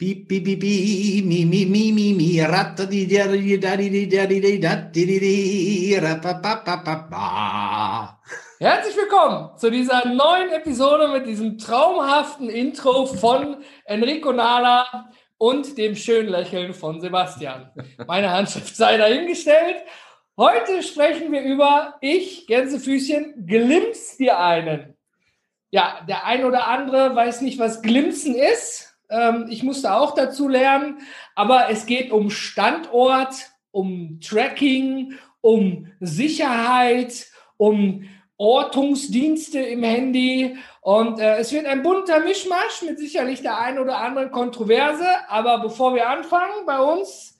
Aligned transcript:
Bi, 0.00 0.14
bi, 0.14 0.38
bi, 0.38 0.54
bi, 0.54 1.22
mi, 1.26 1.44
mi, 1.44 1.66
mi, 1.66 1.90
mi, 1.90 2.14
mi, 2.14 2.40
ratta 2.46 2.84
di 2.84 3.04
da 3.08 3.26
di 3.26 3.58
da 3.58 3.74
di 3.74 4.06
da 4.06 4.26
di 4.26 4.38
di 4.38 4.58
da 4.60 4.76
di 4.76 5.04
di 5.04 5.18
di. 5.18 5.98
Herzlich 8.60 8.96
willkommen 8.96 9.58
zu 9.58 9.70
dieser 9.70 10.06
neuen 10.06 10.50
Episode 10.50 11.08
mit 11.08 11.26
diesem 11.26 11.58
traumhaften 11.58 12.48
Intro 12.48 13.06
von 13.06 13.64
Enrico 13.86 14.32
Nala 14.32 15.10
und 15.36 15.76
dem 15.76 15.96
schönen 15.96 16.28
Lächeln 16.28 16.74
von 16.74 17.00
Sebastian. 17.00 17.68
Meine 18.06 18.30
Handschrift 18.30 18.76
sei 18.76 18.98
dahingestellt. 18.98 19.82
Heute 20.36 20.84
sprechen 20.84 21.32
wir 21.32 21.42
über 21.42 21.94
Ich, 22.00 22.46
Gänsefüßchen, 22.46 23.46
glimmst 23.48 24.20
dir 24.20 24.38
einen. 24.38 24.96
Ja, 25.72 26.06
der 26.08 26.24
ein 26.24 26.44
oder 26.44 26.68
andere 26.68 27.16
weiß 27.16 27.40
nicht, 27.40 27.58
was 27.58 27.82
Glimpsen 27.82 28.36
ist. 28.36 28.87
Ähm, 29.10 29.46
ich 29.48 29.62
musste 29.62 29.94
auch 29.94 30.14
dazu 30.14 30.48
lernen, 30.48 30.98
aber 31.34 31.70
es 31.70 31.86
geht 31.86 32.10
um 32.10 32.30
Standort, 32.30 33.50
um 33.70 34.20
Tracking, 34.20 35.14
um 35.40 35.86
Sicherheit, 36.00 37.26
um 37.56 38.08
Ortungsdienste 38.36 39.58
im 39.58 39.82
Handy. 39.82 40.56
Und 40.80 41.18
äh, 41.18 41.38
es 41.38 41.52
wird 41.52 41.66
ein 41.66 41.82
bunter 41.82 42.20
Mischmasch 42.20 42.82
mit 42.82 42.98
sicherlich 42.98 43.42
der 43.42 43.58
einen 43.58 43.78
oder 43.78 43.98
anderen 43.98 44.30
Kontroverse. 44.30 45.06
Aber 45.28 45.58
bevor 45.58 45.94
wir 45.94 46.08
anfangen, 46.08 46.64
bei 46.64 46.78
uns 46.78 47.38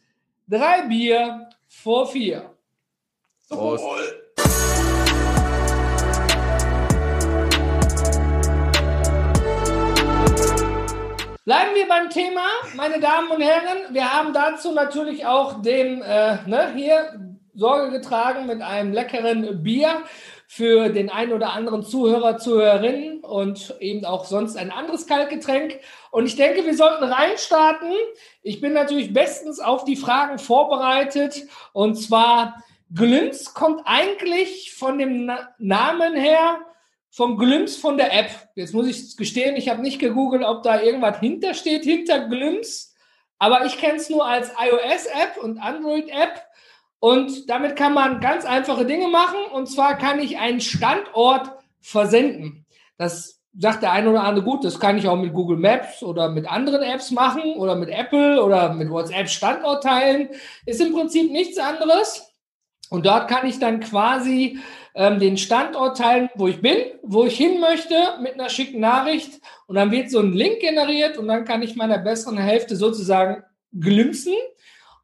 drei 0.49 0.83
Bier 0.83 1.49
vor 1.67 2.07
vier. 2.09 2.51
Prost. 3.49 3.85
Bleiben 11.49 11.75
wir 11.75 11.89
beim 11.89 12.11
Thema, 12.11 12.47
meine 12.75 13.01
Damen 13.01 13.31
und 13.31 13.41
Herren. 13.41 13.95
Wir 13.95 14.13
haben 14.13 14.35
dazu 14.35 14.71
natürlich 14.73 15.25
auch 15.25 15.63
den, 15.63 16.03
äh, 16.03 16.37
ne, 16.47 16.75
hier 16.77 17.19
Sorge 17.55 17.91
getragen 17.91 18.45
mit 18.45 18.61
einem 18.61 18.93
leckeren 18.93 19.63
Bier 19.63 20.03
für 20.47 20.91
den 20.91 21.09
einen 21.09 21.33
oder 21.33 21.55
anderen 21.55 21.83
Zuhörer, 21.83 22.37
Zuhörerinnen 22.37 23.21
und 23.21 23.75
eben 23.81 24.05
auch 24.05 24.27
sonst 24.27 24.59
ein 24.59 24.71
anderes 24.71 25.07
Kaltgetränk. 25.07 25.79
Und 26.11 26.27
ich 26.27 26.37
denke, 26.37 26.67
wir 26.67 26.77
sollten 26.77 27.05
reinstarten. 27.05 27.95
Ich 28.43 28.61
bin 28.61 28.75
natürlich 28.75 29.15
bestens 29.15 29.59
auf 29.59 29.87
die 29.87 29.97
Fragen 29.97 30.39
vorbereitet. 30.39 31.47
Und 31.73 31.95
zwar, 31.95 32.63
Glünz 32.95 33.55
kommt 33.55 33.81
eigentlich 33.87 34.75
von 34.75 34.99
dem 34.99 35.25
Na 35.25 35.49
Namen 35.57 36.15
her 36.15 36.59
vom 37.11 37.37
Glimpse 37.39 37.81
von 37.81 37.97
der 37.97 38.13
App. 38.13 38.31
Jetzt 38.55 38.75
muss 38.75 38.87
ich 38.87 39.17
gestehen, 39.17 39.57
ich 39.57 39.69
habe 39.69 39.83
nicht 39.83 39.99
gegoogelt, 39.99 40.45
ob 40.45 40.63
da 40.63 40.81
irgendwas 40.81 41.19
hintersteht, 41.21 41.85
hinter 41.85 42.29
Glimpse. 42.29 42.89
Aber 43.39 43.65
ich 43.67 43.79
kenne 43.79 43.97
es 43.97 44.11
nur 44.11 44.27
als 44.27 44.51
iOS-App 44.51 45.43
und 45.43 45.59
Android-App. 45.59 46.43
Und 47.01 47.49
damit 47.49 47.77
kann 47.77 47.95
man 47.95 48.21
ganz 48.21 48.45
einfache 48.45 48.85
Dinge 48.85 49.09
machen. 49.09 49.39
Und 49.53 49.67
zwar 49.67 49.97
kann 49.97 50.19
ich 50.19 50.39
einen 50.39 50.61
Standort 50.61 51.53
versenden. 51.81 52.67
Das 52.97 53.41
sagt 53.57 53.83
der 53.83 53.93
eine 53.93 54.11
oder 54.11 54.25
andere 54.25 54.45
gut, 54.45 54.65
das 54.65 54.79
kann 54.79 54.99
ich 54.99 55.09
auch 55.09 55.17
mit 55.17 55.33
Google 55.33 55.57
Maps 55.57 56.03
oder 56.03 56.29
mit 56.29 56.49
anderen 56.49 56.83
Apps 56.83 57.11
machen 57.11 57.55
oder 57.55 57.75
mit 57.77 57.89
Apple 57.89 58.43
oder 58.43 58.73
mit 58.73 58.91
WhatsApp 58.91 59.29
Standort 59.29 59.83
teilen. 59.83 60.29
Ist 60.67 60.81
im 60.81 60.93
Prinzip 60.93 61.31
nichts 61.31 61.59
anderes. 61.59 62.35
Und 62.91 63.05
dort 63.05 63.29
kann 63.29 63.47
ich 63.47 63.59
dann 63.59 63.81
quasi 63.81 64.59
ähm, 64.99 65.21
den 65.21 65.39
Standort 65.39 65.97
teilen, 65.97 66.29
wo 66.35 66.49
ich 66.49 66.61
bin, 66.61 66.77
wo 67.05 67.25
ich 67.25 67.37
hin 67.37 67.61
möchte, 67.61 67.95
mit 68.21 68.35
einer 68.35 68.51
schicken 68.51 68.81
Nachricht. 68.81 69.41
Und 69.69 69.77
dann 69.77 69.93
wird 69.93 70.11
so 70.11 70.19
ein 70.19 70.33
Link 70.33 70.59
generiert 70.59 71.17
und 71.17 71.29
dann 71.29 71.45
kann 71.45 71.63
ich 71.63 71.77
meiner 71.77 71.99
besseren 71.99 72.37
Hälfte 72.37 72.75
sozusagen 72.75 73.45
glimpsen. 73.73 74.35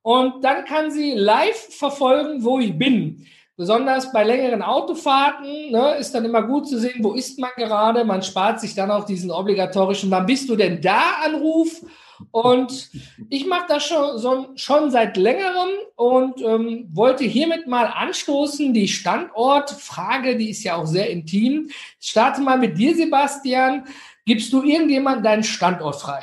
Und 0.03 0.45
dann 0.45 0.65
kann 0.65 0.91
sie 0.91 1.13
live 1.13 1.69
verfolgen, 1.79 2.45
wo 2.45 2.59
ich 2.59 2.77
bin. 2.77 3.25
Besonders 3.57 4.11
bei 4.13 4.25
längeren 4.25 4.63
Autofahrten 4.63 5.71
ne, 5.71 5.95
ist 6.01 6.13
dann 6.13 6.25
immer 6.25 6.43
gut 6.43 6.69
zu 6.69 6.77
sehen, 6.77 6.99
wo 6.99 7.13
ist 7.13 7.39
man 7.39 7.53
gerade. 7.57 8.05
Man 8.05 8.21
spart 8.21 8.61
sich 8.61 8.75
dann 8.75 8.91
auch 8.91 9.05
diesen 9.05 9.31
obligatorischen, 9.31 10.11
wann 10.11 10.27
bist 10.27 10.49
du 10.49 10.57
denn 10.57 10.81
da 10.81 11.21
Anruf? 11.25 11.81
Und 12.31 12.91
ich 13.29 13.47
mache 13.47 13.67
das 13.69 13.85
schon, 13.85 14.19
so, 14.19 14.49
schon 14.57 14.91
seit 14.91 15.17
längerem 15.17 15.71
und 15.97 16.41
ähm, 16.43 16.89
wollte 16.93 17.25
hiermit 17.25 17.67
mal 17.67 17.87
anstoßen, 17.87 18.73
die 18.73 18.89
Standortfrage, 18.89 20.37
die 20.37 20.51
ist 20.51 20.65
ja 20.65 20.77
auch 20.77 20.87
sehr 20.87 21.11
intim. 21.11 21.71
Ich 22.01 22.11
starte 22.11 22.41
mal 22.41 22.59
mit 22.59 22.79
dir, 22.79 22.95
Sebastian. 22.97 23.85
Gibst 24.27 24.53
du 24.53 24.63
irgendjemand 24.63 25.25
deinen 25.25 25.45
Standort 25.45 25.97
frei? 25.97 26.23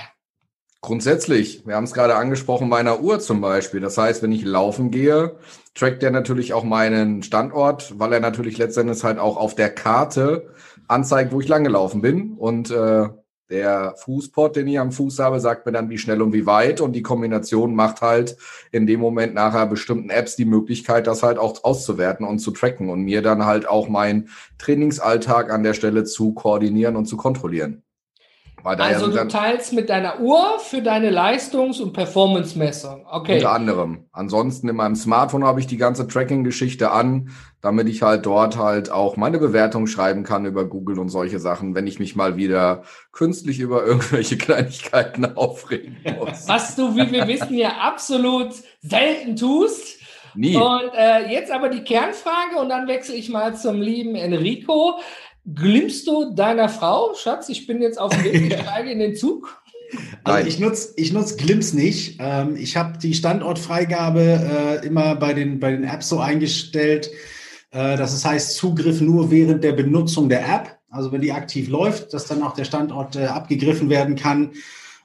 Grundsätzlich, 0.83 1.61
wir 1.67 1.75
haben 1.75 1.83
es 1.83 1.93
gerade 1.93 2.15
angesprochen, 2.15 2.67
meiner 2.67 3.01
Uhr 3.01 3.19
zum 3.19 3.39
Beispiel. 3.39 3.81
Das 3.81 3.99
heißt, 3.99 4.23
wenn 4.23 4.31
ich 4.31 4.43
laufen 4.43 4.89
gehe, 4.89 5.35
trackt 5.75 6.01
er 6.01 6.09
natürlich 6.09 6.53
auch 6.53 6.63
meinen 6.63 7.21
Standort, 7.21 7.99
weil 7.99 8.13
er 8.13 8.19
natürlich 8.19 8.57
letztendlich 8.57 9.03
halt 9.03 9.19
auch 9.19 9.37
auf 9.37 9.53
der 9.53 9.69
Karte 9.69 10.51
anzeigt, 10.87 11.31
wo 11.31 11.39
ich 11.39 11.47
lang 11.47 11.63
gelaufen 11.63 12.01
bin. 12.01 12.33
Und 12.33 12.71
äh, 12.71 13.09
der 13.51 13.95
Fußpot, 13.97 14.55
den 14.55 14.67
ich 14.67 14.79
am 14.79 14.91
Fuß 14.91 15.19
habe, 15.19 15.39
sagt 15.39 15.65
mir 15.65 15.71
dann, 15.71 15.89
wie 15.89 15.97
schnell 15.97 16.21
und 16.21 16.33
wie 16.33 16.45
weit. 16.45 16.81
Und 16.81 16.93
die 16.93 17.01
Kombination 17.01 17.75
macht 17.75 18.01
halt 18.01 18.37
in 18.71 18.87
dem 18.87 18.99
Moment 18.99 19.33
nachher 19.33 19.67
bestimmten 19.67 20.09
Apps 20.09 20.35
die 20.35 20.45
Möglichkeit, 20.45 21.05
das 21.05 21.21
halt 21.21 21.37
auch 21.37 21.63
auszuwerten 21.63 22.25
und 22.25 22.39
zu 22.39 22.51
tracken 22.51 22.89
und 22.89 23.01
mir 23.01 23.21
dann 23.21 23.45
halt 23.45 23.67
auch 23.67 23.89
meinen 23.89 24.29
Trainingsalltag 24.57 25.51
an 25.51 25.63
der 25.63 25.73
Stelle 25.73 26.05
zu 26.05 26.33
koordinieren 26.33 26.95
und 26.95 27.05
zu 27.05 27.17
kontrollieren. 27.17 27.83
Also 28.63 29.07
du 29.07 29.27
teilst 29.27 29.73
mit 29.73 29.89
deiner 29.89 30.19
Uhr 30.19 30.59
für 30.59 30.81
deine 30.81 31.09
Leistungs- 31.09 31.79
und 31.79 31.93
Performance-Messung. 31.93 33.05
Okay. 33.09 33.35
Unter 33.35 33.51
anderem. 33.51 34.05
Ansonsten 34.11 34.69
in 34.69 34.75
meinem 34.75 34.95
Smartphone 34.95 35.43
habe 35.43 35.59
ich 35.59 35.67
die 35.67 35.77
ganze 35.77 36.07
Tracking-Geschichte 36.07 36.91
an, 36.91 37.29
damit 37.61 37.87
ich 37.87 38.01
halt 38.01 38.25
dort 38.25 38.57
halt 38.57 38.91
auch 38.91 39.17
meine 39.17 39.39
Bewertung 39.39 39.87
schreiben 39.87 40.23
kann 40.23 40.45
über 40.45 40.65
Google 40.65 40.99
und 40.99 41.09
solche 41.09 41.39
Sachen, 41.39 41.75
wenn 41.75 41.87
ich 41.87 41.99
mich 41.99 42.15
mal 42.15 42.37
wieder 42.37 42.83
künstlich 43.11 43.59
über 43.59 43.85
irgendwelche 43.85 44.37
Kleinigkeiten 44.37 45.37
aufregen 45.37 45.97
muss. 46.19 46.47
Was 46.47 46.75
du, 46.75 46.95
wie 46.95 47.11
wir 47.11 47.27
wissen, 47.27 47.55
ja 47.55 47.77
absolut 47.79 48.53
selten 48.81 49.35
tust. 49.35 49.99
Nie. 50.33 50.55
Und 50.55 50.91
äh, 50.95 51.29
jetzt 51.29 51.51
aber 51.51 51.69
die 51.69 51.83
Kernfrage 51.83 52.57
und 52.57 52.69
dann 52.69 52.87
wechsle 52.87 53.15
ich 53.15 53.29
mal 53.29 53.55
zum 53.55 53.81
lieben 53.81 54.15
Enrico. 54.15 54.99
Glimmst 55.45 56.07
du 56.07 56.33
deiner 56.33 56.69
Frau, 56.69 57.13
Schatz, 57.15 57.49
ich 57.49 57.65
bin 57.65 57.81
jetzt 57.81 57.99
auf 57.99 58.11
dem 58.11 58.23
Weg, 58.23 58.53
ich 58.53 58.53
steige 58.61 58.91
in 58.91 58.99
den 58.99 59.15
Zug? 59.15 59.61
Also 60.23 60.47
ich 60.47 60.59
nutze 60.59 60.93
ich 60.95 61.11
nutz 61.11 61.35
Glimps 61.35 61.73
nicht. 61.73 62.17
Ähm, 62.19 62.55
ich 62.55 62.77
habe 62.77 62.97
die 62.97 63.13
Standortfreigabe 63.13 64.79
äh, 64.81 64.85
immer 64.85 65.15
bei 65.15 65.33
den, 65.33 65.59
bei 65.59 65.71
den 65.71 65.83
Apps 65.83 66.09
so 66.09 66.19
eingestellt, 66.19 67.11
äh, 67.71 67.97
dass 67.97 68.13
es 68.13 68.23
heißt 68.23 68.55
Zugriff 68.55 69.01
nur 69.01 69.31
während 69.31 69.63
der 69.63 69.73
Benutzung 69.73 70.29
der 70.29 70.47
App. 70.47 70.77
Also 70.89 71.11
wenn 71.11 71.21
die 71.21 71.31
aktiv 71.31 71.69
läuft, 71.69 72.13
dass 72.13 72.25
dann 72.25 72.43
auch 72.43 72.53
der 72.53 72.65
Standort 72.65 73.15
äh, 73.15 73.25
abgegriffen 73.25 73.89
werden 73.89 74.15
kann. 74.15 74.51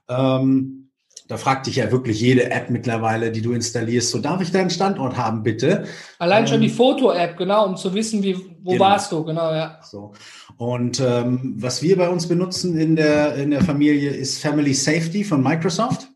Ähm, 0.08 0.85
da 1.28 1.36
fragt 1.36 1.66
dich 1.66 1.76
ja 1.76 1.90
wirklich 1.90 2.20
jede 2.20 2.50
App 2.50 2.70
mittlerweile, 2.70 3.32
die 3.32 3.42
du 3.42 3.52
installierst, 3.52 4.10
so 4.10 4.18
darf 4.18 4.40
ich 4.40 4.52
deinen 4.52 4.70
Standort 4.70 5.16
haben, 5.16 5.42
bitte? 5.42 5.84
Allein 6.18 6.44
ähm, 6.44 6.48
schon 6.48 6.60
die 6.60 6.68
Foto-App, 6.68 7.36
genau, 7.36 7.66
um 7.66 7.76
zu 7.76 7.94
wissen, 7.94 8.22
wie, 8.22 8.36
wo 8.62 8.72
genau. 8.72 8.84
warst 8.84 9.10
du, 9.10 9.24
genau, 9.24 9.52
ja. 9.52 9.80
So. 9.82 10.12
Und 10.56 11.00
ähm, 11.00 11.54
was 11.58 11.82
wir 11.82 11.96
bei 11.96 12.08
uns 12.08 12.28
benutzen 12.28 12.78
in 12.78 12.96
der, 12.96 13.34
in 13.36 13.50
der 13.50 13.62
Familie 13.62 14.10
ist 14.10 14.40
Family 14.40 14.74
Safety 14.74 15.24
von 15.24 15.42
Microsoft. 15.42 16.08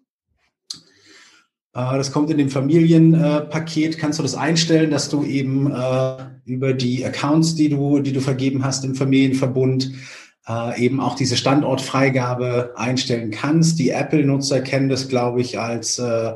Äh, 1.75 1.97
das 1.97 2.12
kommt 2.12 2.31
in 2.31 2.38
dem 2.38 2.50
Familienpaket, 2.50 3.94
äh, 3.94 3.98
kannst 3.98 4.21
du 4.21 4.22
das 4.22 4.37
einstellen, 4.37 4.91
dass 4.91 5.09
du 5.09 5.25
eben 5.25 5.72
äh, 5.72 6.16
über 6.44 6.72
die 6.72 7.04
Accounts, 7.04 7.56
die 7.56 7.69
du, 7.69 7.98
die 8.00 8.12
du 8.12 8.21
vergeben 8.21 8.65
hast 8.65 8.84
im 8.84 8.94
Familienverbund, 8.94 9.92
äh, 10.49 10.81
eben 10.84 11.01
auch 11.01 11.15
diese 11.15 11.37
Standortfreigabe 11.37 12.75
einstellen 12.77 13.31
kannst. 13.31 13.78
Die 13.78 13.91
Apple-Nutzer 13.91 14.61
kennen 14.61 14.89
das, 14.89 15.09
glaube 15.09 15.41
ich, 15.41 15.59
als 15.59 15.98
äh, 15.98 16.33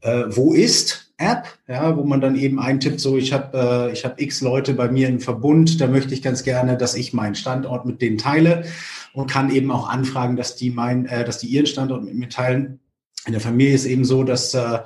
äh, 0.00 0.24
Wo 0.28 0.52
ist 0.52 1.12
App, 1.16 1.46
ja, 1.68 1.96
wo 1.96 2.02
man 2.02 2.20
dann 2.20 2.34
eben 2.34 2.58
eintippt, 2.58 2.98
so 2.98 3.16
ich 3.16 3.32
habe 3.32 3.88
äh, 3.88 3.92
ich 3.92 4.04
habe 4.04 4.20
x 4.20 4.40
Leute 4.40 4.74
bei 4.74 4.88
mir 4.88 5.08
im 5.08 5.20
Verbund, 5.20 5.80
da 5.80 5.86
möchte 5.86 6.12
ich 6.12 6.22
ganz 6.22 6.42
gerne, 6.42 6.76
dass 6.76 6.96
ich 6.96 7.12
meinen 7.12 7.36
Standort 7.36 7.86
mit 7.86 8.02
denen 8.02 8.18
teile 8.18 8.64
und 9.12 9.30
kann 9.30 9.54
eben 9.54 9.70
auch 9.70 9.88
anfragen, 9.88 10.36
dass 10.36 10.56
die 10.56 10.70
mein, 10.70 11.06
äh, 11.06 11.24
dass 11.24 11.38
die 11.38 11.46
ihren 11.46 11.66
Standort 11.66 12.04
mit 12.04 12.14
mir 12.14 12.28
teilen. 12.28 12.80
In 13.26 13.32
der 13.32 13.40
Familie 13.40 13.74
ist 13.74 13.86
eben 13.86 14.04
so, 14.04 14.24
dass 14.24 14.54
äh, 14.54 14.80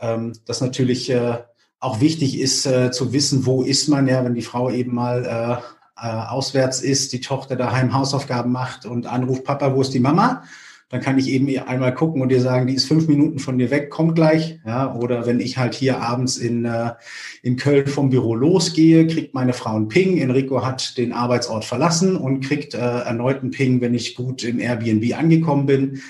ähm, 0.00 0.32
das 0.44 0.60
natürlich 0.60 1.08
äh, 1.10 1.38
auch 1.78 2.00
wichtig 2.00 2.40
ist 2.40 2.66
äh, 2.66 2.90
zu 2.90 3.12
wissen, 3.12 3.46
wo 3.46 3.62
ist 3.62 3.88
man 3.88 4.08
ja, 4.08 4.24
wenn 4.24 4.34
die 4.34 4.42
Frau 4.42 4.70
eben 4.70 4.92
mal 4.92 5.24
äh, 5.24 5.79
äh, 6.00 6.06
auswärts 6.06 6.80
ist, 6.80 7.12
die 7.12 7.20
Tochter 7.20 7.56
daheim 7.56 7.92
Hausaufgaben 7.92 8.52
macht 8.52 8.86
und 8.86 9.06
anruft, 9.06 9.44
Papa, 9.44 9.74
wo 9.74 9.80
ist 9.80 9.94
die 9.94 10.00
Mama? 10.00 10.42
Dann 10.90 11.00
kann 11.00 11.18
ich 11.18 11.28
eben 11.28 11.56
einmal 11.60 11.94
gucken 11.94 12.20
und 12.20 12.30
dir 12.30 12.40
sagen, 12.40 12.66
die 12.66 12.74
ist 12.74 12.86
fünf 12.86 13.06
Minuten 13.06 13.38
von 13.38 13.58
dir 13.58 13.70
weg, 13.70 13.90
kommt 13.90 14.16
gleich. 14.16 14.58
Ja, 14.66 14.92
oder 14.92 15.24
wenn 15.24 15.38
ich 15.38 15.56
halt 15.56 15.72
hier 15.72 16.00
abends 16.00 16.36
in, 16.36 16.64
äh, 16.64 16.94
in 17.42 17.56
Köln 17.56 17.86
vom 17.86 18.10
Büro 18.10 18.34
losgehe, 18.34 19.06
kriegt 19.06 19.32
meine 19.32 19.52
Frau 19.52 19.76
einen 19.76 19.86
Ping. 19.86 20.18
Enrico 20.18 20.66
hat 20.66 20.98
den 20.98 21.12
Arbeitsort 21.12 21.64
verlassen 21.64 22.16
und 22.16 22.40
kriegt 22.40 22.74
äh, 22.74 22.78
erneut 22.78 23.40
einen 23.40 23.52
Ping, 23.52 23.80
wenn 23.80 23.94
ich 23.94 24.16
gut 24.16 24.42
im 24.42 24.58
Airbnb 24.58 25.16
angekommen 25.16 25.66
bin. 25.66 26.02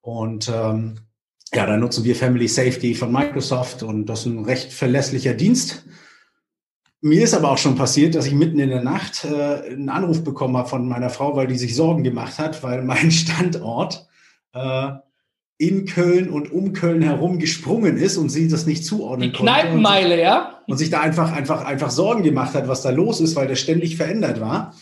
Und 0.00 0.50
ähm, 0.52 0.96
ja, 1.54 1.66
da 1.66 1.76
nutzen 1.76 2.04
wir 2.04 2.16
Family 2.16 2.48
Safety 2.48 2.96
von 2.96 3.12
Microsoft 3.12 3.84
und 3.84 4.06
das 4.06 4.20
ist 4.20 4.26
ein 4.26 4.44
recht 4.44 4.72
verlässlicher 4.72 5.34
Dienst. 5.34 5.84
Mir 7.04 7.22
ist 7.22 7.34
aber 7.34 7.50
auch 7.50 7.58
schon 7.58 7.74
passiert, 7.74 8.14
dass 8.14 8.24
ich 8.24 8.32
mitten 8.32 8.58
in 8.58 8.70
der 8.70 8.82
Nacht 8.82 9.26
äh, 9.26 9.72
einen 9.72 9.90
Anruf 9.90 10.24
bekommen 10.24 10.56
habe 10.56 10.70
von 10.70 10.88
meiner 10.88 11.10
Frau, 11.10 11.36
weil 11.36 11.46
die 11.46 11.58
sich 11.58 11.76
Sorgen 11.76 12.02
gemacht 12.02 12.38
hat, 12.38 12.62
weil 12.62 12.82
mein 12.82 13.10
Standort 13.10 14.08
äh, 14.54 14.88
in 15.58 15.84
Köln 15.84 16.30
und 16.30 16.50
um 16.50 16.72
Köln 16.72 17.02
herum 17.02 17.38
gesprungen 17.38 17.98
ist 17.98 18.16
und 18.16 18.30
sie 18.30 18.48
das 18.48 18.64
nicht 18.64 18.86
zuordnen 18.86 19.32
Die 19.32 19.36
Kneipenmeile, 19.36 20.18
ja? 20.18 20.60
Und 20.66 20.78
sich 20.78 20.88
da 20.88 21.02
einfach, 21.02 21.30
einfach, 21.30 21.66
einfach 21.66 21.90
Sorgen 21.90 22.22
gemacht 22.22 22.54
hat, 22.54 22.68
was 22.68 22.80
da 22.80 22.88
los 22.88 23.20
ist, 23.20 23.36
weil 23.36 23.48
der 23.48 23.56
ständig 23.56 23.98
verändert 23.98 24.40
war. 24.40 24.74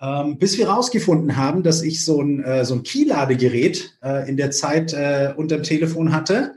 Ähm, 0.00 0.38
bis 0.38 0.56
wir 0.56 0.70
rausgefunden 0.70 1.36
haben, 1.36 1.62
dass 1.62 1.82
ich 1.82 2.06
so 2.06 2.22
ein, 2.22 2.42
äh, 2.42 2.64
so 2.64 2.72
ein 2.72 2.84
Keyladegerät 2.84 3.98
äh, 4.02 4.26
in 4.26 4.38
der 4.38 4.50
Zeit 4.50 4.94
äh, 4.94 5.34
unterm 5.36 5.62
Telefon 5.62 6.14
hatte 6.14 6.54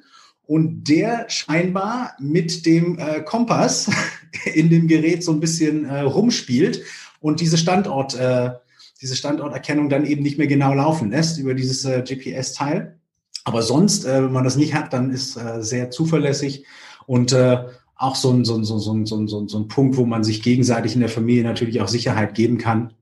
und 0.50 0.86
der 0.90 1.30
scheinbar 1.30 2.13
mit 2.18 2.66
dem 2.66 2.98
äh, 2.98 3.22
Kompass 3.22 3.92
in 4.56 4.72
dem 4.72 4.88
Gerät 4.88 5.24
so 5.24 5.31
ein 5.31 5.40
bisschen 5.40 5.86
äh, 5.86 6.00
rumspielt 6.00 6.81
und 7.19 7.40
diese 7.40 7.56
Standort, 7.56 8.16
äh, 8.16 8.54
diese 9.00 9.16
Standorterkennung 9.16 9.90
dann 9.90 10.07
eben 10.07 10.24
nicht 10.24 10.40
mehr 10.40 10.48
genau 10.48 10.74
laufen 10.74 11.12
lässt 11.12 11.38
über 11.38 11.54
dieses 11.54 11.86
äh, 11.86 12.01
GPS-Teil. 12.01 12.98
Aber 13.44 13.62
sonst, 13.62 14.06
äh, 14.06 14.24
wenn 14.24 14.31
man 14.31 14.44
das 14.44 14.56
nicht 14.56 14.74
hat, 14.74 14.92
dann 14.92 15.12
ist 15.12 15.38
äh, 15.38 15.62
sehr 15.62 15.92
zuverlässig 15.92 16.66
und 17.06 17.31
äh, 17.31 17.66
auch 17.96 18.16
so 18.16 18.31
ein, 18.31 18.44
so, 18.44 18.57
ein, 18.57 18.63
so, 18.63 18.74
ein, 18.75 19.06
so, 19.06 19.18
ein, 19.18 19.28
so, 19.28 19.60
ein, 19.60 19.68
Punkt, 19.68 19.98
wo 19.98 20.07
man 20.07 20.24
sich 20.24 20.42
gegenseitig 20.42 20.96
in 20.96 21.01
der 21.01 21.10
Familie 21.10 21.44
natürlich 21.44 21.80
auch 21.80 21.88
Sicherheit 21.88 22.34
geben 22.34 22.57
kann, 22.57 22.94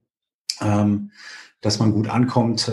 ähm, 0.59 1.11
dass 1.61 1.79
man 1.79 1.93
gut 1.93 2.09
ankommt. 2.09 2.69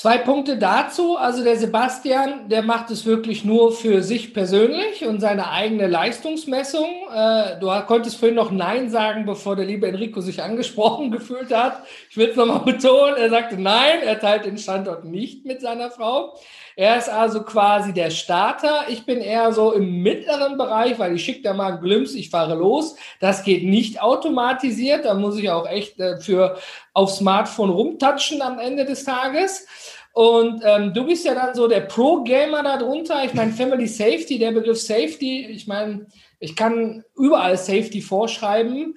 Zwei 0.00 0.16
Punkte 0.16 0.56
dazu. 0.56 1.18
Also 1.18 1.44
der 1.44 1.58
Sebastian, 1.58 2.48
der 2.48 2.62
macht 2.62 2.90
es 2.90 3.04
wirklich 3.04 3.44
nur 3.44 3.70
für 3.70 4.02
sich 4.02 4.32
persönlich 4.32 5.04
und 5.04 5.20
seine 5.20 5.50
eigene 5.50 5.88
Leistungsmessung. 5.88 6.88
Äh, 7.14 7.60
du 7.60 7.68
konntest 7.86 8.16
vorhin 8.16 8.34
noch 8.34 8.50
Nein 8.50 8.88
sagen, 8.88 9.26
bevor 9.26 9.56
der 9.56 9.66
liebe 9.66 9.86
Enrico 9.86 10.22
sich 10.22 10.42
angesprochen 10.42 11.10
gefühlt 11.10 11.54
hat. 11.54 11.82
Ich 12.08 12.16
will 12.16 12.30
es 12.30 12.36
nochmal 12.36 12.60
betonen. 12.60 13.16
Er 13.18 13.28
sagte 13.28 13.60
Nein, 13.60 13.98
er 14.02 14.18
teilt 14.18 14.46
den 14.46 14.56
Standort 14.56 15.04
nicht 15.04 15.44
mit 15.44 15.60
seiner 15.60 15.90
Frau. 15.90 16.34
Er 16.80 16.96
ist 16.96 17.10
also 17.10 17.42
quasi 17.42 17.92
der 17.92 18.08
Starter. 18.08 18.86
Ich 18.88 19.04
bin 19.04 19.20
eher 19.20 19.52
so 19.52 19.72
im 19.72 20.00
mittleren 20.02 20.56
Bereich, 20.56 20.98
weil 20.98 21.14
ich 21.14 21.22
schicke 21.22 21.42
da 21.42 21.52
mal 21.52 21.72
einen 21.72 21.82
Glimps, 21.82 22.14
ich 22.14 22.30
fahre 22.30 22.54
los. 22.54 22.96
Das 23.20 23.44
geht 23.44 23.64
nicht 23.64 24.00
automatisiert. 24.00 25.04
Da 25.04 25.12
muss 25.12 25.36
ich 25.36 25.50
auch 25.50 25.68
echt 25.68 26.00
äh, 26.00 26.18
für 26.20 26.56
auf 26.94 27.10
Smartphone 27.10 27.68
rumtatschen 27.68 28.40
am 28.40 28.58
Ende 28.58 28.86
des 28.86 29.04
Tages. 29.04 29.66
Und 30.14 30.62
ähm, 30.64 30.94
du 30.94 31.04
bist 31.04 31.26
ja 31.26 31.34
dann 31.34 31.54
so 31.54 31.68
der 31.68 31.80
Pro-Gamer 31.80 32.62
darunter. 32.62 33.26
Ich 33.26 33.34
meine, 33.34 33.52
Family 33.52 33.86
Safety, 33.86 34.38
der 34.38 34.52
Begriff 34.52 34.80
Safety, 34.80 35.48
ich 35.50 35.66
meine, 35.66 36.06
ich 36.38 36.56
kann 36.56 37.04
überall 37.14 37.58
Safety 37.58 38.00
vorschreiben 38.00 38.94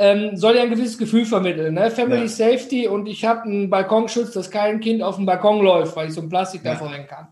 ähm, 0.00 0.34
soll 0.34 0.56
ja 0.56 0.62
ein 0.62 0.70
gewisses 0.70 0.96
Gefühl 0.96 1.26
vermitteln. 1.26 1.74
Ne? 1.74 1.90
Family 1.90 2.22
ja. 2.22 2.28
Safety 2.28 2.88
und 2.88 3.06
ich 3.06 3.26
habe 3.26 3.42
einen 3.42 3.68
Balkonschutz, 3.68 4.32
dass 4.32 4.50
kein 4.50 4.80
Kind 4.80 5.02
auf 5.02 5.16
dem 5.16 5.26
Balkon 5.26 5.60
läuft, 5.62 5.94
weil 5.94 6.08
ich 6.08 6.14
so 6.14 6.22
ein 6.22 6.30
Plastik 6.30 6.64
ja. 6.64 6.72
davor 6.72 6.90
hängen 6.90 7.06
kann. 7.06 7.28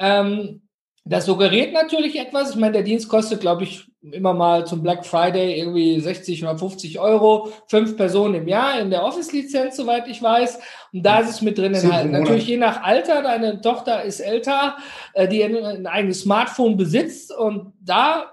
Ähm, 0.00 0.62
das 1.04 1.26
suggeriert 1.26 1.72
natürlich 1.72 2.18
etwas. 2.18 2.50
Ich 2.50 2.56
meine, 2.56 2.72
der 2.72 2.82
Dienst 2.82 3.08
kostet, 3.08 3.40
glaube 3.40 3.62
ich, 3.62 3.86
immer 4.02 4.34
mal 4.34 4.66
zum 4.66 4.82
Black 4.82 5.06
Friday 5.06 5.56
irgendwie 5.60 6.00
60 6.00 6.42
oder 6.42 6.58
50 6.58 6.98
Euro, 6.98 7.52
fünf 7.68 7.96
Personen 7.96 8.34
im 8.34 8.48
Jahr 8.48 8.80
in 8.80 8.90
der 8.90 9.04
Office-Lizenz, 9.04 9.76
soweit 9.76 10.08
ich 10.08 10.20
weiß. 10.20 10.58
Und 10.92 11.06
da 11.06 11.20
ist 11.20 11.30
es 11.30 11.42
mit 11.42 11.58
drin 11.58 11.74
enthalten. 11.74 12.10
Natürlich 12.10 12.48
je 12.48 12.56
nach 12.56 12.82
Alter, 12.82 13.22
deine 13.22 13.60
Tochter 13.60 14.02
ist 14.02 14.18
älter, 14.18 14.76
äh, 15.14 15.28
die 15.28 15.44
ein 15.44 15.86
eigenes 15.86 16.22
Smartphone 16.22 16.76
besitzt. 16.76 17.32
Und 17.32 17.72
da 17.80 18.32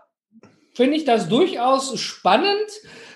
finde 0.73 0.97
ich 0.97 1.05
das 1.05 1.29
durchaus 1.29 1.99
spannend, 1.99 2.71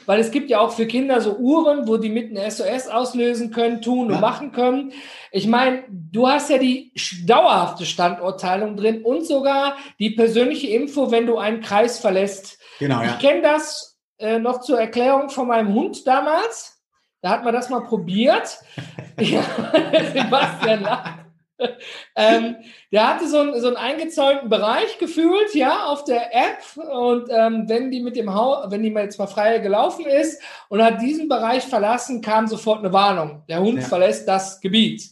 weil 0.06 0.19
es 0.19 0.31
gibt 0.31 0.50
ja 0.50 0.59
auch 0.59 0.71
für 0.71 0.86
Kinder 0.86 1.21
so 1.21 1.38
Uhren, 1.38 1.88
wo 1.88 1.98
die 1.98 2.09
mit 2.09 2.30
einem 2.30 2.50
SOS 2.50 2.88
auslösen 2.88 3.51
können, 3.51 3.81
tun 3.81 4.09
ja. 4.09 4.15
und 4.15 4.21
machen 4.21 4.51
können. 4.51 4.94
Ich 5.31 5.48
meine, 5.48 5.83
du 5.89 6.27
hast 6.27 6.50
ja 6.50 6.57
die 6.57 6.94
dauerhafte 7.25 7.86
Standortteilung 7.86 8.75
drin 8.77 9.03
und 9.03 9.25
sogar 9.25 9.75
die 10.00 10.12
persönliche 10.12 10.68
Info, 10.68 11.12
wenn 11.12 11.25
du 11.25 11.38
einen 11.38 11.62
Kreis 11.62 12.00
verlässt. 12.00 12.59
Genau, 12.80 13.01
ja. 13.01 13.12
Ich 13.12 13.19
kenne 13.19 13.42
das 13.42 14.00
äh, 14.18 14.39
noch 14.39 14.62
zur 14.62 14.80
Erklärung 14.80 15.30
von 15.30 15.48
meinem 15.48 15.74
Hund 15.74 16.06
damals. 16.06 16.80
Da 17.21 17.30
hat 17.30 17.44
man 17.44 17.53
das 17.53 17.69
mal 17.69 17.81
probiert. 17.81 18.57
ja, 19.19 19.42
Sebastian 20.13 20.81
lacht 20.81 21.21
ähm, 22.16 22.56
der 22.92 23.08
hatte 23.08 23.28
so, 23.28 23.40
ein, 23.40 23.60
so 23.60 23.68
einen 23.68 23.78
eingezäunten 23.78 24.50
Bereich 24.50 24.98
gefühlt, 24.98 25.54
ja, 25.54 25.86
auf 25.86 26.04
der 26.04 26.36
App. 26.36 26.62
Und 26.75 27.30
ähm, 27.30 27.66
wenn 27.68 27.92
die 27.92 28.02
mit 28.02 28.16
dem 28.16 28.34
Haus, 28.34 28.72
wenn 28.72 28.84
die 28.84 28.90
mal 28.90 29.04
jetzt 29.04 29.19
mal 29.19 29.28
frei 29.28 29.60
gelaufen 29.60 30.06
ist 30.06 30.42
und 30.69 30.84
hat 30.84 31.02
diesen 31.02 31.28
Bereich 31.28 31.63
verlassen, 31.63 32.22
kam 32.22 32.48
sofort 32.48 32.80
eine 32.80 32.94
Warnung. 32.94 33.44
Der 33.48 33.62
Hund 33.62 33.80
ja. 33.80 33.86
verlässt 33.86 34.28
das 34.28 34.60
Gebiet. 34.62 35.12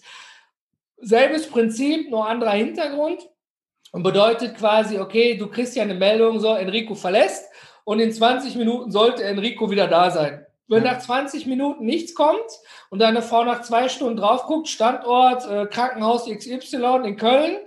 Selbes 0.98 1.48
Prinzip, 1.48 2.10
nur 2.10 2.28
anderer 2.28 2.52
Hintergrund. 2.52 3.22
Und 3.92 4.04
bedeutet 4.04 4.56
quasi, 4.56 5.00
okay, 5.00 5.36
du 5.36 5.48
kriegst 5.48 5.76
ja 5.76 5.82
eine 5.82 5.96
Meldung, 5.96 6.40
so 6.40 6.54
Enrico 6.54 6.94
verlässt 6.94 7.46
und 7.86 8.00
in 8.00 8.12
20 8.12 8.56
Minuten 8.56 8.92
sollte 8.92 9.24
Enrico 9.24 9.72
wieder 9.72 9.88
da 9.88 10.12
sein. 10.12 10.46
Wenn 10.70 10.84
nach 10.84 11.00
20 11.00 11.48
Minuten 11.48 11.86
nichts 11.86 12.14
kommt 12.14 12.46
und 12.92 13.00
deine 13.00 13.24
Frau 13.24 13.44
nach 13.44 13.64
zwei 13.64 13.90
Stunden 13.90 14.18
drauf 14.18 14.44
guckt, 14.44 14.68
Standort 14.68 15.46
äh, 15.50 15.66
Krankenhaus 15.66 16.30
XY 16.30 17.02
in 17.06 17.18
Köln, 17.18 17.58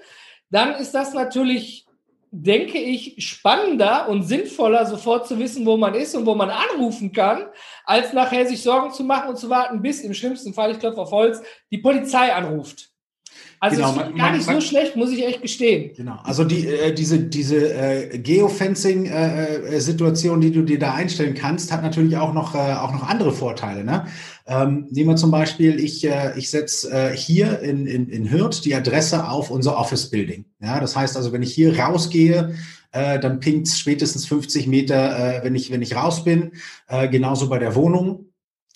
dann 0.50 0.74
ist 0.76 0.92
das 0.92 1.12
natürlich, 1.12 1.86
denke 2.30 2.78
ich, 2.78 3.16
spannender 3.18 4.08
und 4.08 4.22
sinnvoller, 4.22 4.86
sofort 4.86 5.26
zu 5.26 5.38
wissen, 5.40 5.66
wo 5.66 5.76
man 5.76 5.94
ist 5.94 6.14
und 6.14 6.26
wo 6.26 6.36
man 6.36 6.50
anrufen 6.50 7.12
kann, 7.12 7.46
als 7.84 8.12
nachher 8.12 8.46
sich 8.46 8.62
Sorgen 8.62 8.92
zu 8.92 9.02
machen 9.02 9.30
und 9.30 9.36
zu 9.36 9.50
warten, 9.50 9.82
bis 9.82 10.02
im 10.02 10.14
schlimmsten 10.14 10.54
Fall, 10.54 10.70
ich 10.70 10.78
glaube 10.78 11.00
auf 11.00 11.10
Holz, 11.10 11.42
die 11.72 11.78
Polizei 11.78 12.32
anruft. 12.32 12.91
Also 13.62 13.76
genau, 13.76 13.92
man, 13.92 14.14
gar 14.16 14.32
nicht 14.32 14.44
man, 14.44 14.60
so 14.60 14.66
schlecht, 14.66 14.96
muss 14.96 15.12
ich 15.12 15.24
echt 15.24 15.40
gestehen. 15.40 15.92
Genau. 15.96 16.18
Also 16.24 16.42
die, 16.42 16.66
äh, 16.66 16.92
diese, 16.92 17.20
diese 17.20 17.72
äh, 17.72 18.18
Geofencing-Situation, 18.18 20.42
äh, 20.42 20.46
äh 20.46 20.50
die 20.50 20.56
du 20.56 20.62
dir 20.62 20.80
da 20.80 20.94
einstellen 20.94 21.34
kannst, 21.34 21.70
hat 21.70 21.80
natürlich 21.80 22.16
auch 22.16 22.34
noch, 22.34 22.56
äh, 22.56 22.58
auch 22.58 22.92
noch 22.92 23.08
andere 23.08 23.30
Vorteile. 23.30 23.84
Ne? 23.84 24.06
Ähm, 24.48 24.88
nehmen 24.90 25.10
wir 25.10 25.16
zum 25.16 25.30
Beispiel, 25.30 25.78
ich, 25.78 26.04
äh, 26.04 26.36
ich 26.36 26.50
setze 26.50 26.90
äh, 26.90 27.16
hier 27.16 27.60
in, 27.60 27.86
in, 27.86 28.08
in 28.08 28.32
Hürth 28.32 28.64
die 28.64 28.74
Adresse 28.74 29.28
auf 29.28 29.52
unser 29.52 29.78
Office-Building. 29.78 30.44
Ja, 30.60 30.80
das 30.80 30.96
heißt 30.96 31.16
also, 31.16 31.32
wenn 31.32 31.44
ich 31.44 31.54
hier 31.54 31.78
rausgehe, 31.78 32.56
äh, 32.90 33.20
dann 33.20 33.38
pinkt 33.38 33.68
spätestens 33.68 34.26
50 34.26 34.66
Meter, 34.66 35.36
äh, 35.36 35.44
wenn, 35.44 35.54
ich, 35.54 35.70
wenn 35.70 35.82
ich 35.82 35.94
raus 35.94 36.24
bin. 36.24 36.50
Äh, 36.88 37.08
genauso 37.08 37.48
bei 37.48 37.60
der 37.60 37.76
Wohnung. 37.76 38.31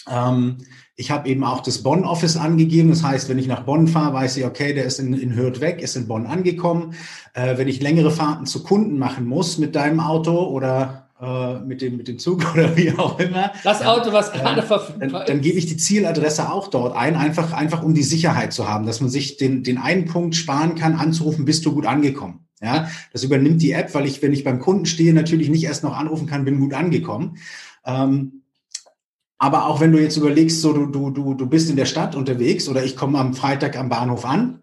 Ähm, 0.09 0.59
ich 0.99 1.11
habe 1.11 1.29
eben 1.29 1.45
auch 1.45 1.61
das 1.61 1.83
Bonn-Office 1.83 2.37
angegeben. 2.37 2.91
Das 2.91 3.03
heißt, 3.03 3.29
wenn 3.29 3.39
ich 3.39 3.47
nach 3.47 3.65
Bonn 3.65 3.87
fahre, 3.87 4.15
weiß 4.15 4.39
ich, 4.39 4.47
okay, 4.47 4.73
der 4.73 4.85
ist 4.85 4.99
in, 4.99 5.13
in 5.13 5.37
Hürth 5.37 5.61
weg, 5.61 5.83
ist 5.83 5.97
in 5.97 6.09
Bonn 6.09 6.27
angekommen. 6.27 6.95
Äh, 7.35 7.59
wenn 7.59 7.69
ich 7.69 7.83
längere 7.83 8.11
Fahrten 8.11 8.47
zu 8.47 8.63
Kunden 8.63 8.99
machen 8.99 9.27
muss 9.27 9.59
mit 9.59 9.75
deinem 9.75 10.01
Auto 10.01 10.45
oder 10.47 11.09
äh, 11.21 11.59
mit, 11.61 11.83
dem, 11.83 11.97
mit 11.97 12.09
dem 12.09 12.19
Zug 12.19 12.47
oder 12.55 12.77
wie 12.77 12.93
auch 12.93 13.19
immer. 13.19 13.53
Das 13.63 13.85
Auto, 13.85 14.13
was 14.13 14.31
äh, 14.31 14.39
gerade 14.39 14.63
verfügbar 14.63 15.07
ist. 15.07 15.13
Dann, 15.13 15.27
dann 15.27 15.41
gebe 15.41 15.59
ich 15.59 15.67
die 15.67 15.77
Zieladresse 15.77 16.51
auch 16.51 16.69
dort 16.69 16.97
ein, 16.97 17.15
einfach, 17.15 17.53
einfach 17.53 17.83
um 17.83 17.95
die 17.95 18.03
Sicherheit 18.03 18.53
zu 18.53 18.69
haben, 18.69 18.87
dass 18.87 19.01
man 19.01 19.11
sich 19.11 19.37
den, 19.37 19.63
den 19.63 19.79
einen 19.79 20.07
Punkt 20.07 20.35
sparen 20.35 20.75
kann, 20.75 20.95
anzurufen, 20.95 21.45
bist 21.45 21.65
du 21.67 21.75
gut 21.75 21.87
angekommen. 21.87 22.47
Ja, 22.63 22.89
das 23.13 23.23
übernimmt 23.23 23.61
die 23.61 23.73
App, 23.73 23.95
weil 23.95 24.07
ich, 24.07 24.23
wenn 24.23 24.33
ich 24.33 24.43
beim 24.43 24.61
Kunden 24.61 24.87
stehe, 24.87 25.13
natürlich 25.13 25.51
nicht 25.51 25.65
erst 25.65 25.85
noch 25.85 25.95
anrufen 25.95 26.27
kann, 26.27 26.47
bin 26.47 26.59
gut 26.59 26.73
angekommen. 26.73 27.37
Ähm, 27.85 28.36
aber 29.39 29.67
auch 29.67 29.81
wenn 29.81 29.93
du 29.93 30.01
jetzt 30.01 30.17
überlegst, 30.17 30.61
so 30.61 30.73
du, 30.73 30.87
du, 30.87 31.11
du, 31.11 31.35
du 31.35 31.47
bist 31.47 31.69
in 31.69 31.77
der 31.77 31.85
Stadt 31.85 32.15
unterwegs 32.15 32.69
oder 32.69 32.85
ich 32.85 32.97
komme 32.97 33.19
am 33.19 33.35
Freitag 33.35 33.77
am 33.77 33.89
Bahnhof 33.89 34.25
an, 34.25 34.63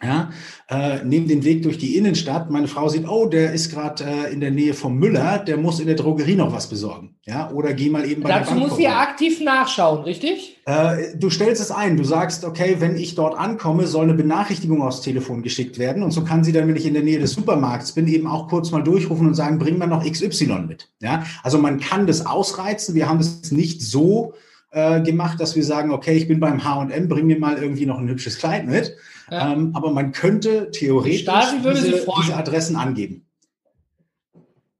ja, 0.00 0.30
äh, 0.68 1.02
nehme 1.04 1.26
den 1.26 1.42
Weg 1.42 1.64
durch 1.64 1.76
die 1.76 1.96
Innenstadt. 1.96 2.50
Meine 2.50 2.68
Frau 2.68 2.88
sieht, 2.88 3.08
oh, 3.08 3.26
der 3.26 3.52
ist 3.52 3.72
gerade 3.72 4.04
äh, 4.04 4.32
in 4.32 4.40
der 4.40 4.52
Nähe 4.52 4.72
vom 4.72 4.96
Müller, 4.96 5.38
der 5.38 5.56
muss 5.56 5.80
in 5.80 5.88
der 5.88 5.96
Drogerie 5.96 6.36
noch 6.36 6.52
was 6.52 6.68
besorgen. 6.68 7.16
Ja, 7.24 7.50
oder 7.50 7.74
geh 7.74 7.90
mal 7.90 8.08
eben 8.08 8.22
bei 8.22 8.28
Dazu 8.28 8.50
der 8.50 8.60
Bank. 8.60 8.68
muss 8.68 8.76
sie 8.78 8.86
aktiv 8.86 9.40
nachschauen, 9.40 10.04
richtig? 10.04 10.60
Äh, 10.66 11.16
du 11.16 11.30
stellst 11.30 11.60
es 11.60 11.72
ein. 11.72 11.96
Du 11.96 12.04
sagst, 12.04 12.44
okay, 12.44 12.76
wenn 12.78 12.96
ich 12.96 13.16
dort 13.16 13.36
ankomme, 13.36 13.88
soll 13.88 14.04
eine 14.04 14.14
Benachrichtigung 14.14 14.82
aufs 14.82 15.00
Telefon 15.00 15.42
geschickt 15.42 15.80
werden. 15.80 16.04
Und 16.04 16.12
so 16.12 16.22
kann 16.22 16.44
sie 16.44 16.52
dann, 16.52 16.68
wenn 16.68 16.76
ich 16.76 16.86
in 16.86 16.94
der 16.94 17.02
Nähe 17.02 17.18
des 17.18 17.32
Supermarkts 17.32 17.92
bin, 17.92 18.06
eben 18.06 18.28
auch 18.28 18.46
kurz 18.46 18.70
mal 18.70 18.84
durchrufen 18.84 19.26
und 19.26 19.34
sagen, 19.34 19.58
bring 19.58 19.78
mal 19.78 19.86
noch 19.86 20.08
XY 20.08 20.60
mit. 20.68 20.90
Ja, 21.00 21.24
also 21.42 21.58
man 21.58 21.80
kann 21.80 22.06
das 22.06 22.24
ausreizen. 22.24 22.94
Wir 22.94 23.08
haben 23.08 23.18
es 23.18 23.50
nicht 23.50 23.82
so 23.82 24.34
äh, 24.70 25.00
gemacht, 25.00 25.40
dass 25.40 25.56
wir 25.56 25.64
sagen, 25.64 25.90
okay, 25.90 26.14
ich 26.14 26.28
bin 26.28 26.38
beim 26.38 26.62
H&M, 26.62 27.08
bring 27.08 27.26
mir 27.26 27.40
mal 27.40 27.58
irgendwie 27.58 27.86
noch 27.86 27.98
ein 27.98 28.08
hübsches 28.08 28.38
Kleid 28.38 28.66
mit. 28.68 28.94
Ja. 29.30 29.52
Ähm, 29.52 29.72
aber 29.74 29.90
man 29.90 30.12
könnte 30.12 30.70
theoretisch 30.70 31.24
diese, 31.24 32.04
diese, 32.14 32.36
Adressen 32.36 32.76
angeben. 32.76 33.26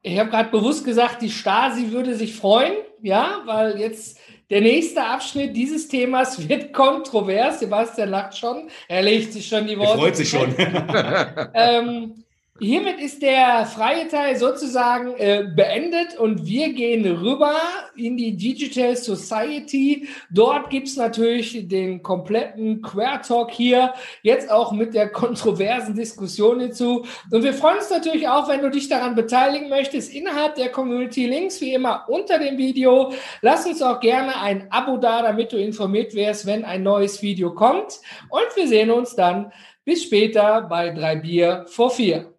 Ich 0.02 0.19
habe 0.19 0.31
gerade 0.31 0.50
bewusst 0.50 0.85
gesagt, 0.85 1.23
die 1.23 1.31
Stasi 1.31 1.90
würde 1.90 2.14
sich 2.14 2.35
freuen, 2.35 2.75
ja, 3.02 3.43
weil 3.45 3.78
jetzt 3.78 4.19
der 4.50 4.62
nächste 4.62 5.05
Abschnitt 5.05 5.57
dieses 5.57 5.88
Themas 5.88 6.49
wird 6.49 6.73
kontrovers. 6.73 7.61
Sebastian 7.61 8.11
lacht 8.11 8.37
schon, 8.37 8.69
er 8.88 9.02
legt 9.02 9.33
sich 9.33 9.47
schon 9.47 9.67
die 9.67 9.78
Worte. 9.78 9.93
Er 9.93 9.99
freut 9.99 10.17
sich 10.17 10.31
schon. 10.31 10.55
ähm, 11.55 12.25
Hiermit 12.61 12.99
ist 12.99 13.23
der 13.23 13.67
freie 13.67 14.09
Teil 14.09 14.37
sozusagen 14.37 15.15
äh, 15.17 15.47
beendet 15.55 16.19
und 16.19 16.45
wir 16.45 16.73
gehen 16.73 17.07
rüber 17.07 17.55
in 17.95 18.17
die 18.17 18.37
Digital 18.37 18.97
Society. 18.97 20.09
Dort 20.29 20.69
gibt's 20.69 20.97
natürlich 20.97 21.69
den 21.69 22.03
kompletten 22.03 22.83
Quer-Talk 22.83 23.53
hier, 23.53 23.95
jetzt 24.23 24.50
auch 24.50 24.73
mit 24.73 24.93
der 24.93 25.09
kontroversen 25.12 25.95
Diskussion 25.95 26.59
hinzu. 26.59 27.07
Und 27.31 27.45
wir 27.45 27.55
freuen 27.55 27.79
uns 27.79 27.91
natürlich 27.91 28.27
auch, 28.27 28.49
wenn 28.49 28.62
du 28.62 28.71
dich 28.71 28.88
daran 28.88 29.15
beteiligen 29.15 29.69
möchtest, 29.69 30.12
innerhalb 30.12 30.57
der 30.57 30.71
Community. 30.71 31.27
Links 31.27 31.61
wie 31.61 31.75
immer 31.75 32.07
unter 32.09 32.41
dem 32.41 32.59
Video. 32.59 33.12
Lass 33.41 33.67
uns 33.67 33.81
auch 33.83 34.00
gerne 34.00 34.41
ein 34.41 34.67
Abo 34.73 34.97
da, 34.97 35.23
damit 35.23 35.53
du 35.53 35.57
informiert 35.59 36.12
wirst, 36.12 36.45
wenn 36.45 36.65
ein 36.65 36.83
neues 36.83 37.23
Video 37.23 37.55
kommt. 37.55 38.00
Und 38.31 38.57
wir 38.57 38.67
sehen 38.67 38.91
uns 38.91 39.15
dann 39.15 39.53
bis 39.85 40.03
später 40.03 40.62
bei 40.62 40.91
drei 40.91 41.15
Bier 41.15 41.65
vor 41.69 41.91
vier. 41.91 42.35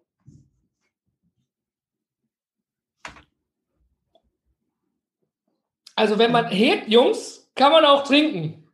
Also 6.00 6.18
wenn 6.18 6.32
man 6.32 6.48
hebt, 6.48 6.88
Jungs, 6.88 7.46
kann 7.54 7.72
man 7.72 7.84
auch 7.84 8.04
trinken. 8.04 8.66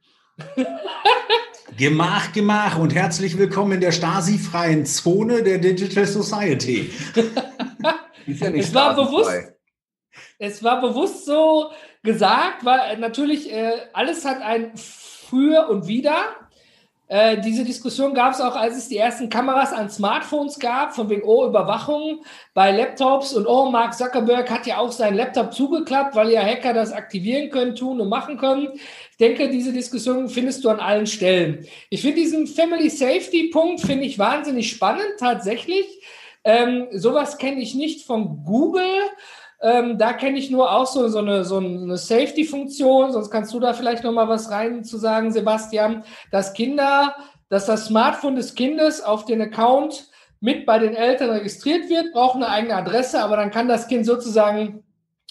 Gemach, 1.77 2.33
Gemach 2.33 2.79
und 2.79 2.95
herzlich 2.95 3.37
willkommen 3.37 3.73
in 3.73 3.81
der 3.81 3.91
Stasi-freien 3.91 4.87
Zone 4.87 5.43
der 5.43 5.59
Digital 5.59 6.07
Society. 6.07 6.89
Ist 8.27 8.41
ja 8.41 8.51
nicht 8.51 8.69
es 8.69 8.73
war 8.73 8.95
bewusst, 8.95 9.57
es 10.39 10.63
war 10.63 10.81
bewusst 10.81 11.27
so 11.27 11.73
gesagt, 12.05 12.65
weil 12.65 12.97
natürlich 12.99 13.53
äh, 13.53 13.73
alles 13.93 14.25
hat 14.25 14.41
ein 14.41 14.77
Für 14.77 15.69
und 15.69 15.89
Wider. 15.89 16.27
Äh, 17.09 17.41
diese 17.41 17.65
Diskussion 17.65 18.15
gab 18.15 18.33
es 18.33 18.41
auch, 18.41 18.57
als 18.57 18.77
es 18.77 18.89
die 18.89 18.97
ersten 18.97 19.29
Kameras 19.29 19.73
an 19.73 19.89
Smartphones 19.89 20.59
gab, 20.59 20.95
von 20.95 21.09
wegen, 21.09 21.23
oh, 21.23 21.47
Überwachung 21.47 22.25
bei 22.53 22.73
Laptops 22.73 23.33
und 23.33 23.47
oh, 23.47 23.71
Mark 23.71 23.95
Zuckerberg 23.95 24.51
hat 24.51 24.67
ja 24.67 24.79
auch 24.79 24.91
seinen 24.91 25.17
Laptop 25.17 25.55
zugeklappt, 25.55 26.17
weil 26.17 26.31
ja 26.31 26.43
Hacker 26.43 26.73
das 26.73 26.93
aktivieren 26.93 27.51
können, 27.51 27.77
tun 27.77 28.01
und 28.01 28.09
machen 28.09 28.39
können. 28.39 28.71
Ich 29.13 29.17
denke, 29.19 29.49
diese 29.49 29.73
Diskussion 29.73 30.29
findest 30.29 30.65
du 30.65 30.69
an 30.69 30.81
allen 30.81 31.07
Stellen. 31.07 31.65
Ich 31.91 32.03
finde 32.03 32.17
diesen 32.17 32.49
Family 32.49 32.91
Safety 32.91 33.51
Punkt, 33.53 33.83
finde 33.83 34.05
ich 34.05 34.19
wahnsinnig 34.19 34.69
spannend, 34.71 35.15
tatsächlich. 35.21 35.87
Ähm, 36.43 36.89
sowas 36.91 37.39
kenne 37.39 37.61
ich 37.61 37.75
nicht 37.75 38.05
von 38.05 38.45
Google. 38.45 38.83
Ähm, 39.61 39.97
da 39.99 40.13
kenne 40.13 40.39
ich 40.39 40.51
nur 40.51 40.71
auch 40.71 40.87
so, 40.87 41.09
so 41.09 41.19
eine, 41.19 41.45
so 41.45 41.57
eine 41.57 41.97
Safety-Funktion, 41.97 43.13
sonst 43.13 43.31
kannst 43.31 43.55
du 43.55 43.61
da 43.61 43.73
vielleicht 43.73 44.05
noch 44.05 44.13
mal 44.13 44.29
was 44.29 44.51
rein 44.51 44.85
zu 44.85 44.99
sagen, 44.99 45.33
Sebastian, 45.33 46.05
dass 46.31 46.53
Kinder, 46.53 47.15
dass 47.49 47.67
das 47.67 47.87
Smartphone 47.87 48.37
des 48.37 48.55
Kindes 48.55 49.03
auf 49.03 49.25
den 49.25 49.41
Account 49.41 50.09
mit 50.41 50.67
bei 50.67 50.79
den 50.79 50.95
Eltern 50.95 51.31
registriert 51.31 51.89
wird, 51.89 52.13
braucht 52.13 52.37
eine 52.37 52.49
eigene 52.49 52.77
Adresse, 52.77 53.23
aber 53.23 53.37
dann 53.37 53.51
kann 53.51 53.69
das 53.69 53.89
Kind 53.89 54.05
sozusagen, 54.05 54.85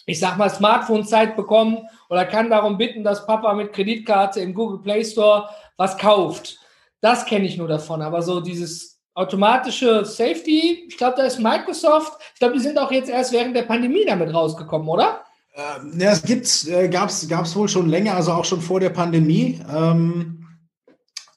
ich 0.08 0.20
sag 0.20 0.38
mal, 0.38 0.50
Smartphone-Zeit 0.50 1.36
bekommen 1.36 1.88
oder 2.10 2.25
kann 2.25 2.50
darum 2.50 2.77
bitten, 2.77 3.03
dass 3.03 3.27
Papa 3.27 3.53
mit 3.53 3.74
Kreditkarte 3.74 4.39
im 4.39 4.55
Google 4.55 4.82
Play 4.82 5.05
Store 5.05 5.50
was 5.77 5.98
kauft. 5.98 6.58
Das 7.00 7.25
kenne 7.25 7.46
ich 7.46 7.58
nur 7.58 7.67
davon, 7.67 8.01
aber 8.01 8.24
so 8.24 8.39
dieses 8.39 8.94
automatische 9.15 10.05
Safety, 10.05 10.86
ich 10.88 10.98
glaube, 10.98 11.15
da 11.17 11.24
ist 11.24 11.39
Microsoft, 11.39 12.13
ich 12.34 12.39
glaube, 12.39 12.53
die 12.53 12.60
sind 12.60 12.77
auch 12.77 12.91
jetzt 12.91 13.10
erst 13.10 13.31
während 13.31 13.55
der 13.55 13.63
Pandemie 13.63 14.05
damit 14.05 14.34
rausgekommen, 14.34 14.88
oder? 14.88 15.22
Ähm, 15.55 16.00
ja, 16.00 16.12
es 16.12 16.22
gibt's, 16.22 16.67
äh, 16.67 16.89
gab's, 16.89 17.27
gab's 17.27 17.55
wohl 17.55 17.69
schon 17.69 17.89
länger, 17.89 18.15
also 18.15 18.34
auch 18.34 18.45
schon 18.45 18.62
vor 18.62 18.81
der 18.81 18.89
Pandemie. 18.89 19.62
Ähm, 19.74 20.45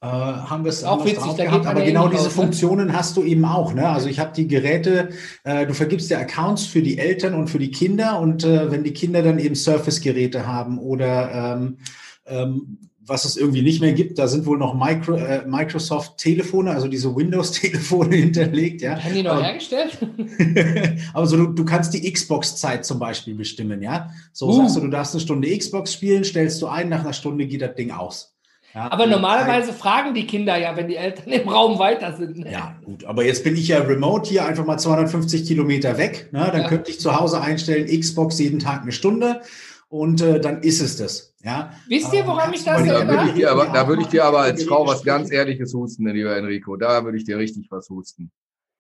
äh, 0.01 0.07
haben 0.07 0.65
wir 0.65 0.71
es 0.71 0.85
auch 0.85 1.05
witzig, 1.05 1.37
gehabt, 1.37 1.67
aber 1.67 1.83
genau 1.83 2.09
diese 2.09 2.25
raus, 2.25 2.37
ne? 2.37 2.43
Funktionen 2.43 2.93
hast 2.93 3.17
du 3.17 3.25
eben 3.25 3.45
auch. 3.45 3.75
Ne? 3.75 3.89
Also 3.89 4.09
ich 4.09 4.21
habe 4.21 4.33
die 4.33 4.47
Geräte, 4.47 5.11
äh, 5.43 5.67
du 5.67 5.75
vergibst 5.75 6.11
dir 6.11 6.19
Accounts 6.19 6.67
für 6.67 6.83
die 6.83 6.99
Eltern 6.99 7.35
und 7.35 7.49
für 7.49 7.59
die 7.59 7.73
Kinder 7.73 8.21
und 8.21 8.45
äh, 8.45 8.71
wenn 8.71 8.85
die 8.85 8.93
Kinder 8.93 9.23
dann 9.23 9.41
eben 9.41 9.57
Surface-Geräte 9.57 10.47
haben 10.47 10.79
oder 10.79 11.57
ähm, 11.57 11.79
ähm, 12.27 12.88
was 13.09 13.25
es 13.25 13.37
irgendwie 13.37 13.63
nicht 13.63 13.81
mehr 13.81 13.93
gibt, 13.93 14.19
da 14.19 14.29
sind 14.29 14.47
wohl 14.47 14.59
noch 14.59 14.75
Micro, 14.75 15.15
äh, 15.15 15.45
Microsoft-Telefone, 15.47 16.71
also 16.71 16.89
diese 16.89 17.15
Windows-Telefone 17.15 18.15
hinterlegt. 18.17 18.83
Ja. 18.83 19.03
Haben 19.03 19.15
die 19.15 19.23
noch 19.23 19.33
aber, 19.33 19.45
hergestellt? 19.45 19.99
aber 21.15 21.27
so, 21.27 21.37
du, 21.37 21.47
du 21.47 21.65
kannst 21.65 21.95
die 21.95 22.11
Xbox-Zeit 22.11 22.85
zum 22.85 22.99
Beispiel 22.99 23.35
bestimmen, 23.35 23.83
ja. 23.83 24.11
So 24.33 24.49
uh. 24.49 24.53
sagst 24.53 24.77
du, 24.77 24.81
du 24.81 24.89
darfst 24.89 25.15
eine 25.15 25.21
Stunde 25.21 25.57
Xbox 25.57 25.93
spielen, 25.93 26.25
stellst 26.25 26.61
du 26.61 26.67
ein, 26.67 26.89
nach 26.89 27.01
einer 27.01 27.13
Stunde 27.13 27.47
geht 27.47 27.63
das 27.63 27.75
Ding 27.75 27.91
aus. 27.91 28.35
Ja, 28.75 28.93
aber 28.93 29.07
normalerweise 29.07 29.73
fragen 29.73 30.13
die 30.13 30.27
Kinder 30.27 30.57
ja, 30.57 30.77
wenn 30.77 30.89
die 30.89 30.97
Eltern 30.97 31.33
im 31.33 31.49
Raum 31.49 31.79
weiter 31.79 32.15
sind. 32.17 32.39
Ne? 32.39 32.53
Ja, 32.53 32.77
gut. 32.85 33.05
Aber 33.07 33.25
jetzt 33.25 33.43
bin 33.43 33.57
ich 33.57 33.69
ja 33.69 33.79
remote 33.79 34.29
hier 34.29 34.45
einfach 34.45 34.67
mal 34.67 34.79
250 34.79 35.47
Kilometer 35.47 35.97
weg. 35.97 36.29
Ne? 36.33 36.49
Dann 36.53 36.63
ja. 36.63 36.69
könnte 36.69 36.91
ich 36.91 37.01
zu 37.01 37.19
Hause 37.19 37.41
einstellen, 37.41 37.87
Xbox 37.87 38.39
jeden 38.39 38.59
Tag 38.59 38.83
eine 38.83 38.93
Stunde 38.93 39.41
und 39.89 40.21
äh, 40.21 40.39
dann 40.39 40.63
ist 40.63 40.83
es 40.83 40.97
das. 40.97 41.28
Ja? 41.43 41.73
Wisst 41.87 42.13
ihr, 42.13 42.27
woran 42.27 42.51
mich 42.51 42.65
das 42.65 42.81
erinnert? 42.81 43.09
Da 43.09 43.13
würde 43.13 43.29
ich 43.29 43.35
dir 43.35 43.51
aber, 43.53 43.67
da 43.67 43.89
würde 43.89 44.03
ich 44.03 44.09
dir 44.09 44.25
aber 44.25 44.41
als 44.41 44.65
Frau 44.65 44.87
was 44.87 45.05
ganz 45.05 45.31
Ehrliches 45.31 45.73
husten, 45.73 46.09
lieber 46.09 46.37
Enrico. 46.37 46.77
Da 46.77 47.05
würde 47.05 47.17
ich 47.17 47.25
dir 47.25 47.39
richtig 47.39 47.71
was 47.71 47.89
husten. 47.89 48.31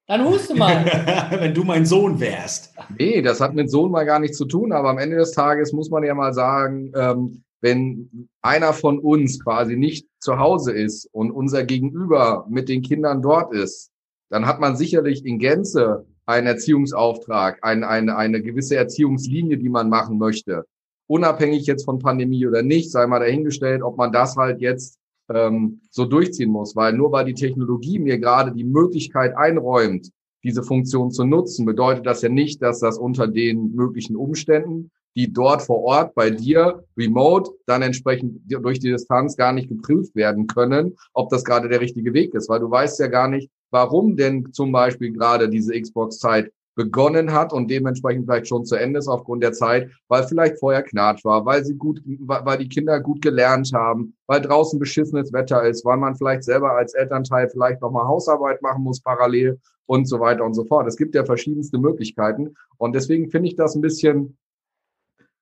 Dann 0.07 0.25
huste 0.25 0.55
mal. 0.55 0.85
Wenn 1.38 1.55
du 1.55 1.65
mein 1.65 1.87
Sohn 1.87 2.19
wärst. 2.19 2.75
Nee, 2.99 3.23
das 3.23 3.41
hat 3.41 3.55
mit 3.55 3.71
Sohn 3.71 3.91
mal 3.91 4.05
gar 4.05 4.19
nichts 4.19 4.38
zu 4.38 4.47
tun, 4.47 4.73
aber 4.73 4.91
am 4.91 4.99
Ende 4.99 5.17
des 5.17 5.33
Tages 5.33 5.73
muss 5.73 5.91
man 5.91 6.03
ja 6.03 6.15
mal 6.15 6.33
sagen, 6.33 6.93
ähm, 6.97 7.45
wenn 7.61 8.29
einer 8.41 8.73
von 8.73 8.99
uns 8.99 9.43
quasi 9.43 9.77
nicht 9.77 10.09
zu 10.21 10.38
Hause 10.38 10.73
ist 10.73 11.09
und 11.12 11.31
unser 11.31 11.65
Gegenüber 11.65 12.47
mit 12.49 12.69
den 12.69 12.83
Kindern 12.83 13.21
dort 13.21 13.53
ist, 13.53 13.91
dann 14.31 14.47
hat 14.47 14.61
man 14.61 14.77
sicherlich 14.77 15.25
in 15.25 15.38
Gänze 15.38 16.07
einen 16.27 16.47
Erziehungsauftrag, 16.47 17.59
ein, 17.62 17.85
eine, 17.85 18.17
eine 18.17 18.43
gewisse 18.43 18.77
Erziehungslinie, 18.77 19.59
die 19.59 19.69
man 19.69 19.88
machen 19.88 20.19
möchte 20.19 20.65
unabhängig 21.09 21.67
jetzt 21.67 21.85
von 21.85 21.99
Pandemie 21.99 22.47
oder 22.47 22.62
nicht, 22.62 22.93
sei 22.93 23.07
mal 23.07 23.19
dahingestellt, 23.19 23.83
ob 23.83 23.97
man 23.97 24.12
das 24.12 24.37
halt 24.37 24.61
jetzt 24.61 24.99
ähm, 25.29 25.81
so 25.91 26.05
durchziehen 26.05 26.50
muss, 26.50 26.77
weil 26.77 26.93
nur 26.93 27.11
weil 27.11 27.25
die 27.25 27.35
Technologie 27.35 27.99
mir 27.99 28.19
gerade 28.19 28.53
die 28.53 28.65
Möglichkeit 28.65 29.37
einräumt, 29.37 30.11
diese 30.45 30.62
Funktion 30.62 31.11
zu 31.11 31.25
nutzen, 31.25 31.67
bedeutet 31.67 32.07
das 32.07 32.23
ja 32.23 32.29
nicht, 32.29 32.62
dass 32.62 32.79
das 32.81 32.99
unter 32.99 33.27
den 33.27 33.75
möglichen 33.75 34.17
Umständen, 34.17 34.91
die 35.17 35.33
dort 35.33 35.62
vor 35.62 35.83
Ort 35.83 36.15
bei 36.15 36.31
dir 36.31 36.85
remote 36.97 37.50
dann 37.67 37.83
entsprechend 37.83 38.41
durch 38.47 38.79
die 38.79 38.91
Distanz 38.91 39.37
gar 39.37 39.53
nicht 39.53 39.69
geprüft 39.69 40.15
werden 40.15 40.47
können, 40.47 40.97
ob 41.12 41.31
das 41.31 41.43
gerade 41.43 41.69
der 41.69 41.81
richtige 41.81 42.15
Weg 42.15 42.35
ist, 42.35 42.49
weil 42.49 42.61
du 42.61 42.71
weißt 42.71 43.00
ja 43.00 43.09
gar 43.09 43.29
nicht, 43.29 43.50
warum 43.71 44.17
denn 44.17 44.53
zum 44.53 44.71
Beispiel 44.71 45.12
gerade 45.12 45.49
diese 45.49 45.79
Xbox-Zeit 45.79 46.53
begonnen 46.78 47.32
hat 47.32 47.52
und 47.52 47.68
dementsprechend 47.68 48.25
vielleicht 48.25 48.47
schon 48.47 48.64
zu 48.64 48.76
Ende 48.76 49.00
ist 49.00 49.08
aufgrund 49.08 49.42
der 49.42 49.52
Zeit, 49.52 49.90
weil 50.06 50.23
vielleicht 50.23 50.61
vorher 50.61 50.85
Knatsch 50.85 51.25
war, 51.25 51.44
weil 51.44 51.64
sie 51.64 51.75
gut, 51.75 52.00
weil 52.20 52.58
die 52.58 52.68
Kinder 52.68 53.00
gut 53.00 53.20
gelernt 53.20 53.73
haben, 53.75 54.14
weil 54.28 54.40
draußen 54.40 54.78
beschissenes 54.78 55.32
Wetter 55.32 55.64
ist, 55.64 55.85
weil 55.85 55.97
man 55.97 56.14
vielleicht 56.14 56.44
selber 56.44 56.76
als 56.76 56.94
Elternteil 56.94 57.49
vielleicht 57.49 57.82
nochmal 57.82 58.06
Hausarbeit 58.06 58.62
machen 58.62 58.85
muss 58.85 59.00
parallel 59.00 59.58
und 59.87 60.06
so 60.06 60.20
weiter 60.20 60.44
und 60.44 60.54
so 60.54 60.64
fort. 60.64 60.87
Es 60.87 60.97
gibt 60.97 61.16
ja 61.16 61.25
verschiedenste 61.25 61.78
Möglichkeiten 61.78 62.54
und 62.76 62.94
deswegen 62.94 63.28
finde 63.28 63.49
ich 63.49 63.56
das 63.56 63.75
ein 63.75 63.80
bisschen 63.80 64.38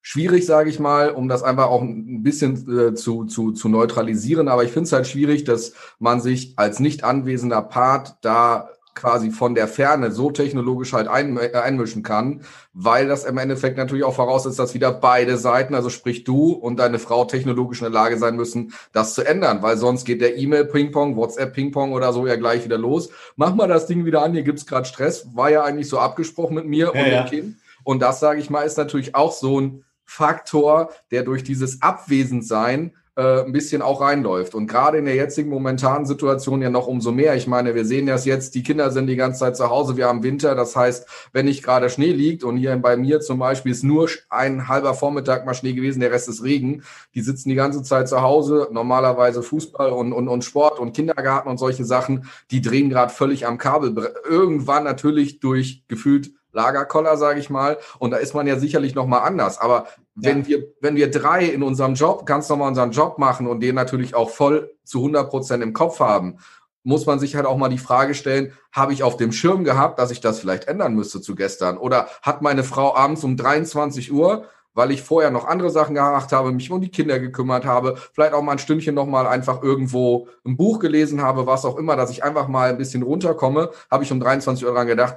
schwierig, 0.01 0.47
sage 0.47 0.71
ich 0.71 0.81
mal, 0.81 1.11
um 1.11 1.29
das 1.29 1.43
einfach 1.43 1.67
auch 1.67 1.83
ein 1.83 2.23
bisschen 2.23 2.79
äh, 2.79 2.95
zu, 2.95 3.25
zu, 3.25 3.53
zu 3.53 3.69
neutralisieren. 3.69 4.49
Aber 4.49 4.65
ich 4.65 4.71
finde 4.71 4.87
es 4.87 4.93
halt 4.93 5.07
schwierig, 5.07 5.45
dass 5.45 5.75
man 5.99 6.21
sich 6.21 6.55
als 6.57 6.81
nicht 6.81 7.05
anwesender 7.05 7.61
Part 7.61 8.17
da 8.23 8.71
quasi 8.97 9.31
von 9.31 9.55
der 9.55 9.69
Ferne 9.69 10.11
so 10.11 10.33
technologisch 10.33 10.93
halt 10.93 11.07
ein, 11.07 11.37
äh, 11.37 11.53
einmischen 11.53 12.03
kann, 12.03 12.41
weil 12.73 13.07
das 13.07 13.25
im 13.25 13.39
Endeffekt 13.39 13.77
natürlich 13.77 14.05
auch 14.05 14.15
voraussetzt, 14.15 14.59
dass 14.59 14.75
wieder 14.75 14.91
beide 14.91 15.37
Seiten, 15.37 15.77
also 15.77 15.91
sprich 15.91 16.25
du 16.25 16.51
und 16.53 16.79
deine 16.79 16.99
Frau 16.99 17.25
technologisch 17.27 17.81
in 17.81 17.85
der 17.85 17.93
Lage 17.93 18.19
sein 18.19 18.35
müssen, 18.35 18.73
das 18.93 19.15
zu 19.15 19.23
ändern, 19.23 19.63
weil 19.63 19.77
sonst 19.77 20.05
geht 20.05 20.21
der 20.21 20.37
E-Mail-Ping-Pong, 20.37 21.15
WhatsApp-Ping-Pong 21.15 21.93
oder 21.93 22.13
so 22.13 22.27
ja 22.27 22.35
gleich 22.37 22.65
wieder 22.65 22.79
los. 22.79 23.11
Mach 23.37 23.55
mal 23.55 23.69
das 23.69 23.87
Ding 23.87 24.05
wieder 24.05 24.23
an, 24.23 24.33
hier 24.33 24.43
gibt's 24.43 24.67
gerade 24.67 24.89
Stress, 24.89 25.29
war 25.35 25.51
ja 25.51 25.63
eigentlich 25.63 25.89
so 25.89 25.99
abgesprochen 25.99 26.55
mit 26.55 26.67
mir 26.67 26.87
ja, 26.87 26.91
und 26.91 27.11
ja. 27.11 27.23
dem 27.23 27.29
Kind. 27.29 27.57
Und 27.85 28.01
das, 28.01 28.19
sage 28.19 28.41
ich 28.41 28.51
mal, 28.51 28.63
ist 28.63 28.79
natürlich 28.79 29.15
auch 29.15 29.31
so 29.31 29.61
ein 29.61 29.85
Faktor, 30.05 30.91
der 31.11 31.23
durch 31.23 31.45
dieses 31.45 31.83
Abwesendsein 31.83 32.95
äh, 33.17 33.45
ein 33.45 33.53
bisschen 33.53 33.83
auch 33.83 34.03
reinläuft. 34.03 34.55
Und 34.55 34.67
gerade 34.67 34.99
in 34.99 35.07
der 35.07 35.15
jetzigen 35.15 35.49
momentanen 35.49 36.07
Situation 36.07 36.61
ja 36.61 36.71
noch 36.71 36.87
umso 36.87 37.13
mehr. 37.13 37.35
Ich 37.35 37.47
meine, 37.47 37.75
wir 37.75 37.85
sehen 37.85 38.07
das 38.07 38.27
jetzt, 38.27 38.55
die 38.55 38.63
Kinder 38.63 38.91
sind 38.91 39.07
die 39.07 39.17
ganze 39.17 39.41
Zeit 39.41 39.57
zu 39.57 39.71
Hause, 39.71 39.97
wir 39.97 40.07
haben 40.07 40.23
Winter. 40.23 40.55
Das 40.55 40.77
heißt, 40.77 41.09
wenn 41.33 41.47
nicht 41.47 41.63
gerade 41.63 41.89
Schnee 41.89 42.13
liegt 42.13 42.45
und 42.45 42.59
hier 42.59 42.77
bei 42.77 42.97
mir 42.97 43.21
zum 43.21 43.39
Beispiel 43.39 43.73
ist 43.73 43.85
nur 43.85 44.09
ein 44.29 44.69
halber 44.69 44.95
Vormittag 44.95 45.47
mal 45.47 45.55
Schnee 45.55 45.73
gewesen, 45.73 46.01
der 46.01 46.13
Rest 46.13 46.29
ist 46.29 46.45
Regen. 46.45 46.83
Die 47.15 47.23
sitzen 47.23 47.49
die 47.49 47.55
ganze 47.55 47.83
Zeit 47.83 48.09
zu 48.09 48.21
Hause, 48.21 48.69
normalerweise 48.71 49.43
Fußball 49.43 49.91
und, 49.91 50.13
und, 50.13 50.29
und 50.29 50.45
Sport 50.45 50.79
und 50.79 50.95
Kindergarten 50.95 51.49
und 51.49 51.59
solche 51.59 51.85
Sachen. 51.85 52.29
Die 52.51 52.61
drehen 52.61 52.91
gerade 52.91 53.13
völlig 53.13 53.47
am 53.47 53.57
Kabel. 53.57 53.95
Irgendwann 54.29 54.85
natürlich 54.85 55.41
durch 55.41 55.85
gefühlt 55.89 56.33
Lagerkoller, 56.53 57.17
sage 57.17 57.41
ich 57.41 57.51
mal. 57.51 57.79
Und 57.99 58.11
da 58.11 58.17
ist 58.17 58.35
man 58.35 58.47
ja 58.47 58.59
sicherlich 58.59 58.95
noch 58.95 59.07
mal 59.07 59.21
anders. 59.21 59.59
Aber 59.59 59.87
wenn 60.17 60.41
ja. 60.41 60.49
wir, 60.49 60.69
wenn 60.81 60.97
wir 60.97 61.11
drei 61.11 61.45
in 61.45 61.63
unserem 61.63 61.95
Job 61.95 62.27
ganz 62.27 62.49
normal 62.49 62.69
unseren 62.69 62.91
Job 62.91 63.19
machen 63.19 63.47
und 63.47 63.61
den 63.61 63.75
natürlich 63.75 64.15
auch 64.15 64.31
voll 64.31 64.73
zu 64.83 64.99
100 64.99 65.31
Prozent 65.31 65.63
im 65.63 65.75
Kopf 65.75 66.01
haben, 66.01 66.39
muss 66.83 67.05
man 67.05 67.19
sich 67.19 67.35
halt 67.35 67.47
auch 67.47 67.57
mal 67.57 67.69
die 67.69 67.79
Frage 67.79 68.15
stellen, 68.15 68.53
habe 68.73 68.93
ich 68.93 69.03
auf 69.03 69.17
dem 69.17 69.33
Schirm 69.33 69.65
gehabt, 69.65 69.99
dass 69.99 70.11
ich 70.11 70.21
das 70.21 70.39
vielleicht 70.41 70.69
ändern 70.69 70.95
müsste 70.95 71.21
zu 71.21 71.35
gestern? 71.35 71.79
Oder 71.79 72.09
hat 72.23 72.43
meine 72.43 72.65
Frau 72.65 72.95
abends 72.97 73.25
um 73.25 73.37
23 73.37 74.13
Uhr, 74.13 74.45
weil 74.73 74.93
ich 74.93 75.03
vorher 75.03 75.31
noch 75.31 75.47
andere 75.47 75.71
Sachen 75.71 75.97
gemacht 75.97 76.33
habe, 76.33 76.53
mich 76.53 76.71
um 76.71 76.81
die 76.81 76.91
Kinder 76.91 77.19
gekümmert 77.19 77.65
habe, 77.65 77.97
vielleicht 78.13 78.35
auch 78.35 78.43
mal 78.43 78.53
ein 78.53 78.59
Stündchen 78.59 78.95
nochmal 78.95 79.27
einfach 79.27 79.63
irgendwo 79.63 80.29
ein 80.45 80.57
Buch 80.57 80.79
gelesen 80.79 81.23
habe, 81.23 81.47
was 81.47 81.65
auch 81.65 81.77
immer, 81.77 81.97
dass 81.97 82.11
ich 82.11 82.23
einfach 82.23 82.47
mal 82.47 82.71
ein 82.71 82.79
bisschen 82.79 83.03
runterkomme, 83.03 83.71
habe 83.91 84.05
ich 84.05 84.13
um 84.13 84.21
23 84.21 84.65
Uhr 84.65 84.73
dran 84.73 84.87
gedacht, 84.87 85.17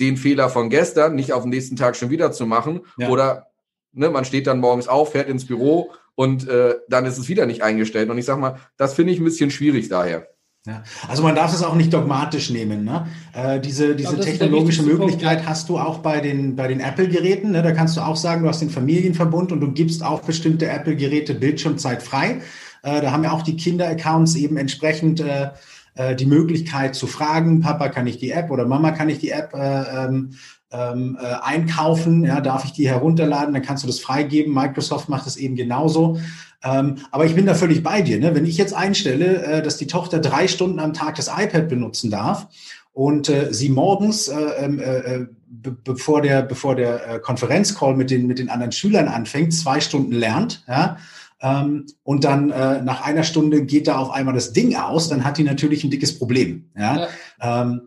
den 0.00 0.16
Fehler 0.16 0.48
von 0.48 0.70
gestern 0.70 1.14
nicht 1.14 1.34
auf 1.34 1.42
den 1.42 1.50
nächsten 1.50 1.76
Tag 1.76 1.96
schon 1.96 2.08
wieder 2.08 2.32
zu 2.32 2.46
machen. 2.46 2.80
Ja. 2.96 3.10
Oder 3.10 3.49
ne, 3.92 4.10
man 4.10 4.24
steht 4.24 4.46
dann 4.46 4.60
morgens 4.60 4.88
auf, 4.88 5.12
fährt 5.12 5.28
ins 5.28 5.46
Büro 5.46 5.90
und 6.14 6.48
äh, 6.48 6.74
dann 6.88 7.06
ist 7.06 7.18
es 7.18 7.28
wieder 7.28 7.46
nicht 7.46 7.62
eingestellt. 7.62 8.10
Und 8.10 8.18
ich 8.18 8.24
sag 8.24 8.38
mal, 8.38 8.56
das 8.76 8.94
finde 8.94 9.12
ich 9.12 9.18
ein 9.18 9.24
bisschen 9.24 9.50
schwierig 9.50 9.88
daher. 9.88 10.26
Ja, 10.66 10.82
also 11.08 11.22
man 11.22 11.34
darf 11.34 11.54
es 11.54 11.62
auch 11.62 11.74
nicht 11.74 11.90
dogmatisch 11.94 12.50
nehmen. 12.50 12.84
Ne? 12.84 13.06
Äh, 13.32 13.60
diese 13.60 13.96
diese 13.96 14.14
glaube, 14.14 14.24
technologische 14.26 14.82
Möglichkeit 14.82 15.38
Punkt. 15.38 15.48
hast 15.48 15.70
du 15.70 15.78
auch 15.78 15.98
bei 15.98 16.20
den, 16.20 16.54
bei 16.54 16.68
den 16.68 16.80
Apple-Geräten. 16.80 17.52
Ne? 17.52 17.62
Da 17.62 17.72
kannst 17.72 17.96
du 17.96 18.02
auch 18.02 18.16
sagen, 18.16 18.42
du 18.42 18.48
hast 18.50 18.60
den 18.60 18.68
Familienverbund 18.68 19.52
und 19.52 19.60
du 19.60 19.72
gibst 19.72 20.04
auch 20.04 20.20
bestimmte 20.20 20.68
Apple-Geräte 20.68 21.32
Bildschirmzeit 21.34 22.02
frei. 22.02 22.42
Äh, 22.82 23.00
da 23.00 23.10
haben 23.10 23.24
ja 23.24 23.32
auch 23.32 23.40
die 23.42 23.56
Kinder-Accounts 23.56 24.34
eben 24.36 24.58
entsprechend 24.58 25.20
äh, 25.20 25.48
äh, 25.94 26.14
die 26.14 26.26
Möglichkeit 26.26 26.94
zu 26.94 27.06
fragen, 27.06 27.60
Papa, 27.60 27.88
kann 27.88 28.06
ich 28.06 28.18
die 28.18 28.30
App 28.30 28.50
oder 28.50 28.66
Mama, 28.66 28.92
kann 28.92 29.08
ich 29.08 29.18
die 29.18 29.30
App 29.30 29.54
äh, 29.54 30.04
ähm, 30.04 30.30
ähm, 30.72 31.18
äh, 31.20 31.34
einkaufen? 31.42 32.24
Ja, 32.24 32.40
darf 32.40 32.64
ich 32.64 32.72
die 32.72 32.88
herunterladen? 32.88 33.54
Dann 33.54 33.62
kannst 33.62 33.82
du 33.82 33.86
das 33.86 34.00
freigeben. 34.00 34.54
Microsoft 34.54 35.08
macht 35.08 35.26
das 35.26 35.36
eben 35.36 35.56
genauso. 35.56 36.18
Ähm, 36.62 36.96
aber 37.10 37.24
ich 37.24 37.34
bin 37.34 37.46
da 37.46 37.54
völlig 37.54 37.82
bei 37.82 38.02
dir. 38.02 38.18
Ne? 38.18 38.34
Wenn 38.34 38.44
ich 38.44 38.58
jetzt 38.58 38.74
einstelle, 38.74 39.42
äh, 39.42 39.62
dass 39.62 39.78
die 39.78 39.86
Tochter 39.86 40.18
drei 40.18 40.46
Stunden 40.46 40.78
am 40.78 40.92
Tag 40.92 41.16
das 41.16 41.28
iPad 41.28 41.68
benutzen 41.68 42.10
darf 42.10 42.48
und 42.92 43.28
äh, 43.28 43.52
sie 43.52 43.70
morgens, 43.70 44.28
äh, 44.28 44.36
ähm, 44.58 44.78
äh, 44.78 44.98
äh 44.98 45.26
be 45.50 45.72
bevor 45.72 46.22
der, 46.22 46.42
bevor 46.42 46.76
der 46.76 47.08
äh, 47.08 47.18
Konferenzcall 47.18 47.96
mit 47.96 48.10
den, 48.10 48.26
mit 48.26 48.38
den 48.38 48.48
anderen 48.48 48.72
Schülern 48.72 49.08
anfängt, 49.08 49.52
zwei 49.52 49.80
Stunden 49.80 50.12
lernt, 50.12 50.64
ja, 50.68 50.96
ähm, 51.42 51.86
und 52.02 52.24
dann 52.24 52.50
äh, 52.50 52.82
nach 52.82 53.02
einer 53.02 53.22
Stunde 53.22 53.64
geht 53.64 53.88
da 53.88 53.98
auf 53.98 54.10
einmal 54.10 54.34
das 54.34 54.52
Ding 54.52 54.76
aus, 54.76 55.08
dann 55.08 55.24
hat 55.24 55.38
die 55.38 55.44
natürlich 55.44 55.84
ein 55.84 55.90
dickes 55.90 56.18
Problem. 56.18 56.70
Ja? 56.76 57.08
ja. 57.40 57.62
Ähm, 57.62 57.82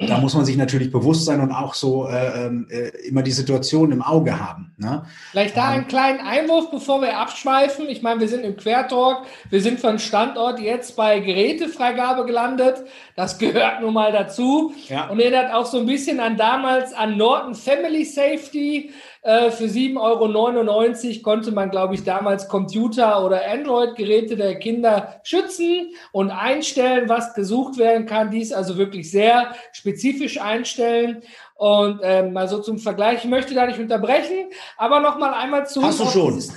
da 0.00 0.18
muss 0.18 0.34
man 0.34 0.44
sich 0.44 0.56
natürlich 0.56 0.90
bewusst 0.90 1.24
sein 1.24 1.40
und 1.40 1.52
auch 1.52 1.72
so 1.74 2.08
äh, 2.08 2.46
ähm, 2.46 2.66
äh, 2.70 2.88
immer 3.06 3.22
die 3.22 3.30
Situation 3.30 3.92
im 3.92 4.02
Auge 4.02 4.38
haben. 4.38 4.74
Ne? 4.78 5.04
Vielleicht 5.30 5.56
da 5.56 5.68
ähm, 5.68 5.74
einen 5.74 5.88
kleinen 5.88 6.20
Einwurf, 6.20 6.70
bevor 6.70 7.00
wir 7.00 7.16
abschweifen. 7.16 7.88
Ich 7.88 8.02
meine, 8.02 8.20
wir 8.20 8.28
sind 8.28 8.44
im 8.44 8.56
Quertalk, 8.56 9.18
wir 9.48 9.62
sind 9.62 9.78
von 9.78 9.98
Standort 10.00 10.58
jetzt 10.58 10.96
bei 10.96 11.20
Gerätefreigabe 11.20 12.26
gelandet. 12.26 12.84
Das 13.14 13.38
gehört 13.38 13.80
nun 13.80 13.94
mal 13.94 14.10
dazu. 14.10 14.74
Ja. 14.88 15.08
Und 15.08 15.20
erinnert 15.20 15.54
auch 15.54 15.66
so 15.66 15.78
ein 15.78 15.86
bisschen 15.86 16.18
an 16.18 16.36
damals 16.36 16.92
an 16.92 17.16
Norton 17.16 17.54
Family 17.54 18.04
Safety. 18.04 18.90
Äh, 19.26 19.50
für 19.50 19.64
7,99 19.64 19.98
Euro 21.16 21.22
konnte 21.22 21.50
man, 21.50 21.72
glaube 21.72 21.96
ich, 21.96 22.04
damals 22.04 22.48
Computer- 22.48 23.24
oder 23.24 23.42
Android-Geräte 23.50 24.36
der 24.36 24.56
Kinder 24.56 25.20
schützen 25.24 25.92
und 26.12 26.30
einstellen, 26.30 27.08
was 27.08 27.34
gesucht 27.34 27.76
werden 27.76 28.06
kann. 28.06 28.30
Dies 28.30 28.52
also 28.52 28.78
wirklich 28.78 29.10
sehr 29.10 29.52
spezifisch 29.72 30.40
einstellen. 30.40 31.24
Und 31.56 32.02
ähm, 32.04 32.34
mal 32.34 32.46
so 32.46 32.60
zum 32.60 32.78
Vergleich, 32.78 33.24
ich 33.24 33.30
möchte 33.30 33.52
da 33.52 33.66
nicht 33.66 33.80
unterbrechen, 33.80 34.50
aber 34.76 35.00
noch 35.00 35.18
mal 35.18 35.34
einmal 35.34 35.66
zu. 35.66 35.82
Hast 35.82 35.98
du 35.98 36.06
schon. 36.06 36.34
Dieses, 36.34 36.54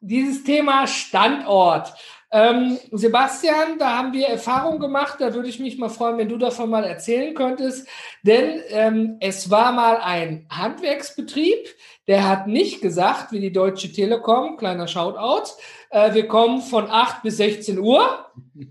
dieses 0.00 0.44
Thema 0.44 0.86
Standort. 0.86 1.94
Ähm, 2.34 2.78
Sebastian, 2.90 3.78
da 3.78 3.98
haben 3.98 4.14
wir 4.14 4.26
Erfahrung 4.26 4.80
gemacht. 4.80 5.16
Da 5.20 5.34
würde 5.34 5.50
ich 5.50 5.60
mich 5.60 5.76
mal 5.76 5.90
freuen, 5.90 6.16
wenn 6.16 6.30
du 6.30 6.38
davon 6.38 6.70
mal 6.70 6.82
erzählen 6.82 7.34
könntest. 7.34 7.86
Denn 8.22 8.62
ähm, 8.70 9.18
es 9.20 9.50
war 9.50 9.72
mal 9.72 9.98
ein 9.98 10.46
Handwerksbetrieb, 10.50 11.68
der 12.08 12.26
hat 12.26 12.46
nicht 12.46 12.80
gesagt, 12.80 13.32
wie 13.32 13.40
die 13.40 13.52
Deutsche 13.52 13.92
Telekom, 13.92 14.56
kleiner 14.56 14.88
Shoutout, 14.88 15.52
äh, 15.90 16.14
wir 16.14 16.26
kommen 16.26 16.62
von 16.62 16.90
8 16.90 17.22
bis 17.22 17.36
16 17.36 17.78
Uhr 17.78 18.26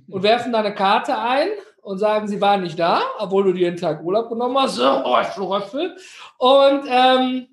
und 0.10 0.24
werfen 0.24 0.52
da 0.52 0.60
eine 0.60 0.74
Karte 0.74 1.18
ein 1.18 1.50
und 1.82 2.00
sagen, 2.00 2.28
sie 2.28 2.42
waren 2.42 2.64
nicht 2.64 2.80
da, 2.80 3.02
obwohl 3.20 3.44
du 3.44 3.54
dir 3.54 3.68
einen 3.68 3.78
Tag 3.78 4.04
Urlaub 4.04 4.30
genommen 4.30 4.58
hast. 4.58 4.80
Und 6.40 6.84
ähm, 6.90 7.48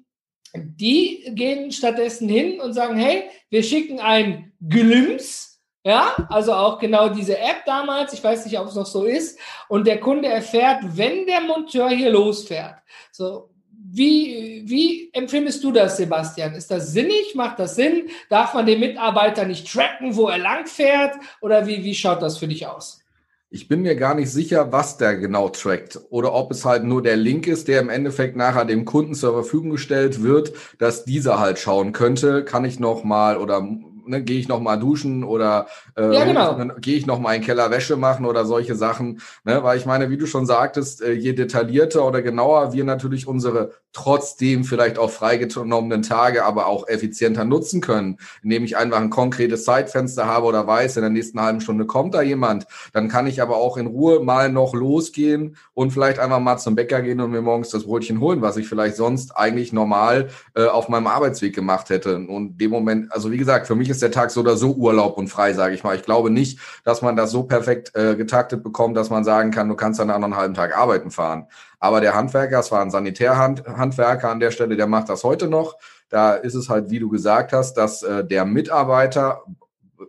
die 0.55 1.31
gehen 1.35 1.71
stattdessen 1.71 2.29
hin 2.29 2.61
und 2.61 2.73
sagen, 2.73 2.97
hey, 2.97 3.25
wir 3.51 3.63
schicken 3.63 4.01
ein 4.01 4.53
Glims 4.67 5.48
ja, 5.89 6.15
also 6.29 6.53
auch 6.53 6.79
genau 6.79 7.09
diese 7.09 7.39
App 7.39 7.65
damals, 7.65 8.13
ich 8.13 8.23
weiß 8.23 8.45
nicht, 8.45 8.59
ob 8.59 8.67
es 8.69 8.75
noch 8.75 8.85
so 8.85 9.07
ist, 9.07 9.39
und 9.69 9.87
der 9.87 9.99
Kunde 9.99 10.29
erfährt, 10.29 10.81
wenn 10.83 11.25
der 11.25 11.41
Monteur 11.41 11.89
hier 11.89 12.11
losfährt. 12.11 12.75
So, 13.11 13.49
wie, 13.91 14.65
wie 14.67 15.09
empfindest 15.15 15.65
du 15.65 15.73
das, 15.73 15.97
Sebastian? 15.97 16.53
Ist 16.53 16.71
das 16.71 16.93
sinnig? 16.93 17.35
Macht 17.35 17.59
das 17.59 17.75
Sinn? 17.75 18.11
Darf 18.29 18.53
man 18.53 18.67
den 18.67 18.81
Mitarbeiter 18.81 19.47
nicht 19.47 19.73
tracken, 19.73 20.15
wo 20.15 20.29
er 20.29 20.37
lang 20.37 20.67
fährt? 20.67 21.17
Oder 21.41 21.67
wie, 21.67 21.83
wie 21.83 21.95
schaut 21.95 22.21
das 22.21 22.37
für 22.37 22.49
dich 22.49 22.67
aus? 22.67 23.01
Ich 23.49 23.67
bin 23.67 23.81
mir 23.81 23.97
gar 23.97 24.15
nicht 24.15 24.31
sicher, 24.31 24.73
was 24.73 24.99
der 24.99 25.17
genau 25.17 25.49
trackt 25.49 25.99
oder 26.11 26.35
ob 26.35 26.51
es 26.51 26.67
halt 26.67 26.85
nur 26.85 27.03
der 27.03 27.17
Link 27.17 27.47
ist, 27.47 27.67
der 27.67 27.81
im 27.81 27.89
Endeffekt 27.89 28.37
nachher 28.37 28.67
dem 28.67 28.85
Kunden 28.85 29.15
zur 29.15 29.33
Verfügung 29.33 29.71
gestellt 29.71 30.23
wird, 30.23 30.53
dass 30.79 31.07
dieser 31.07 31.41
halt 31.41 31.59
schauen 31.59 31.93
könnte, 31.93 32.45
kann 32.45 32.67
ich 32.67 32.79
noch 32.79 33.05
mal 33.05 33.39
oder 33.39 33.67
ne, 34.09 34.23
gehe 34.23 34.39
ich 34.39 34.49
noch 34.49 34.61
mal 34.61 34.77
duschen 34.77 35.25
oder 35.25 35.67
äh, 35.97 36.15
ja, 36.15 36.25
genau. 36.25 36.75
gehe 36.81 36.97
ich 36.97 37.07
noch 37.07 37.21
mal 37.21 37.35
in 37.35 37.41
den 37.41 37.47
Keller 37.47 37.71
Wäsche 37.71 37.97
machen 37.97 38.25
oder 38.25 38.45
solche 38.45 38.75
Sachen. 38.75 39.21
Ne? 39.45 39.63
Weil 39.63 39.79
ich 39.79 39.87
meine, 39.87 40.11
wie 40.11 40.17
du 40.17 40.27
schon 40.27 40.47
sagtest, 40.47 41.03
äh, 41.03 41.13
je 41.13 41.33
detaillierter 41.33 42.05
oder 42.07 42.23
genauer 42.23 42.73
wir 42.73 42.85
natürlich 42.85 43.27
unsere 43.27 43.73
trotzdem 43.93 44.65
vielleicht 44.65 44.99
auch 44.99 45.11
freigenommenen 45.11 46.03
Tage 46.03 46.45
aber 46.45 46.67
auch 46.67 46.87
effizienter 46.89 47.45
nutzen 47.45 47.81
können, 47.81 48.19
indem 48.43 48.65
ich 48.65 48.77
einfach 48.77 49.01
ein 49.01 49.11
konkretes 49.11 49.65
Zeitfenster 49.65 50.27
habe 50.27 50.47
oder 50.47 50.67
weiß, 50.67 50.97
in 50.97 51.03
der 51.03 51.11
nächsten 51.11 51.41
halben 51.41 51.61
Stunde 51.61 51.87
kommt 51.87 52.15
da 52.15 52.23
jemand, 52.23 52.67
dann 52.93 53.09
kann 53.09 53.27
ich 53.27 53.43
aber 53.43 53.57
auch 53.57 53.77
in 53.77 53.87
Ruhe 53.87 54.21
mal 54.21 54.51
noch 54.51 54.75
losgehen 54.75 55.57
und 55.75 55.93
vielleicht 55.93 56.19
einfach 56.19 56.39
mal 56.39 56.59
zum 56.59 56.75
Bäcker 56.75 57.01
gehen 57.03 57.21
und 57.21 57.31
mir 57.31 57.43
morgens 57.43 57.71
das 57.71 57.85
Brötchen 57.85 58.21
holen, 58.21 58.43
was 58.43 58.57
ich 58.57 58.69
vielleicht 58.69 58.97
sonst 58.97 59.37
eigentlich 59.37 59.73
normal 59.73 60.29
äh, 60.55 60.67
auf 60.67 60.89
meinem 60.89 61.07
Arbeitsweg 61.07 61.55
gemacht 61.55 61.91
hätte. 61.91 62.17
Und 62.17 62.59
dem 62.59 62.71
Moment, 62.71 63.13
also 63.13 63.31
wie 63.31 63.39
gesagt, 63.39 63.67
für 63.67 63.75
mich 63.75 63.89
ist 63.89 63.98
der 64.03 64.11
Tag 64.11 64.31
so 64.31 64.41
oder 64.41 64.57
so 64.57 64.73
Urlaub 64.73 65.19
und 65.19 65.29
frei, 65.29 65.53
sage 65.53 65.75
ich 65.75 65.85
mal. 65.85 65.97
Ich 65.97 66.03
glaube 66.03 66.31
nicht, 66.31 66.59
dass 66.85 67.03
man 67.03 67.17
das 67.17 67.31
so 67.31 67.45
perfekt 67.45 67.95
äh, 67.95 68.17
getaktet 68.17 68.63
bekommt, 68.63 68.97
dass 68.97 69.11
man 69.11 69.25
sagen 69.25 69.51
kann, 69.51 69.69
du 69.69 69.75
kannst 69.75 70.01
dann 70.01 70.11
einen 70.11 70.37
halben 70.37 70.55
Tag 70.55 70.77
arbeiten 70.77 71.11
fahren. 71.11 71.47
Aber 71.81 72.01
der 72.01 72.15
Handwerker, 72.15 72.59
es 72.59 72.73
war 72.73 72.83
ein 72.83 72.91
Sanitärhandwerker 72.91 74.31
an 74.31 74.41
der 74.41 74.51
Stelle, 74.51 74.77
der 74.77 74.87
macht 74.87 75.09
das 75.09 75.25
heute 75.25 75.49
noch. 75.49 75.77
Da 76.09 76.35
ist 76.35 76.55
es 76.55 76.69
halt, 76.69 76.91
wie 76.91 76.99
du 76.99 77.09
gesagt 77.09 77.53
hast, 77.53 77.75
dass 77.75 78.03
äh, 78.03 78.25
der 78.25 78.45
Mitarbeiter, 78.45 79.43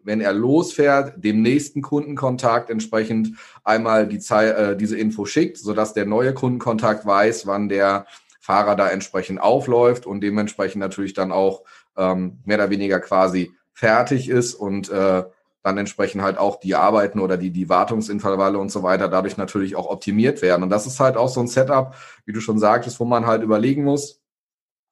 wenn 0.04 0.22
er 0.22 0.34
losfährt, 0.34 1.14
dem 1.24 1.42
nächsten 1.42 1.82
Kundenkontakt 1.82 2.70
entsprechend 2.70 3.36
einmal 3.64 4.08
die 4.08 4.20
Zeit, 4.20 4.56
äh, 4.58 4.78
diese 4.78 4.98
Info 4.98 5.26
schickt, 5.26 5.58
sodass 5.58 5.94
der 5.94 6.06
neue 6.06 6.34
Kundenkontakt 6.34 7.06
weiß, 7.06 7.48
wann 7.48 7.70
der 7.70 8.06
Fahrer 8.40 8.76
da 8.76 8.90
entsprechend 8.90 9.40
aufläuft 9.40 10.06
und 10.08 10.22
dementsprechend 10.22 10.80
natürlich 10.80 11.14
dann 11.14 11.32
auch 11.32 11.64
ähm, 11.98 12.40
mehr 12.46 12.58
oder 12.58 12.70
weniger 12.70 13.00
quasi 13.00 13.52
fertig 13.80 14.28
ist 14.28 14.56
und 14.56 14.90
äh, 14.90 15.24
dann 15.64 15.78
entsprechend 15.78 16.22
halt 16.22 16.38
auch 16.38 16.60
die 16.60 16.76
Arbeiten 16.76 17.22
oder 17.22 17.38
die, 17.38 17.52
die 17.52 17.70
Wartungsintervalle 17.70 18.60
und 18.60 18.74
so 18.74 18.84
weiter 18.84 19.08
dadurch 19.08 19.38
natürlich 19.38 19.78
auch 19.78 19.90
optimiert 19.90 20.42
werden. 20.42 20.64
Und 20.64 20.70
das 20.70 20.86
ist 20.86 21.00
halt 21.00 21.16
auch 21.16 21.30
so 21.30 21.40
ein 21.40 21.48
Setup, 21.48 21.96
wie 22.26 22.34
du 22.34 22.42
schon 22.42 22.60
sagtest, 22.60 23.00
wo 23.00 23.06
man 23.06 23.26
halt 23.26 23.42
überlegen 23.42 23.86
muss, 23.86 24.22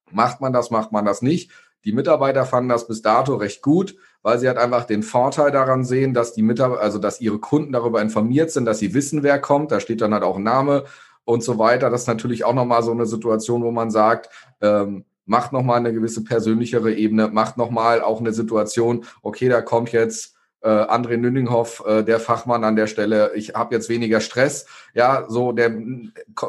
macht 0.10 0.40
man 0.40 0.54
das, 0.54 0.72
macht 0.72 0.94
man 0.94 1.04
das 1.04 1.22
nicht. 1.22 1.52
Die 1.84 1.92
Mitarbeiter 1.92 2.46
fanden 2.46 2.70
das 2.70 2.88
bis 2.88 3.02
dato 3.02 3.36
recht 3.36 3.62
gut, 3.62 3.98
weil 4.22 4.40
sie 4.40 4.48
halt 4.48 4.58
einfach 4.58 4.86
den 4.86 5.04
Vorteil 5.04 5.52
daran 5.52 5.84
sehen, 5.84 6.14
dass 6.14 6.32
die 6.32 6.42
Mitarbeiter, 6.42 6.82
also 6.82 6.98
dass 6.98 7.20
ihre 7.20 7.40
Kunden 7.40 7.74
darüber 7.74 8.02
informiert 8.02 8.52
sind, 8.52 8.64
dass 8.64 8.80
sie 8.80 8.94
wissen, 8.94 9.22
wer 9.22 9.40
kommt. 9.40 9.74
Da 9.74 9.82
steht 9.82 10.00
dann 10.00 10.14
halt 10.14 10.24
auch 10.24 10.38
Name 10.38 10.86
und 11.26 11.44
so 11.44 11.58
weiter. 11.58 11.90
Das 11.90 12.02
ist 12.04 12.08
natürlich 12.08 12.46
auch 12.46 12.54
nochmal 12.54 12.84
so 12.84 12.92
eine 12.92 13.06
Situation, 13.06 13.64
wo 13.64 13.72
man 13.72 13.92
sagt, 13.92 14.30
ähm, 14.62 15.04
macht 15.28 15.54
nochmal 15.54 15.78
eine 15.78 15.94
gewisse 15.94 16.24
persönlichere 16.24 16.94
Ebene, 16.94 17.28
macht 17.28 17.58
nochmal 17.58 18.02
auch 18.02 18.20
eine 18.20 18.34
Situation, 18.34 19.06
okay, 19.22 19.50
da 19.50 19.62
kommt 19.62 19.92
jetzt 19.92 20.38
äh, 20.62 20.70
André 20.70 21.18
Nünninghoff, 21.18 21.84
äh, 21.86 22.04
der 22.04 22.20
Fachmann 22.20 22.64
an 22.64 22.76
der 22.76 22.88
Stelle, 22.88 23.32
ich 23.36 23.54
habe 23.54 23.76
jetzt 23.76 23.90
weniger 23.90 24.22
Stress. 24.22 24.66
Ja, 24.94 25.26
so, 25.28 25.52
der 25.52 25.72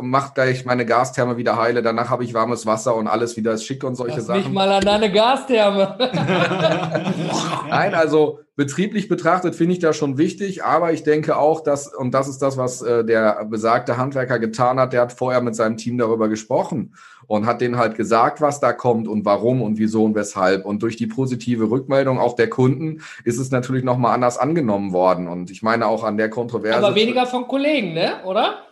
macht 0.01 0.35
gleich 0.35 0.65
meine 0.65 0.87
Gastherme 0.87 1.37
wieder 1.37 1.57
heile, 1.57 1.83
danach 1.83 2.09
habe 2.09 2.25
ich 2.25 2.33
warmes 2.33 2.65
Wasser 2.65 2.97
und 2.97 3.07
alles 3.07 3.37
wieder 3.37 3.53
ist 3.53 3.65
schick 3.65 3.85
und 3.85 3.97
solche 3.97 4.17
Lass 4.17 4.27
Sachen. 4.27 4.45
Mich 4.45 4.53
mal 4.53 4.71
an 4.73 4.83
deine 4.83 5.13
Gastherme. 5.13 5.99
Nein, 7.69 7.95
also 7.95 8.41
betrieblich 8.57 9.09
betrachtet 9.09 9.55
finde 9.55 9.75
ich 9.75 9.79
das 9.79 9.97
schon 9.97 10.17
wichtig, 10.17 10.65
aber 10.65 10.93
ich 10.93 11.03
denke 11.03 11.37
auch, 11.37 11.61
dass, 11.61 11.95
und 11.95 12.13
das 12.13 12.29
ist 12.29 12.39
das, 12.39 12.57
was 12.57 12.81
äh, 12.81 13.05
der 13.05 13.45
besagte 13.45 13.99
Handwerker 13.99 14.39
getan 14.39 14.81
hat, 14.81 14.95
der 14.95 15.03
hat 15.03 15.13
vorher 15.13 15.43
mit 15.43 15.55
seinem 15.55 15.77
Team 15.77 15.99
darüber 15.99 16.29
gesprochen 16.29 16.95
und 17.29 17.47
hat 17.47 17.61
denen 17.61 17.77
halt 17.77 17.95
gesagt, 17.95 18.41
was 18.41 18.59
da 18.59 18.73
kommt 18.73 19.07
und 19.07 19.25
warum 19.25 19.63
und 19.63 19.79
wieso 19.79 20.03
und 20.05 20.17
weshalb. 20.17 20.65
Und 20.65 20.83
durch 20.83 20.97
die 20.97 21.07
positive 21.07 21.71
Rückmeldung 21.71 22.19
auch 22.19 22.35
der 22.35 22.51
Kunden 22.51 23.03
ist 23.23 23.39
es 23.39 23.53
natürlich 23.53 23.85
nochmal 23.85 24.15
anders 24.15 24.39
angenommen 24.39 24.93
worden. 24.93 25.29
Und 25.29 25.51
ich 25.51 25.63
meine 25.63 25.87
auch 25.87 26.03
an 26.03 26.17
der 26.17 26.31
Kontroverse. 26.31 26.85
Aber 26.85 26.97
weniger 26.97 27.27
von 27.27 27.47
Kollegen, 27.47 27.93
ne? 27.93 28.25
Oder? 28.25 28.65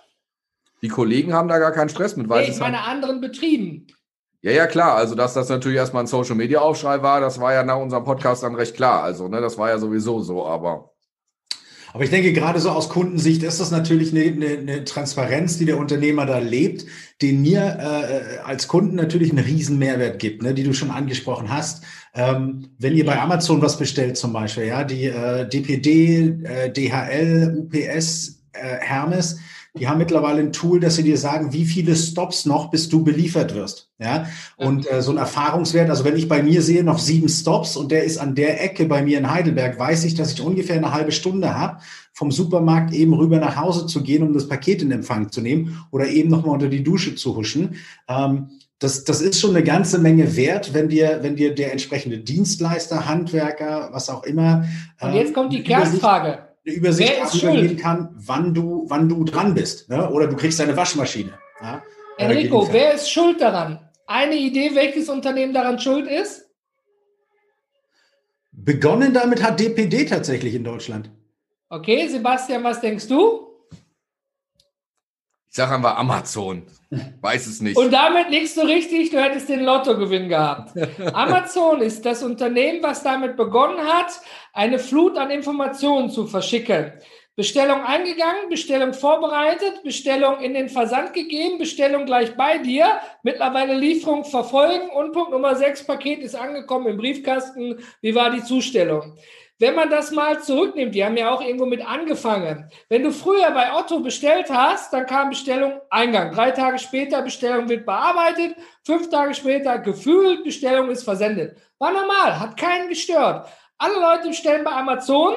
Die 0.83 0.89
Kollegen 0.89 1.35
haben 1.35 1.49
da 1.49 1.59
gar 1.59 1.73
keinen 1.73 1.91
Stress 1.91 2.17
mit, 2.17 2.29
weil 2.29 2.45
nee, 2.45 2.51
ich 2.51 2.59
meine 2.59 2.85
halt 2.85 2.97
anderen 2.97 3.21
Betrieben. 3.21 3.87
Ja, 4.41 4.53
ja, 4.53 4.67
klar. 4.67 4.97
Also, 4.97 5.15
dass 5.15 5.35
das 5.35 5.49
natürlich 5.49 5.77
erstmal 5.77 6.05
ein 6.05 6.07
Social 6.07 6.35
Media 6.35 6.61
Aufschrei 6.61 7.03
war, 7.03 7.21
das 7.21 7.41
war 7.41 7.53
ja 7.53 7.63
nach 7.63 7.79
unserem 7.79 8.05
Podcast 8.05 8.43
dann 8.43 8.55
recht 8.55 8.75
klar. 8.75 9.03
Also, 9.03 9.29
ne, 9.29 9.41
das 9.41 9.59
war 9.59 9.69
ja 9.69 9.79
sowieso 9.79 10.21
so, 10.21 10.47
aber. 10.47 10.93
Aber 11.97 12.05
ich 12.05 12.11
denke, 12.11 12.35
gerade 12.35 12.61
so 12.61 12.69
aus 12.69 12.91
Kundensicht 12.91 13.43
ist 13.43 13.59
das 13.59 13.71
natürlich 13.71 14.13
eine, 14.13 14.25
eine, 14.25 14.59
eine 14.59 14.85
Transparenz, 14.85 15.57
die 15.57 15.65
der 15.65 15.79
Unternehmer 15.79 16.27
da 16.27 16.37
lebt, 16.37 16.85
den 17.23 17.41
mir 17.41 17.63
äh, 17.63 18.39
als 18.45 18.69
Kunden 18.69 18.97
natürlich 18.97 19.31
einen 19.31 19.43
riesen 19.43 19.79
Mehrwert 19.79 20.19
gibt, 20.19 20.43
ne, 20.43 20.53
die 20.53 20.63
du 20.63 20.75
schon 20.75 20.91
angesprochen 20.91 21.49
hast. 21.49 21.85
Ähm, 22.13 22.69
wenn 22.79 22.95
ihr 22.95 23.07
bei 23.07 23.19
Amazon 23.19 23.63
was 23.63 23.79
bestellt 23.79 24.19
zum 24.19 24.35
Beispiel, 24.35 24.65
ja, 24.65 24.85
die 24.85 25.05
äh, 25.07 25.49
DPD, 25.49 26.37
äh, 26.45 26.71
DHL, 26.71 27.57
UPS, 27.61 28.43
äh, 28.53 28.77
Hermes, 28.81 29.39
die 29.79 29.89
haben 29.89 29.99
mittlerweile 29.99 30.41
ein 30.41 30.53
Tool, 30.53 30.81
dass 30.81 30.97
sie 30.97 31.03
dir 31.03 31.19
sagen, 31.19 31.53
wie 31.53 31.65
viele 31.65 31.95
Stops 31.95 32.47
noch, 32.47 32.71
bis 32.71 32.89
du 32.89 33.05
beliefert 33.05 33.55
wirst. 33.55 33.91
Ja, 33.99 34.27
und 34.57 34.91
äh, 34.91 35.01
so 35.01 35.11
ein 35.11 35.17
Erfahrungswert, 35.17 35.89
also 35.89 36.05
wenn 36.05 36.17
ich 36.17 36.29
bei 36.29 36.43
mir 36.43 36.61
sehe 36.61 36.85
noch 36.85 36.99
sieben 36.99 37.29
Stops 37.29 37.77
und 37.77 37.91
der 37.91 38.05
ist 38.05 38.19
an 38.19 38.35
der 38.35 38.63
Ecke 38.63 38.85
bei 38.85 39.03
mir 39.03 39.19
in 39.19 39.31
Heidelberg, 39.31 39.79
weiß 39.79 40.05
ich, 40.05 40.15
dass 40.15 40.33
ich 40.33 40.41
ungefähr 40.41 40.77
eine 40.77 40.93
halbe 40.93 41.13
Stunde 41.13 41.55
habe, 41.55 41.79
vom 42.13 42.31
Supermarkt 42.31 42.93
eben 42.93 43.15
rüber 43.15 43.39
nach 43.39 43.57
Hause 43.57 43.87
zu 43.87 44.03
gehen, 44.03 44.23
um 44.23 44.33
das 44.33 44.49
Paket 44.49 44.83
in 44.83 44.91
Empfang 44.91 45.31
zu 45.31 45.41
nehmen 45.41 45.83
oder 45.91 46.09
eben 46.09 46.29
nochmal 46.29 46.55
unter 46.55 46.69
die 46.69 46.83
Dusche 46.83 47.15
zu 47.15 47.37
huschen. 47.37 47.77
Ähm, 48.09 48.49
das, 48.79 49.05
das 49.05 49.23
ist 49.23 49.41
schon 49.41 49.51
eine 49.51 49.65
ganze 49.65 49.99
Menge 49.99 50.37
wert, 50.37 50.75
wenn 50.75 50.91
dir, 50.91 51.21
wenn 51.23 51.37
dir 51.37 51.55
der 51.55 51.73
entsprechende 51.73 52.19
Dienstleister, 52.19 53.07
Handwerker, 53.07 53.89
was 53.93 54.11
auch 54.11 54.25
immer. 54.25 54.67
Und 55.01 55.15
jetzt 55.15 55.33
kommt 55.33 55.53
die 55.53 55.63
Kernfrage 55.63 56.46
eine 56.67 56.77
Übersicht 56.77 57.15
darüber 57.21 57.53
geben 57.53 57.77
kann, 57.77 58.11
wann 58.17 58.53
du, 58.53 58.85
wann 58.89 59.09
du 59.09 59.25
dran 59.25 59.55
bist. 59.55 59.89
Ne? 59.89 60.11
Oder 60.11 60.27
du 60.27 60.37
kriegst 60.37 60.59
deine 60.59 60.77
Waschmaschine. 60.77 61.39
Ja? 61.61 61.83
Enrico, 62.19 62.69
wer 62.73 62.95
ist 62.95 63.11
schuld 63.11 63.41
daran? 63.41 63.79
Eine 64.07 64.37
Idee, 64.37 64.75
welches 64.75 65.09
Unternehmen 65.09 65.53
daran 65.53 65.79
schuld 65.79 66.09
ist? 66.09 66.49
Begonnen 68.53 69.13
damit 69.13 69.43
hat 69.43 69.61
DPD 69.61 70.07
tatsächlich 70.07 70.55
in 70.55 70.65
Deutschland. 70.65 71.11
Okay, 71.69 72.09
Sebastian, 72.09 72.65
was 72.65 72.81
denkst 72.81 73.07
du? 73.09 73.46
Sage 75.57 75.75
einfach 75.75 75.97
Amazon. 75.97 76.65
Weiß 77.23 77.47
es 77.47 77.63
nicht. 77.63 77.79
Und 77.79 77.91
damit 77.91 78.29
liegst 78.29 78.59
du 78.59 78.61
richtig, 78.61 79.09
du 79.09 79.19
hättest 79.19 79.49
den 79.49 79.65
Lottogewinn 79.65 80.29
gehabt. 80.29 80.73
Amazon 81.15 81.81
ist 81.81 82.05
das 82.05 82.23
Unternehmen, 82.23 82.83
was 82.83 83.03
damit 83.03 83.39
begonnen 83.39 83.79
hat, 83.79 84.21
eine 84.53 84.79
Flut 84.79 85.17
an 85.17 85.31
Informationen 85.31 86.11
zu 86.11 86.27
verschicken. 86.27 86.93
Bestellung 87.37 87.83
eingegangen, 87.85 88.51
Bestellung 88.51 88.93
vorbereitet, 88.93 89.83
Bestellung 89.83 90.41
in 90.41 90.53
den 90.53 90.69
Versand 90.69 91.15
gegeben, 91.15 91.57
Bestellung 91.57 92.05
gleich 92.05 92.37
bei 92.37 92.59
dir, 92.59 93.01
mittlerweile 93.23 93.75
Lieferung 93.75 94.27
verfolgen 94.27 94.91
und 94.91 95.13
Punkt 95.13 95.31
Nummer 95.31 95.57
6, 95.57 95.87
Paket 95.87 96.21
ist 96.21 96.35
angekommen 96.35 96.87
im 96.89 96.97
Briefkasten. 96.99 97.79
Wie 98.03 98.15
war 98.15 98.31
die 98.31 98.43
Zustellung? 98.43 99.17
Wenn 99.59 99.75
man 99.75 99.89
das 99.89 100.11
mal 100.11 100.43
zurücknimmt, 100.43 100.95
die 100.95 101.03
haben 101.03 101.17
ja 101.17 101.31
auch 101.31 101.41
irgendwo 101.41 101.65
mit 101.65 101.87
angefangen. 101.87 102.71
Wenn 102.91 103.03
du 103.03 103.11
früher 103.11 103.51
bei 103.53 103.73
Otto 103.73 104.01
bestellt 104.01 104.51
hast, 104.51 104.93
dann 104.93 105.07
kam 105.07 105.31
Bestellung 105.31 105.81
Eingang. 105.89 106.33
Drei 106.33 106.51
Tage 106.51 106.79
später 106.79 107.23
Bestellung 107.23 107.67
wird 107.69 107.87
bearbeitet. 107.87 108.55
Fünf 108.85 109.09
Tage 109.09 109.33
später 109.33 109.79
gefühlt 109.79 110.45
Bestellung 110.45 110.91
ist 110.91 111.05
versendet. 111.05 111.57
War 111.79 111.91
normal, 111.91 112.39
hat 112.39 112.59
keinen 112.59 112.89
gestört. 112.89 113.49
Alle 113.79 113.99
Leute 113.99 114.29
bestellen 114.29 114.63
bei 114.63 114.73
Amazon 114.73 115.37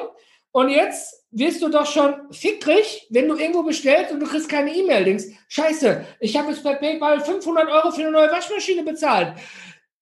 und 0.52 0.68
jetzt 0.68 1.24
wirst 1.30 1.62
du 1.62 1.68
doch 1.68 1.86
schon 1.86 2.32
fickrig, 2.32 3.06
wenn 3.10 3.28
du 3.28 3.36
irgendwo 3.36 3.62
bestellst 3.62 4.12
und 4.12 4.20
du 4.20 4.26
kriegst 4.26 4.48
keine 4.48 4.74
E-Mail. 4.74 5.04
Denkst, 5.04 5.24
scheiße, 5.48 6.04
ich 6.18 6.36
habe 6.36 6.50
jetzt 6.50 6.64
bei 6.64 6.74
PayPal 6.74 7.20
500 7.20 7.68
Euro 7.70 7.90
für 7.90 8.02
eine 8.02 8.10
neue 8.10 8.30
Waschmaschine 8.30 8.82
bezahlt. 8.82 9.34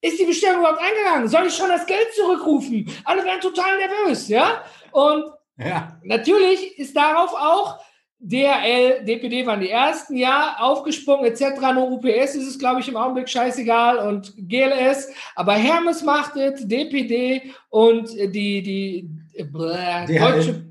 Ist 0.00 0.18
die 0.18 0.24
Bestellung 0.24 0.60
überhaupt 0.60 0.80
eingegangen? 0.80 1.28
Soll 1.28 1.46
ich 1.46 1.54
schon 1.54 1.68
das 1.68 1.86
Geld 1.86 2.12
zurückrufen? 2.14 2.88
Alle 3.04 3.24
werden 3.24 3.40
total 3.40 3.78
nervös, 3.78 4.28
ja? 4.28 4.62
Und 4.92 5.24
ja. 5.56 5.98
natürlich 6.04 6.78
ist 6.78 6.96
darauf 6.96 7.34
auch 7.34 7.80
DRL, 8.20 9.04
DPD 9.04 9.46
waren 9.46 9.60
die 9.60 9.70
ersten, 9.70 10.16
ja, 10.16 10.56
aufgesprungen 10.58 11.24
etc. 11.24 11.60
Nur 11.74 11.92
UPS 11.92 12.34
ist 12.34 12.48
es, 12.48 12.58
glaube 12.58 12.80
ich, 12.80 12.88
im 12.88 12.96
Augenblick 12.96 13.28
scheißegal 13.28 13.98
und 13.98 14.34
GLS. 14.36 15.12
Aber 15.36 15.54
Hermes 15.54 16.02
macht 16.02 16.36
es, 16.36 16.66
DPD 16.66 17.52
und 17.70 18.12
die, 18.12 18.62
die 18.62 19.08
bläh, 19.44 20.18
deutsche 20.18 20.64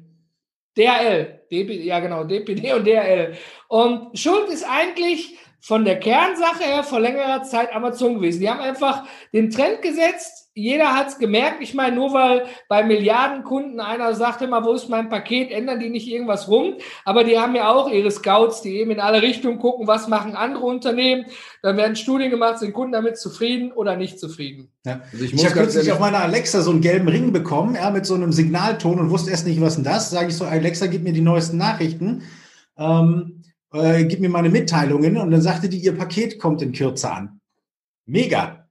DRL, 0.78 1.42
DPD, 1.50 1.84
ja 1.86 2.00
genau, 2.00 2.24
DPD 2.26 2.74
und 2.74 2.86
DRL. 2.86 3.36
Und 3.70 4.18
Schuld 4.18 4.50
ist 4.50 4.66
eigentlich 4.70 5.38
von 5.60 5.86
der 5.86 6.00
Kernsache 6.00 6.64
her 6.64 6.84
vor 6.84 7.00
längerer 7.00 7.44
Zeit 7.44 7.76
Amazon 7.76 8.16
gewesen. 8.16 8.40
Die 8.40 8.50
haben 8.50 8.60
einfach 8.60 9.04
den 9.34 9.50
Trend 9.50 9.82
gesetzt. 9.82 10.46
Jeder 10.54 10.96
hat 10.96 11.10
es 11.10 11.20
gemerkt. 11.20 11.62
Ich 11.62 11.76
meine, 11.76 11.96
nur 11.96 12.14
weil 12.14 12.46
bei 12.68 12.84
Milliardenkunden 12.84 13.80
einer 13.80 14.16
sagt 14.16 14.42
immer, 14.42 14.66
wo 14.66 14.74
ist 14.74 14.90
mein 14.90 15.08
Paket, 15.08 15.52
ändern 15.52 15.80
die 15.80 15.90
nicht 15.90 16.08
irgendwas 16.08 16.48
rum. 16.48 16.76
Aber 17.06 17.24
die 17.24 17.38
haben 17.38 17.54
ja 17.54 17.72
auch 17.72 17.92
ihre 17.92 18.10
Scouts, 18.10 18.62
die 18.62 18.78
eben 18.78 18.90
in 18.90 19.00
alle 19.00 19.22
Richtungen 19.22 19.60
gucken, 19.60 19.86
was 19.86 20.08
machen 20.08 20.36
andere 20.36 20.64
Unternehmen. 20.66 21.26
Dann 21.62 21.78
werden 21.78 21.96
Studien 21.96 22.32
gemacht, 22.32 22.58
sind 22.58 22.74
Kunden 22.74 22.94
damit 22.94 23.18
zufrieden 23.18 23.72
oder 23.72 23.96
nicht 23.98 24.20
zufrieden. 24.20 24.72
Ja. 24.86 25.02
Also 25.12 25.26
ich, 25.26 25.34
ich 25.34 25.46
habe 25.46 25.54
kürzlich 25.54 25.92
auf 25.92 26.00
meiner 26.00 26.20
Alexa 26.20 26.62
so 26.62 26.72
einen 26.72 26.82
gelben 26.82 27.08
Ring 27.08 27.32
bekommen, 27.34 27.76
ja, 27.76 27.92
mit 27.92 28.06
so 28.06 28.16
einem 28.16 28.32
Signalton 28.32 29.00
und 29.00 29.12
wusste 29.12 29.30
erst 29.30 29.46
nicht, 29.46 29.62
was 29.62 29.76
denn 29.76 29.84
das. 29.84 30.10
Sage 30.10 30.30
ich 30.30 30.38
so, 30.38 30.46
Alexa, 30.46 30.88
gib 30.88 31.04
mir 31.04 31.14
die 31.14 31.22
neuesten 31.22 31.58
Nachrichten. 31.58 32.24
Ähm, 32.80 33.37
äh, 33.74 34.06
gib 34.06 34.20
mir 34.20 34.30
meine 34.30 34.50
Mitteilungen 34.50 35.18
und 35.18 35.32
dann 35.32 35.42
sagte 35.42 35.70
die, 35.70 35.80
ihr 35.80 35.98
Paket 35.98 36.40
kommt 36.40 36.62
in 36.62 36.72
Kürze 36.72 37.12
an. 37.12 37.40
Mega. 38.06 38.68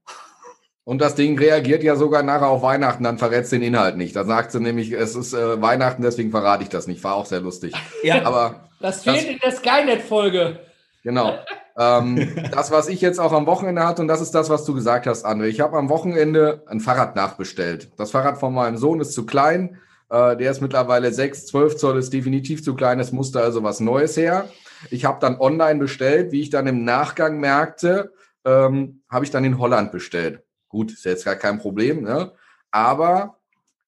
Und 0.85 1.01
das 1.01 1.17
Ding 1.17 1.37
reagiert 1.37 1.83
ja 1.83 1.97
sogar 1.97 2.23
nachher 2.23 2.49
auf 2.49 2.63
Weihnachten, 2.63 3.03
dann 3.03 3.19
verrät 3.19 3.51
den 3.51 3.63
Inhalt 3.63 3.97
nicht. 3.97 4.15
Da 4.15 4.25
sagt 4.25 4.53
sie 4.53 4.61
nämlich, 4.61 4.93
es 4.93 5.17
ist 5.17 5.35
äh, 5.35 5.61
Weihnachten, 5.61 6.01
deswegen 6.01 6.31
verrate 6.31 6.63
ich 6.63 6.69
das 6.69 6.87
nicht. 6.87 7.03
War 7.03 7.17
auch 7.17 7.27
sehr 7.27 7.41
lustig. 7.41 7.75
Ja, 8.05 8.25
aber 8.25 8.69
das 8.81 9.03
fehlt 9.03 9.17
das, 9.17 9.25
in 9.25 9.39
der 9.43 9.51
Skynet-Folge. 9.51 10.61
Genau. 11.03 11.35
ähm, 11.77 12.35
das, 12.53 12.71
was 12.71 12.87
ich 12.87 13.01
jetzt 13.01 13.19
auch 13.19 13.33
am 13.33 13.47
Wochenende 13.47 13.85
hatte, 13.85 14.01
und 14.01 14.07
das 14.07 14.21
ist 14.21 14.31
das, 14.31 14.49
was 14.49 14.65
du 14.65 14.75
gesagt 14.75 15.09
hast, 15.09 15.27
André. 15.27 15.47
Ich 15.47 15.61
habe 15.61 15.77
am 15.77 15.89
Wochenende 15.89 16.63
ein 16.69 16.79
Fahrrad 16.79 17.17
nachbestellt. 17.17 17.89
Das 17.97 18.13
Fahrrad 18.13 18.39
von 18.39 18.55
meinem 18.55 18.77
Sohn 18.77 19.01
ist 19.01 19.13
zu 19.13 19.27
klein. 19.27 19.79
Äh, 20.09 20.37
der 20.37 20.53
ist 20.53 20.63
mittlerweile 20.63 21.13
6, 21.13 21.47
12 21.47 21.77
Zoll, 21.79 21.99
ist 21.99 22.13
definitiv 22.13 22.63
zu 22.63 22.77
klein. 22.77 23.01
Es 23.01 23.11
musste 23.11 23.41
also 23.41 23.65
was 23.65 23.81
Neues 23.81 24.17
her. 24.17 24.49
Ich 24.91 25.05
habe 25.05 25.19
dann 25.21 25.39
online 25.41 25.79
bestellt, 25.79 26.33
wie 26.33 26.43
ich 26.43 26.51
dann 26.51 26.67
im 26.67 26.85
Nachgang 26.85 27.39
merkte, 27.39 28.13
ähm, 28.45 29.03
habe 29.09 29.25
ich 29.25 29.31
dann 29.31 29.45
in 29.45 29.59
Holland 29.59 29.93
bestellt. 29.93 30.43
Gut, 30.69 30.93
ist 30.93 31.05
jetzt 31.05 31.25
gar 31.25 31.37
kein 31.37 31.59
Problem, 31.59 32.03
ne? 32.03 32.33
Aber 32.71 33.39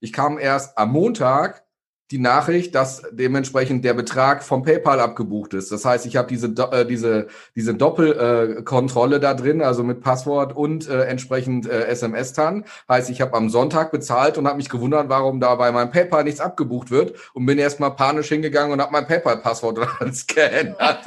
ich 0.00 0.12
kam 0.12 0.38
erst 0.38 0.78
am 0.78 0.92
Montag 0.92 1.64
die 2.10 2.18
Nachricht, 2.18 2.74
dass 2.74 3.02
dementsprechend 3.10 3.84
der 3.84 3.92
Betrag 3.92 4.42
vom 4.42 4.62
PayPal 4.62 4.98
abgebucht 4.98 5.52
ist. 5.52 5.70
Das 5.70 5.84
heißt, 5.84 6.06
ich 6.06 6.16
habe 6.16 6.28
diese, 6.28 6.46
äh, 6.46 6.86
diese, 6.86 7.26
diese 7.54 7.74
Doppelkontrolle 7.74 9.16
äh, 9.16 9.20
da 9.20 9.34
drin, 9.34 9.60
also 9.60 9.84
mit 9.84 10.00
Passwort 10.00 10.56
und 10.56 10.88
äh, 10.88 11.04
entsprechend 11.04 11.68
äh, 11.68 11.84
SMS 11.86 12.32
dann. 12.32 12.64
Heißt, 12.88 13.10
ich 13.10 13.20
habe 13.20 13.36
am 13.36 13.50
Sonntag 13.50 13.90
bezahlt 13.90 14.38
und 14.38 14.46
habe 14.46 14.56
mich 14.56 14.70
gewundert, 14.70 15.10
warum 15.10 15.38
da 15.38 15.54
bei 15.56 15.70
meinem 15.70 15.90
PayPal 15.90 16.24
nichts 16.24 16.40
abgebucht 16.40 16.90
wird 16.90 17.14
und 17.34 17.44
bin 17.44 17.58
erstmal 17.58 17.94
panisch 17.94 18.28
hingegangen 18.28 18.72
und 18.72 18.80
habe 18.80 18.92
mein 18.92 19.06
PayPal-Passwort 19.06 19.78
geändert. 20.28 21.00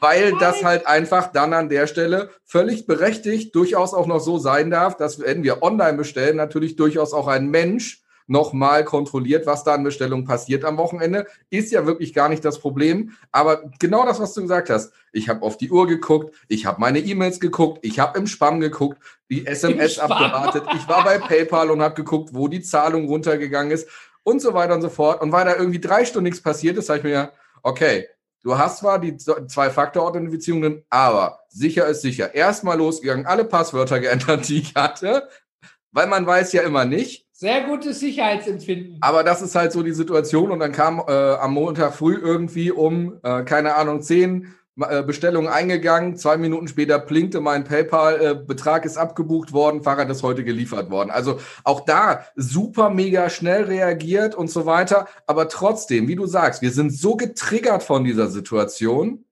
Weil 0.00 0.32
das 0.40 0.64
halt 0.64 0.86
einfach 0.86 1.30
dann 1.30 1.52
an 1.52 1.68
der 1.68 1.86
Stelle 1.86 2.30
völlig 2.44 2.86
berechtigt 2.86 3.54
durchaus 3.54 3.94
auch 3.94 4.06
noch 4.06 4.20
so 4.20 4.38
sein 4.38 4.70
darf, 4.70 4.96
dass 4.96 5.20
wenn 5.20 5.44
wir 5.44 5.62
online 5.62 5.96
bestellen, 5.96 6.36
natürlich 6.36 6.74
durchaus 6.74 7.12
auch 7.12 7.28
ein 7.28 7.48
Mensch 7.50 8.03
nochmal 8.26 8.84
kontrolliert, 8.84 9.46
was 9.46 9.64
da 9.64 9.74
an 9.74 9.84
Bestellungen 9.84 10.24
passiert 10.24 10.64
am 10.64 10.76
Wochenende. 10.76 11.26
Ist 11.50 11.72
ja 11.72 11.86
wirklich 11.86 12.14
gar 12.14 12.28
nicht 12.28 12.44
das 12.44 12.58
Problem. 12.58 13.12
Aber 13.32 13.70
genau 13.78 14.04
das, 14.06 14.20
was 14.20 14.34
du 14.34 14.42
gesagt 14.42 14.70
hast. 14.70 14.92
Ich 15.12 15.28
habe 15.28 15.42
auf 15.42 15.56
die 15.56 15.70
Uhr 15.70 15.86
geguckt, 15.86 16.34
ich 16.48 16.66
habe 16.66 16.80
meine 16.80 17.00
E-Mails 17.00 17.40
geguckt, 17.40 17.78
ich 17.82 17.98
habe 17.98 18.18
im 18.18 18.26
Spam 18.26 18.60
geguckt, 18.60 18.98
die 19.30 19.46
SMS 19.46 19.98
abgewartet. 19.98 20.64
Ich 20.76 20.88
war 20.88 21.04
bei 21.04 21.18
PayPal 21.18 21.70
und 21.70 21.82
habe 21.82 21.94
geguckt, 21.94 22.30
wo 22.32 22.48
die 22.48 22.62
Zahlung 22.62 23.06
runtergegangen 23.06 23.72
ist 23.72 23.88
und 24.22 24.40
so 24.40 24.54
weiter 24.54 24.74
und 24.74 24.82
so 24.82 24.88
fort. 24.88 25.20
Und 25.20 25.32
weil 25.32 25.44
da 25.44 25.56
irgendwie 25.56 25.80
drei 25.80 26.04
Stunden 26.04 26.24
nichts 26.24 26.42
passiert 26.42 26.78
ist, 26.78 26.86
sage 26.86 27.00
ich 27.00 27.04
mir, 27.04 27.32
okay, 27.62 28.06
Du 28.44 28.58
hast 28.58 28.80
zwar 28.80 28.98
die 28.98 29.16
Zwei-Faktor-Authentifizierungen, 29.16 30.84
aber 30.90 31.40
sicher 31.48 31.86
ist 31.86 32.02
sicher. 32.02 32.34
Erstmal 32.34 32.76
losgegangen, 32.76 33.24
alle 33.24 33.46
Passwörter 33.46 34.00
geändert, 34.00 34.46
die 34.48 34.58
ich 34.58 34.74
hatte, 34.74 35.30
weil 35.92 36.08
man 36.08 36.26
weiß 36.26 36.52
ja 36.52 36.60
immer 36.62 36.84
nicht. 36.84 37.23
Sehr 37.44 37.64
gutes 37.64 38.00
Sicherheitsempfinden. 38.00 38.96
Aber 39.02 39.22
das 39.22 39.42
ist 39.42 39.54
halt 39.54 39.70
so 39.70 39.82
die 39.82 39.92
Situation 39.92 40.50
und 40.50 40.60
dann 40.60 40.72
kam 40.72 40.98
äh, 41.06 41.12
am 41.12 41.52
Montag 41.52 41.92
früh 41.92 42.16
irgendwie 42.16 42.70
um, 42.70 43.18
äh, 43.22 43.42
keine 43.42 43.74
Ahnung, 43.74 44.00
zehn 44.00 44.54
äh, 44.80 45.02
Bestellung 45.02 45.46
eingegangen, 45.46 46.16
zwei 46.16 46.38
Minuten 46.38 46.68
später 46.68 46.98
blinkte 46.98 47.42
mein 47.42 47.64
PayPal-Betrag 47.64 48.86
ist 48.86 48.96
abgebucht 48.96 49.52
worden, 49.52 49.82
Fahrrad 49.82 50.08
ist 50.08 50.22
heute 50.22 50.42
geliefert 50.42 50.88
worden. 50.88 51.10
Also 51.10 51.38
auch 51.64 51.80
da 51.80 52.24
super 52.34 52.88
mega 52.88 53.28
schnell 53.28 53.64
reagiert 53.64 54.34
und 54.34 54.48
so 54.50 54.64
weiter. 54.64 55.06
Aber 55.26 55.50
trotzdem, 55.50 56.08
wie 56.08 56.16
du 56.16 56.24
sagst, 56.24 56.62
wir 56.62 56.70
sind 56.70 56.94
so 56.94 57.14
getriggert 57.14 57.82
von 57.82 58.04
dieser 58.04 58.28
Situation, 58.28 59.23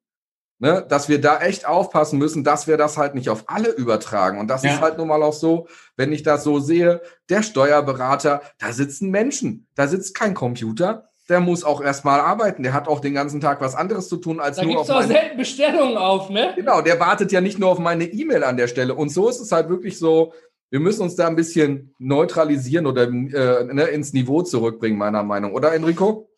ne, 0.62 0.86
dass 0.88 1.08
wir 1.08 1.20
da 1.20 1.40
echt 1.40 1.66
aufpassen 1.66 2.20
müssen, 2.20 2.44
dass 2.44 2.68
wir 2.68 2.76
das 2.76 2.96
halt 2.96 3.16
nicht 3.16 3.28
auf 3.28 3.44
alle 3.48 3.70
übertragen. 3.70 4.38
Und 4.38 4.46
das 4.46 4.62
ja. 4.62 4.72
ist 4.72 4.80
halt 4.80 4.96
nun 4.96 5.08
mal 5.08 5.20
auch 5.22 5.32
so, 5.32 5.66
wenn 5.96 6.12
ich 6.12 6.22
das 6.22 6.44
so 6.44 6.60
sehe, 6.60 7.02
der 7.28 7.42
Steuerberater, 7.42 8.42
da 8.60 8.72
sitzen 8.72 9.10
Menschen, 9.10 9.66
da 9.74 9.88
sitzt 9.88 10.14
kein 10.14 10.34
Computer, 10.34 11.08
der 11.28 11.40
muss 11.40 11.64
auch 11.64 11.82
erstmal 11.82 12.20
arbeiten. 12.20 12.62
Der 12.62 12.74
hat 12.74 12.86
auch 12.86 13.00
den 13.00 13.14
ganzen 13.14 13.40
Tag 13.40 13.60
was 13.60 13.74
anderes 13.74 14.08
zu 14.08 14.18
tun, 14.18 14.38
als 14.38 14.56
da 14.56 14.64
nur 14.64 14.80
auf 14.80 14.88
meine... 14.88 15.08
selten 15.08 15.36
Bestellungen 15.36 15.96
auf, 15.96 16.30
ne? 16.30 16.52
Genau, 16.54 16.80
der 16.80 17.00
wartet 17.00 17.32
ja 17.32 17.40
nicht 17.40 17.58
nur 17.58 17.70
auf 17.70 17.80
meine 17.80 18.04
E-Mail 18.04 18.44
an 18.44 18.56
der 18.56 18.68
Stelle. 18.68 18.94
Und 18.94 19.08
so 19.08 19.28
ist 19.28 19.40
es 19.40 19.50
halt 19.50 19.68
wirklich 19.68 19.98
so, 19.98 20.32
wir 20.70 20.78
müssen 20.78 21.02
uns 21.02 21.16
da 21.16 21.26
ein 21.26 21.36
bisschen 21.36 21.92
neutralisieren 21.98 22.86
oder 22.86 23.02
äh, 23.02 23.64
ne, 23.64 23.84
ins 23.86 24.12
Niveau 24.12 24.42
zurückbringen, 24.42 24.96
meiner 24.96 25.24
Meinung. 25.24 25.54
Oder, 25.54 25.74
Enrico? 25.74 26.28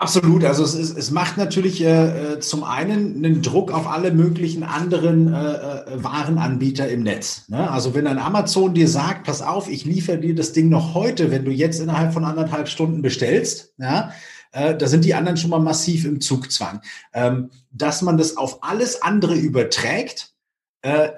Absolut. 0.00 0.44
Also 0.44 0.64
es, 0.64 0.74
ist, 0.74 0.96
es 0.96 1.10
macht 1.10 1.36
natürlich 1.36 1.82
äh, 1.82 2.32
äh, 2.32 2.40
zum 2.40 2.64
einen 2.64 3.16
einen 3.22 3.42
Druck 3.42 3.70
auf 3.70 3.86
alle 3.86 4.12
möglichen 4.12 4.62
anderen 4.62 5.30
äh, 5.30 5.36
äh, 5.36 6.02
Warenanbieter 6.02 6.88
im 6.88 7.02
Netz. 7.02 7.44
Ne? 7.48 7.70
Also 7.70 7.94
wenn 7.94 8.06
ein 8.06 8.18
Amazon 8.18 8.72
dir 8.72 8.88
sagt, 8.88 9.26
pass 9.26 9.42
auf, 9.42 9.68
ich 9.68 9.84
liefere 9.84 10.16
dir 10.16 10.34
das 10.34 10.54
Ding 10.54 10.70
noch 10.70 10.94
heute, 10.94 11.30
wenn 11.30 11.44
du 11.44 11.50
jetzt 11.50 11.80
innerhalb 11.80 12.14
von 12.14 12.24
anderthalb 12.24 12.68
Stunden 12.68 13.02
bestellst, 13.02 13.74
ja, 13.76 14.10
äh, 14.52 14.74
da 14.74 14.86
sind 14.86 15.04
die 15.04 15.12
anderen 15.12 15.36
schon 15.36 15.50
mal 15.50 15.60
massiv 15.60 16.06
im 16.06 16.22
Zugzwang. 16.22 16.80
Ähm, 17.12 17.50
dass 17.70 18.00
man 18.00 18.16
das 18.16 18.38
auf 18.38 18.64
alles 18.64 19.02
andere 19.02 19.34
überträgt, 19.34 20.32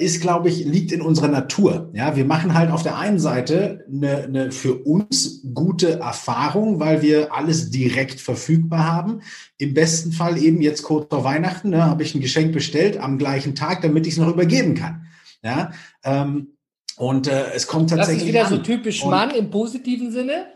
ist, 0.01 0.20
glaube 0.20 0.48
ich, 0.48 0.64
liegt 0.64 0.90
in 0.90 1.01
unserer 1.01 1.29
Natur. 1.29 1.90
Ja, 1.92 2.16
wir 2.16 2.25
machen 2.25 2.55
halt 2.55 2.72
auf 2.72 2.83
der 2.83 2.98
einen 2.98 3.20
Seite 3.20 3.85
eine, 3.88 4.25
eine 4.25 4.53
für 4.53 4.75
uns 4.75 5.46
gute 5.55 6.01
Erfahrung, 6.01 6.81
weil 6.81 7.01
wir 7.01 7.33
alles 7.33 7.70
direkt 7.70 8.20
verfügbar 8.20 8.90
haben. 8.90 9.20
Im 9.59 9.72
besten 9.72 10.11
Fall 10.11 10.37
eben 10.37 10.62
jetzt 10.62 10.83
kurz 10.83 11.07
vor 11.09 11.22
Weihnachten 11.22 11.70
ne, 11.70 11.85
habe 11.85 12.03
ich 12.03 12.12
ein 12.14 12.20
Geschenk 12.20 12.53
bestellt 12.53 12.98
am 12.98 13.18
gleichen 13.18 13.55
Tag, 13.55 13.83
damit 13.83 14.07
ich 14.09 14.14
es 14.14 14.18
noch 14.18 14.33
übergeben 14.33 14.75
kann. 14.75 15.07
Ja, 15.44 15.70
ähm, 16.03 16.57
und 16.96 17.27
äh, 17.27 17.53
es 17.55 17.66
kommt 17.66 17.90
tatsächlich. 17.90 18.18
Das 18.18 18.22
ist 18.22 18.29
wieder 18.29 18.44
an. 18.46 18.51
so 18.51 18.59
typisch 18.59 19.05
Mann 19.05 19.31
im 19.31 19.51
positiven 19.51 20.11
Sinne. 20.11 20.46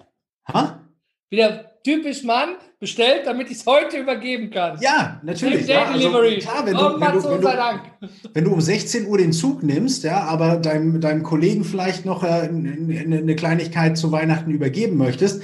Ha? 0.52 0.80
Wieder 1.30 1.75
typisch 1.86 2.24
Mann, 2.24 2.56
bestellt, 2.80 3.22
damit 3.26 3.48
ich 3.48 3.58
es 3.58 3.66
heute 3.66 3.98
übergeben 3.98 4.50
kann. 4.50 4.76
Ja, 4.80 5.20
natürlich. 5.22 5.68
Ja, 5.68 5.84
also, 5.84 6.10
klar, 6.10 6.66
wenn 6.66 6.74
du, 6.74 6.80
oh, 6.80 7.00
wenn, 7.00 7.12
du, 7.12 7.24
wenn, 7.30 7.40
du, 7.40 8.30
wenn 8.34 8.44
du 8.44 8.52
um 8.52 8.60
16 8.60 9.06
Uhr 9.06 9.18
den 9.18 9.32
Zug 9.32 9.62
nimmst, 9.62 10.02
ja, 10.02 10.22
aber 10.22 10.56
deinem, 10.56 11.00
deinem 11.00 11.22
Kollegen 11.22 11.62
vielleicht 11.62 12.04
noch 12.04 12.24
äh, 12.24 12.48
eine 12.48 13.36
Kleinigkeit 13.36 13.96
zu 13.96 14.10
Weihnachten 14.10 14.50
übergeben 14.50 14.96
möchtest, 14.96 15.42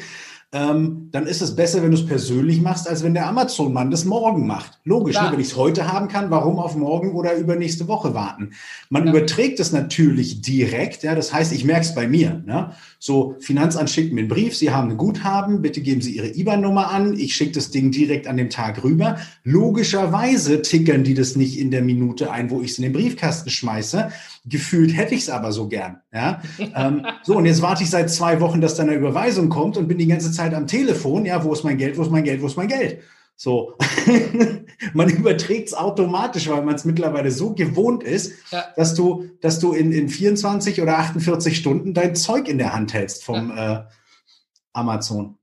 ähm, 0.55 1.09
dann 1.13 1.27
ist 1.27 1.41
es 1.41 1.57
besser, 1.57 1.83
wenn 1.83 1.93
du 1.93 1.97
es 1.97 2.07
persönlich 2.07 2.61
machst, 2.61 2.87
als 2.87 3.03
wenn 3.03 3.15
der 3.15 3.27
Amazon-Mann 3.27 3.91
das 3.91 4.05
morgen 4.05 4.47
macht. 4.47 4.81
Logisch, 4.85 5.19
ne? 5.19 5.29
wenn 5.33 5.41
ich 5.41 5.47
es 5.47 5.57
heute 5.57 5.91
haben 5.91 6.09
kann, 6.09 6.31
warum 6.31 6.59
auf 6.59 6.77
morgen 6.77 7.13
oder 7.13 7.35
übernächste 7.35 7.89
Woche 7.89 8.13
warten? 8.13 8.53
Man 8.91 9.07
ja. 9.07 9.13
überträgt 9.13 9.61
es 9.61 9.73
natürlich 9.73 10.43
direkt, 10.43 11.05
ja, 11.05 11.15
das 11.15 11.33
heißt, 11.33 11.53
ich 11.53 11.65
merke 11.65 11.87
es 11.87 11.95
bei 11.95 12.07
mir. 12.07 12.43
Ne? 12.45 12.73
So, 13.05 13.35
Finanzamt 13.41 13.91
schickt 13.91 14.13
mir 14.13 14.21
einen 14.21 14.29
Brief, 14.29 14.57
Sie 14.57 14.71
haben 14.71 14.93
ein 14.93 14.97
Guthaben, 14.97 15.61
bitte 15.61 15.81
geben 15.81 16.01
Sie 16.01 16.13
Ihre 16.15 16.29
IBAN-Nummer 16.37 16.93
an, 16.93 17.19
ich 17.19 17.35
schicke 17.35 17.51
das 17.51 17.73
Ding 17.73 17.91
direkt 17.91 18.29
an 18.29 18.37
dem 18.37 18.49
Tag 18.49 18.85
rüber. 18.85 19.19
Logischerweise 19.43 20.63
tickern 20.63 21.03
die 21.03 21.15
das 21.15 21.35
nicht 21.35 21.59
in 21.59 21.73
der 21.73 21.83
Minute 21.83 22.31
ein, 22.31 22.49
wo 22.49 22.61
ich 22.63 22.71
es 22.71 22.79
in 22.79 22.85
den 22.85 22.93
Briefkasten 22.93 23.51
schmeiße. 23.51 24.13
Gefühlt 24.45 24.97
hätte 24.97 25.17
ich 25.17 25.23
es 25.23 25.31
aber 25.31 25.51
so 25.51 25.67
gern. 25.67 25.97
Ja? 26.15 26.43
ähm, 26.77 27.05
so, 27.25 27.37
und 27.37 27.45
jetzt 27.45 27.61
warte 27.61 27.83
ich 27.83 27.91
seit 27.91 28.09
zwei 28.09 28.41
Wochen, 28.41 28.61
dass 28.61 28.77
da 28.77 28.85
eine 28.85 28.95
Überweisung 28.95 29.49
kommt 29.49 29.77
und 29.77 29.89
bin 29.89 29.99
die 29.99 30.07
ganze 30.07 30.31
Zeit 30.31 30.55
am 30.55 30.69
Telefon. 30.69 31.27
Ja, 31.27 31.43
wo 31.43 31.53
ist 31.53 31.65
mein 31.65 31.79
Geld, 31.79 31.99
wo 31.99 32.03
ist 32.03 32.13
mein 32.13 32.23
Geld, 32.23 32.41
wo 32.41 32.47
ist 32.47 32.57
mein 32.57 32.69
Geld? 32.69 33.01
So, 33.43 33.75
man 34.95 35.09
überträgt 35.09 35.67
es 35.67 35.75
automatisch, 35.75 36.49
weil 36.49 36.63
man 36.63 36.77
es 36.77 36.85
mittlerweile 36.85 37.33
so 37.33 37.55
gewohnt 37.55 38.05
ist, 38.05 38.35
ja. 38.53 38.67
dass 38.77 38.95
du, 38.95 39.31
dass 39.41 39.59
du 39.59 39.73
in, 39.73 39.91
in 39.91 40.09
24 40.09 40.81
oder 40.81 40.99
48 40.99 41.57
Stunden 41.57 41.93
dein 41.93 42.15
Zeug 42.15 42.47
in 42.47 42.59
der 42.59 42.73
Hand 42.73 42.95
hältst 42.95 43.25
vom 43.25 43.51
ja. 43.51 43.81
äh, 43.81 43.85
Amazon. 44.75 45.39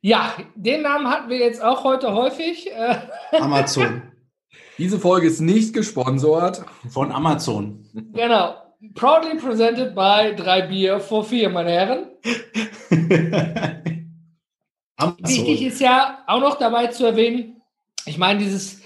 Ja, 0.00 0.32
den 0.56 0.82
Namen 0.82 1.06
hatten 1.06 1.30
wir 1.30 1.38
jetzt 1.38 1.62
auch 1.62 1.84
heute 1.84 2.12
häufig. 2.12 2.72
Äh, 2.72 2.96
Amazon. 3.38 4.02
Diese 4.76 4.98
Folge 4.98 5.28
ist 5.28 5.40
nicht 5.40 5.72
gesponsert 5.72 6.64
von 6.90 7.12
Amazon. 7.12 7.88
Genau. 8.14 8.56
Proudly 8.96 9.36
presented 9.36 9.94
by 9.94 10.34
3 10.34 10.62
Bier 10.62 10.98
for 10.98 11.24
4, 11.24 11.50
meine 11.50 11.70
Herren. 11.70 12.06
Wichtig 15.18 15.62
ist 15.62 15.80
ja 15.80 16.24
auch 16.26 16.40
noch 16.40 16.58
dabei 16.58 16.88
zu 16.88 17.06
erwähnen, 17.06 17.62
ich 18.04 18.18
meine, 18.18 18.40
dieses, 18.40 18.80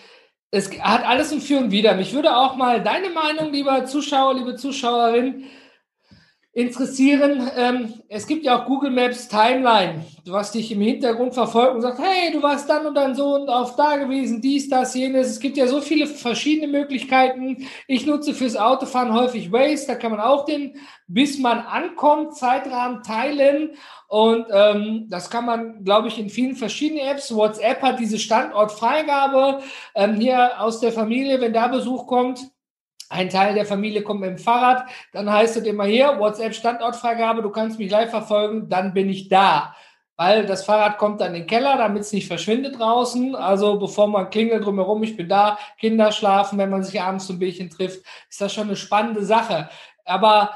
es 0.51 0.70
hat 0.81 1.07
alles 1.07 1.33
ein 1.33 1.40
Für 1.40 1.59
und 1.59 1.70
Wider. 1.70 1.94
Mich 1.94 2.12
würde 2.12 2.37
auch 2.37 2.57
mal 2.57 2.83
deine 2.83 3.11
Meinung, 3.11 3.53
lieber 3.53 3.87
Zuschauer, 3.87 4.35
liebe 4.35 4.57
Zuschauerin, 4.57 5.44
interessieren. 6.55 7.51
Ähm, 7.57 7.95
es 8.09 8.27
gibt 8.27 8.45
ja 8.45 8.59
auch 8.59 8.67
Google 8.67 8.91
Maps 8.91 9.27
Timeline, 9.27 10.05
was 10.27 10.53
dich 10.53 10.71
im 10.71 10.83
Hintergrund 10.83 11.33
verfolgt 11.33 11.75
und 11.75 11.81
sagt, 11.81 11.99
hey, 11.99 12.31
du 12.31 12.43
warst 12.43 12.69
dann 12.69 12.85
und 12.85 12.95
dann 12.95 13.15
so 13.15 13.37
und 13.37 13.49
auf 13.49 13.75
da 13.77 13.97
gewesen, 13.97 14.43
dies, 14.43 14.69
das, 14.69 14.95
jenes. 14.95 15.29
Es 15.29 15.41
gibt 15.41 15.57
ja 15.57 15.67
so 15.67 15.81
viele 15.81 16.07
verschiedene 16.07 16.71
Möglichkeiten. 16.71 17.67
Ich 17.87 18.05
nutze 18.05 18.35
fürs 18.35 18.57
Autofahren 18.57 19.15
häufig 19.15 19.51
Waze, 19.51 19.87
da 19.87 19.95
kann 19.95 20.11
man 20.11 20.21
auch 20.21 20.45
den, 20.45 20.77
bis 21.07 21.38
man 21.38 21.61
ankommt, 21.61 22.37
Zeitrahmen 22.37 23.03
teilen. 23.03 23.71
Und 24.09 24.45
ähm, 24.51 25.07
das 25.09 25.31
kann 25.31 25.47
man, 25.47 25.85
glaube 25.85 26.09
ich, 26.09 26.19
in 26.19 26.29
vielen 26.29 26.55
verschiedenen 26.55 27.07
Apps. 27.07 27.35
WhatsApp 27.35 27.81
hat 27.81 27.99
diese 27.99 28.19
Standortfreigabe. 28.19 29.62
Ähm, 29.95 30.17
hier 30.17 30.61
aus 30.61 30.81
der 30.81 30.93
Familie, 30.93 31.41
wenn 31.41 31.55
da 31.55 31.69
Besuch 31.69 32.07
kommt, 32.07 32.52
ein 33.12 33.29
Teil 33.29 33.55
der 33.55 33.66
Familie 33.66 34.03
kommt 34.03 34.20
mit 34.20 34.31
dem 34.31 34.38
Fahrrad, 34.38 34.88
dann 35.12 35.31
heißt 35.31 35.59
es 35.59 35.64
immer 35.64 35.85
hier, 35.85 36.18
WhatsApp 36.18 36.55
Standortfreigabe, 36.55 37.42
du 37.42 37.51
kannst 37.51 37.79
mich 37.79 37.90
live 37.90 38.11
verfolgen, 38.11 38.68
dann 38.68 38.94
bin 38.94 39.09
ich 39.11 39.29
da. 39.29 39.75
Weil 40.16 40.46
das 40.46 40.64
Fahrrad 40.64 40.98
kommt 40.98 41.20
dann 41.20 41.35
in 41.35 41.42
den 41.42 41.46
Keller, 41.46 41.77
damit 41.77 42.03
es 42.03 42.12
nicht 42.12 42.27
verschwindet 42.27 42.79
draußen. 42.79 43.35
Also 43.35 43.79
bevor 43.79 44.09
man 44.09 44.31
klingelt 44.31 44.64
drumherum, 44.64 45.03
ich 45.03 45.16
bin 45.16 45.29
da, 45.29 45.59
Kinder 45.79 46.12
schlafen, 46.12 46.59
wenn 46.59 46.70
man 46.70 46.85
sich 46.85 47.01
abends 47.01 47.27
zum 47.27 47.38
Bierchen 47.38 47.70
trifft, 47.70 48.05
ist 48.31 48.40
das 48.40 48.53
schon 48.53 48.68
eine 48.68 48.77
spannende 48.77 49.25
Sache. 49.25 49.68
Aber 50.05 50.51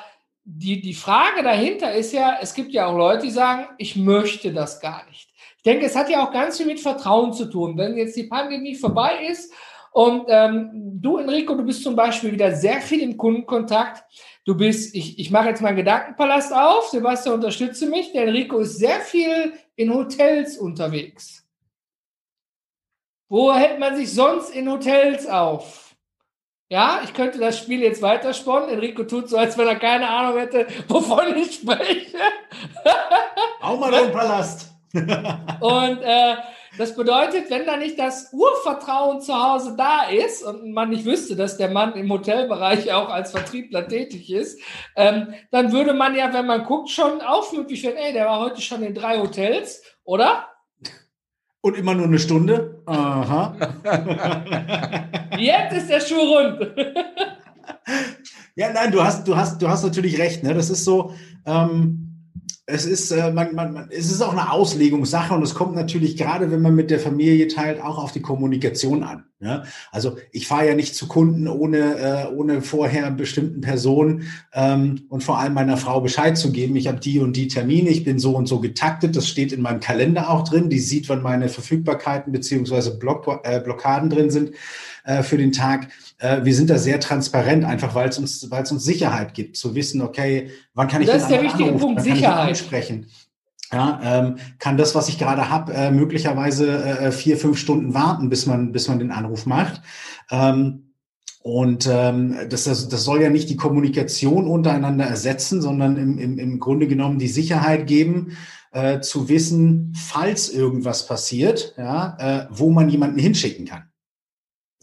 die, 0.44 0.80
die 0.80 0.94
Frage 0.94 1.42
dahinter 1.42 1.92
ist 1.92 2.12
ja, 2.12 2.38
es 2.40 2.54
gibt 2.54 2.72
ja 2.72 2.86
auch 2.86 2.96
Leute, 2.96 3.26
die 3.26 3.32
sagen, 3.32 3.66
ich 3.78 3.96
möchte 3.96 4.52
das 4.52 4.80
gar 4.80 5.04
nicht. 5.06 5.30
Ich 5.56 5.62
denke, 5.62 5.86
es 5.86 5.96
hat 5.96 6.08
ja 6.08 6.24
auch 6.24 6.32
ganz 6.32 6.56
viel 6.56 6.66
mit 6.66 6.80
Vertrauen 6.80 7.32
zu 7.32 7.46
tun. 7.46 7.76
Wenn 7.76 7.96
jetzt 7.96 8.16
die 8.16 8.24
Pandemie 8.24 8.76
vorbei 8.76 9.26
ist 9.28 9.52
und 9.96 10.26
ähm, 10.28 11.00
du, 11.00 11.16
Enrico, 11.16 11.54
du 11.54 11.64
bist 11.64 11.82
zum 11.82 11.96
Beispiel 11.96 12.30
wieder 12.30 12.54
sehr 12.54 12.82
viel 12.82 13.00
im 13.00 13.16
Kundenkontakt. 13.16 14.04
Du 14.44 14.54
bist, 14.54 14.94
ich, 14.94 15.18
ich 15.18 15.30
mache 15.30 15.48
jetzt 15.48 15.62
meinen 15.62 15.76
Gedankenpalast 15.76 16.52
auf. 16.52 16.88
Sebastian, 16.88 17.36
unterstütze 17.36 17.88
mich. 17.88 18.12
Der 18.12 18.24
Enrico 18.24 18.58
ist 18.58 18.76
sehr 18.76 19.00
viel 19.00 19.54
in 19.74 19.94
Hotels 19.94 20.58
unterwegs. 20.58 21.48
Wo 23.30 23.54
hält 23.54 23.80
man 23.80 23.96
sich 23.96 24.12
sonst 24.12 24.50
in 24.50 24.70
Hotels 24.70 25.26
auf? 25.26 25.96
Ja, 26.68 27.00
ich 27.02 27.14
könnte 27.14 27.38
das 27.38 27.58
Spiel 27.58 27.80
jetzt 27.80 28.02
weitersponnen. 28.02 28.68
Enrico 28.68 29.04
tut 29.04 29.30
so, 29.30 29.38
als 29.38 29.56
wenn 29.56 29.66
er 29.66 29.76
keine 29.76 30.10
Ahnung 30.10 30.38
hätte, 30.38 30.66
wovon 30.88 31.34
ich 31.38 31.54
spreche. 31.54 32.18
Auch 33.62 33.80
mal 33.80 33.90
deinen 33.90 34.12
Palast. 34.12 34.74
Und 34.92 36.02
äh, 36.02 36.34
das 36.78 36.94
bedeutet, 36.94 37.50
wenn 37.50 37.66
da 37.66 37.76
nicht 37.76 37.98
das 37.98 38.32
Urvertrauen 38.32 39.20
zu 39.20 39.34
Hause 39.34 39.74
da 39.76 40.08
ist 40.08 40.42
und 40.42 40.72
man 40.72 40.90
nicht 40.90 41.04
wüsste, 41.04 41.36
dass 41.36 41.56
der 41.56 41.70
Mann 41.70 41.94
im 41.94 42.10
Hotelbereich 42.10 42.92
auch 42.92 43.08
als 43.08 43.30
Vertriebler 43.30 43.88
tätig 43.88 44.32
ist, 44.32 44.60
ähm, 44.96 45.34
dann 45.50 45.72
würde 45.72 45.94
man 45.94 46.14
ja, 46.14 46.32
wenn 46.32 46.46
man 46.46 46.64
guckt, 46.64 46.90
schon 46.90 47.20
aufmüpfig 47.20 47.82
werden, 47.84 47.96
ey, 47.96 48.12
der 48.12 48.26
war 48.26 48.40
heute 48.40 48.60
schon 48.60 48.82
in 48.82 48.94
drei 48.94 49.18
Hotels, 49.18 49.82
oder? 50.04 50.48
Und 51.60 51.76
immer 51.76 51.94
nur 51.94 52.06
eine 52.06 52.18
Stunde? 52.18 52.82
Aha. 52.86 53.56
Jetzt 55.38 55.76
ist 55.76 55.90
der 55.90 56.00
Schuh 56.00 56.20
rund. 56.20 56.60
ja, 58.54 58.72
nein, 58.72 58.92
du 58.92 59.02
hast, 59.02 59.26
du 59.26 59.36
hast, 59.36 59.60
du 59.60 59.68
hast 59.68 59.82
natürlich 59.82 60.18
recht. 60.18 60.44
Ne? 60.44 60.54
Das 60.54 60.70
ist 60.70 60.84
so, 60.84 61.12
ähm, 61.44 62.05
es 62.68 62.84
ist, 62.84 63.12
äh, 63.12 63.32
man, 63.32 63.54
man, 63.54 63.72
man, 63.72 63.88
es 63.90 64.10
ist 64.10 64.20
auch 64.20 64.32
eine 64.32 64.50
Auslegungssache 64.50 65.32
und 65.32 65.42
es 65.42 65.54
kommt 65.54 65.76
natürlich 65.76 66.16
gerade, 66.16 66.50
wenn 66.50 66.62
man 66.62 66.74
mit 66.74 66.90
der 66.90 66.98
Familie 66.98 67.46
teilt, 67.46 67.80
auch 67.80 67.96
auf 67.96 68.10
die 68.10 68.22
Kommunikation 68.22 69.04
an. 69.04 69.24
Ja? 69.38 69.62
Also 69.92 70.16
ich 70.32 70.48
fahre 70.48 70.66
ja 70.66 70.74
nicht 70.74 70.96
zu 70.96 71.06
Kunden, 71.06 71.46
ohne, 71.46 71.78
äh, 71.78 72.34
ohne 72.34 72.62
vorher 72.62 73.12
bestimmten 73.12 73.60
Personen 73.60 74.24
ähm, 74.52 75.06
und 75.10 75.22
vor 75.22 75.38
allem 75.38 75.54
meiner 75.54 75.76
Frau 75.76 76.00
Bescheid 76.00 76.36
zu 76.36 76.50
geben. 76.50 76.74
Ich 76.74 76.88
habe 76.88 76.98
die 76.98 77.20
und 77.20 77.36
die 77.36 77.46
Termine, 77.46 77.88
ich 77.90 78.02
bin 78.02 78.18
so 78.18 78.34
und 78.34 78.46
so 78.46 78.58
getaktet, 78.58 79.14
das 79.14 79.28
steht 79.28 79.52
in 79.52 79.62
meinem 79.62 79.78
Kalender 79.78 80.28
auch 80.28 80.42
drin, 80.42 80.68
die 80.68 80.80
sieht, 80.80 81.08
wann 81.08 81.22
meine 81.22 81.48
Verfügbarkeiten 81.48 82.32
beziehungsweise 82.32 82.98
Block, 82.98 83.42
äh, 83.44 83.60
Blockaden 83.60 84.10
drin 84.10 84.30
sind 84.30 84.50
äh, 85.06 85.22
für 85.22 85.38
den 85.38 85.52
Tag. 85.52 85.88
Äh, 86.18 86.44
wir 86.44 86.54
sind 86.54 86.68
da 86.68 86.78
sehr 86.78 87.00
transparent, 87.00 87.64
einfach 87.64 87.94
weil 87.94 88.08
es 88.08 88.18
uns, 88.18 88.50
weil 88.50 88.62
es 88.64 88.72
uns 88.72 88.84
Sicherheit 88.84 89.32
gibt, 89.34 89.56
zu 89.56 89.74
wissen, 89.74 90.02
okay, 90.02 90.50
wann 90.74 90.88
kann 90.88 91.00
ich 91.00 91.08
das 91.08 91.22
ist 91.22 91.30
der 91.30 91.42
wichtige 91.42 91.70
anrufen, 91.70 91.94
Punkt, 91.94 92.02
Sicherheit. 92.02 92.58
sprechen 92.58 93.06
ja, 93.72 94.00
ähm, 94.02 94.36
kann 94.58 94.76
das, 94.76 94.94
was 94.94 95.08
ich 95.08 95.18
gerade 95.18 95.50
habe, 95.50 95.72
äh, 95.72 95.90
möglicherweise 95.90 96.84
äh, 96.84 97.12
vier, 97.12 97.36
fünf 97.36 97.58
Stunden 97.58 97.94
warten, 97.94 98.28
bis 98.28 98.46
man, 98.46 98.72
bis 98.72 98.88
man 98.88 98.98
den 98.98 99.10
Anruf 99.10 99.46
macht. 99.46 99.82
Ähm, 100.30 100.92
und 101.42 101.88
ähm, 101.90 102.36
das, 102.48 102.64
das, 102.64 102.88
das 102.88 103.04
soll 103.04 103.22
ja 103.22 103.30
nicht 103.30 103.48
die 103.48 103.56
Kommunikation 103.56 104.46
untereinander 104.46 105.04
ersetzen, 105.04 105.62
sondern 105.62 105.96
im, 105.96 106.18
im, 106.18 106.38
im 106.38 106.58
Grunde 106.58 106.88
genommen 106.88 107.18
die 107.18 107.28
Sicherheit 107.28 107.86
geben, 107.86 108.36
äh, 108.72 109.00
zu 109.00 109.28
wissen, 109.28 109.94
falls 109.96 110.48
irgendwas 110.48 111.06
passiert, 111.06 111.74
ja, 111.76 112.16
äh, 112.18 112.46
wo 112.50 112.70
man 112.70 112.88
jemanden 112.88 113.18
hinschicken 113.18 113.64
kann. 113.64 113.84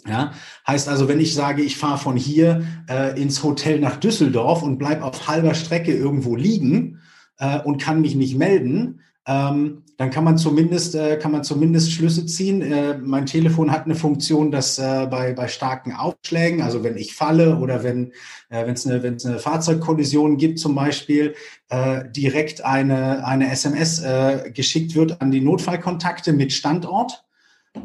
Ja, 0.06 0.34
heißt 0.68 0.90
also, 0.90 1.08
wenn 1.08 1.22
ich 1.22 1.34
sage, 1.34 1.62
ich 1.62 1.78
fahre 1.78 1.98
von 1.98 2.18
hier 2.18 2.64
äh, 2.90 3.20
ins 3.22 3.42
Hotel 3.42 3.80
nach 3.80 3.96
Düsseldorf 3.96 4.62
und 4.62 4.78
bleib 4.78 5.02
auf 5.02 5.28
halber 5.30 5.54
Strecke 5.54 5.94
irgendwo 5.94 6.36
liegen, 6.36 7.00
äh, 7.40 7.60
und 7.60 7.82
kann 7.82 8.02
mich 8.02 8.16
nicht 8.16 8.38
melden, 8.38 9.02
ähm, 9.26 9.84
dann 9.98 10.10
kann 10.10 10.26
man 10.26 10.38
zumindest 10.38 10.96
äh, 10.96 11.18
kann 11.18 11.32
man 11.32 11.44
zumindest 11.44 11.92
Schlüsse 11.92 12.26
ziehen. 12.26 12.62
Äh, 12.62 12.98
mein 12.98 13.26
Telefon 13.26 13.72
hat 13.72 13.86
eine 13.86 13.96
Funktion, 13.96 14.52
dass 14.52 14.80
äh, 14.80 15.08
bei 15.10 15.34
bei 15.34 15.48
starken 15.48 15.94
Aufschlägen, 15.94 16.62
also 16.62 16.84
wenn 16.84 16.98
ich 16.98 17.16
falle 17.16 17.58
oder 17.58 17.84
wenn 17.84 18.12
äh, 18.50 18.66
wenn 18.66 18.74
es 18.74 18.86
eine 18.86 19.02
wenn 19.02 19.16
es 19.16 19.26
eine 19.26 19.40
Fahrzeugkollision 19.40 20.38
gibt 20.38 20.60
zum 20.60 20.76
Beispiel, 20.76 21.36
äh, 21.70 22.04
direkt 22.10 22.66
eine 22.66 23.26
eine 23.26 23.50
SMS 23.50 24.02
äh, 24.02 24.52
geschickt 24.54 24.96
wird 24.96 25.22
an 25.22 25.32
die 25.32 25.42
Notfallkontakte 25.42 26.34
mit 26.34 26.52
Standort 26.52 27.24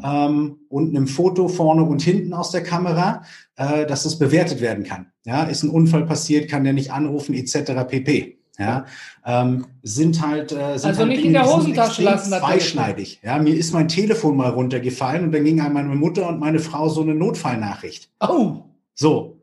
ähm, 0.03 0.57
und 0.69 0.95
einem 0.95 1.07
Foto 1.07 1.47
vorne 1.47 1.83
und 1.83 2.01
hinten 2.01 2.33
aus 2.33 2.51
der 2.51 2.63
Kamera, 2.63 3.23
äh, 3.55 3.85
dass 3.85 4.05
es 4.05 4.19
bewertet 4.19 4.61
werden 4.61 4.83
kann. 4.83 5.07
Ja, 5.25 5.43
ist 5.43 5.63
ein 5.63 5.69
Unfall 5.69 6.05
passiert, 6.05 6.49
kann 6.49 6.63
der 6.63 6.73
nicht 6.73 6.91
anrufen 6.91 7.33
etc. 7.33 7.87
pp 7.87 8.39
ja, 8.59 8.85
ähm, 9.25 9.67
sind 9.83 10.21
halt 10.21 10.51
äh, 10.51 10.77
sind 10.77 10.89
also 10.89 10.99
halt 10.99 11.07
nicht 11.07 11.19
Dinge, 11.19 11.27
in 11.27 11.33
der 11.33 11.45
Hosentasche 11.45 12.03
lassen. 12.03 12.29
Zweischneidig. 12.29 13.21
Ja, 13.23 13.39
mir 13.39 13.55
ist 13.55 13.73
mein 13.73 13.87
Telefon 13.87 14.35
mal 14.35 14.49
runtergefallen 14.49 15.23
und 15.23 15.31
dann 15.31 15.45
ging 15.45 15.61
an 15.61 15.71
meine 15.71 15.95
Mutter 15.95 16.27
und 16.27 16.39
meine 16.39 16.59
Frau 16.59 16.89
so 16.89 17.01
eine 17.01 17.15
Notfallnachricht. 17.15 18.11
Oh. 18.19 18.65
So. 18.93 19.37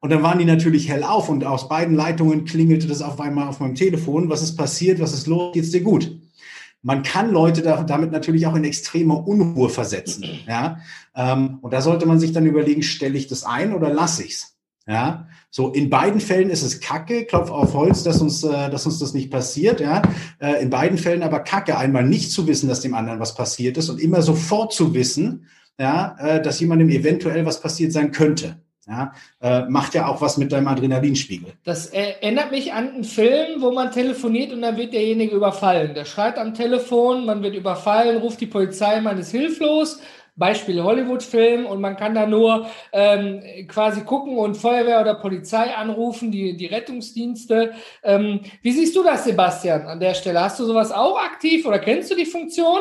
Und 0.00 0.10
dann 0.10 0.24
waren 0.24 0.40
die 0.40 0.44
natürlich 0.44 0.88
hell 0.88 1.04
auf 1.04 1.28
und 1.28 1.44
aus 1.44 1.68
beiden 1.68 1.94
Leitungen 1.94 2.44
klingelte 2.44 2.88
das 2.88 3.02
auf 3.02 3.20
einmal 3.20 3.46
auf 3.46 3.60
meinem 3.60 3.76
Telefon. 3.76 4.28
Was 4.28 4.42
ist 4.42 4.56
passiert? 4.56 4.98
Was 4.98 5.14
ist 5.14 5.28
los? 5.28 5.54
Geht's 5.54 5.70
dir 5.70 5.82
gut? 5.82 6.20
Man 6.86 7.02
kann 7.02 7.32
Leute 7.32 7.62
da, 7.62 7.82
damit 7.82 8.12
natürlich 8.12 8.46
auch 8.46 8.54
in 8.54 8.62
extreme 8.62 9.14
Unruhe 9.14 9.68
versetzen. 9.70 10.24
Ja, 10.46 10.78
ähm, 11.16 11.58
und 11.60 11.72
da 11.72 11.80
sollte 11.80 12.06
man 12.06 12.20
sich 12.20 12.30
dann 12.30 12.46
überlegen, 12.46 12.84
stelle 12.84 13.18
ich 13.18 13.26
das 13.26 13.42
ein 13.42 13.74
oder 13.74 13.92
lasse 13.92 14.22
ich's? 14.22 14.56
Ja, 14.86 15.26
so 15.50 15.70
in 15.72 15.90
beiden 15.90 16.20
Fällen 16.20 16.48
ist 16.48 16.62
es 16.62 16.78
Kacke, 16.78 17.24
Klopf 17.24 17.50
auf 17.50 17.74
Holz, 17.74 18.04
dass 18.04 18.20
uns, 18.20 18.44
äh, 18.44 18.70
dass 18.70 18.86
uns 18.86 19.00
das 19.00 19.14
nicht 19.14 19.32
passiert. 19.32 19.80
Ja, 19.80 20.00
äh, 20.38 20.62
in 20.62 20.70
beiden 20.70 20.96
Fällen 20.96 21.24
aber 21.24 21.40
Kacke, 21.40 21.76
einmal 21.76 22.04
nicht 22.04 22.30
zu 22.30 22.46
wissen, 22.46 22.68
dass 22.68 22.82
dem 22.82 22.94
anderen 22.94 23.18
was 23.18 23.34
passiert 23.34 23.76
ist 23.78 23.88
und 23.88 24.00
immer 24.00 24.22
sofort 24.22 24.72
zu 24.72 24.94
wissen, 24.94 25.46
ja, 25.80 26.14
äh, 26.20 26.40
dass 26.40 26.60
jemandem 26.60 26.90
eventuell 26.90 27.44
was 27.44 27.60
passiert 27.60 27.92
sein 27.92 28.12
könnte. 28.12 28.60
Ja, 28.88 29.12
äh, 29.40 29.62
macht 29.62 29.94
ja 29.94 30.06
auch 30.06 30.20
was 30.20 30.36
mit 30.36 30.52
deinem 30.52 30.68
Adrenalinspiegel. 30.68 31.54
Das 31.64 31.86
erinnert 31.88 32.52
mich 32.52 32.72
an 32.72 32.88
einen 32.88 33.04
Film, 33.04 33.60
wo 33.60 33.72
man 33.72 33.90
telefoniert 33.90 34.52
und 34.52 34.62
dann 34.62 34.76
wird 34.76 34.92
derjenige 34.92 35.34
überfallen. 35.34 35.94
Der 35.94 36.04
schreit 36.04 36.38
am 36.38 36.54
Telefon, 36.54 37.26
man 37.26 37.42
wird 37.42 37.56
überfallen, 37.56 38.18
ruft 38.18 38.40
die 38.40 38.46
Polizei, 38.46 39.00
man 39.00 39.18
ist 39.18 39.32
hilflos. 39.32 40.00
Beispiel 40.36 40.82
Hollywood-Film 40.82 41.66
und 41.66 41.80
man 41.80 41.96
kann 41.96 42.14
da 42.14 42.26
nur 42.26 42.66
ähm, 42.92 43.42
quasi 43.68 44.02
gucken 44.02 44.36
und 44.36 44.56
Feuerwehr 44.56 45.00
oder 45.00 45.14
Polizei 45.14 45.74
anrufen, 45.74 46.30
die, 46.30 46.56
die 46.56 46.66
Rettungsdienste. 46.66 47.72
Ähm, 48.02 48.40
wie 48.62 48.72
siehst 48.72 48.94
du 48.94 49.02
das, 49.02 49.24
Sebastian, 49.24 49.86
an 49.86 49.98
der 49.98 50.14
Stelle? 50.14 50.42
Hast 50.42 50.60
du 50.60 50.64
sowas 50.64 50.92
auch 50.92 51.18
aktiv 51.18 51.66
oder 51.66 51.78
kennst 51.78 52.10
du 52.10 52.14
die 52.14 52.26
Funktion? 52.26 52.80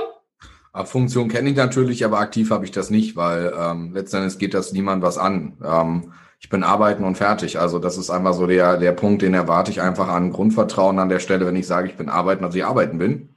Funktion 0.84 1.30
kenne 1.30 1.50
ich 1.50 1.56
natürlich, 1.56 2.04
aber 2.04 2.20
aktiv 2.20 2.52
habe 2.52 2.66
ich 2.66 2.72
das 2.72 2.90
nicht, 2.90 3.16
weil 3.16 3.54
ähm, 3.58 3.94
letztendlich 3.94 4.38
geht 4.38 4.54
das 4.54 4.74
niemand 4.74 5.02
was 5.02 5.18
an. 5.18 5.58
Ähm, 5.64 6.12
ich 6.40 6.50
bin 6.50 6.64
arbeiten 6.64 7.06
und 7.06 7.16
fertig. 7.16 7.60
Also 7.60 7.80
das 7.80 7.98
ist 7.98 8.10
einfach 8.10 8.34
so 8.34 8.46
der, 8.46 8.78
der 8.78 8.92
Punkt, 8.92 9.22
den 9.22 9.34
erwarte 9.34 9.72
ich 9.72 9.82
einfach 9.82 10.10
an 10.10 10.32
Grundvertrauen 10.32 11.00
an 11.00 11.10
der 11.10 11.20
Stelle, 11.20 11.46
wenn 11.46 11.56
ich 11.56 11.66
sage, 11.66 11.88
ich 11.88 11.96
bin 11.96 12.10
arbeiten, 12.10 12.44
also 12.44 12.58
ich 12.58 12.66
arbeiten 12.66 12.98
bin. 12.98 13.36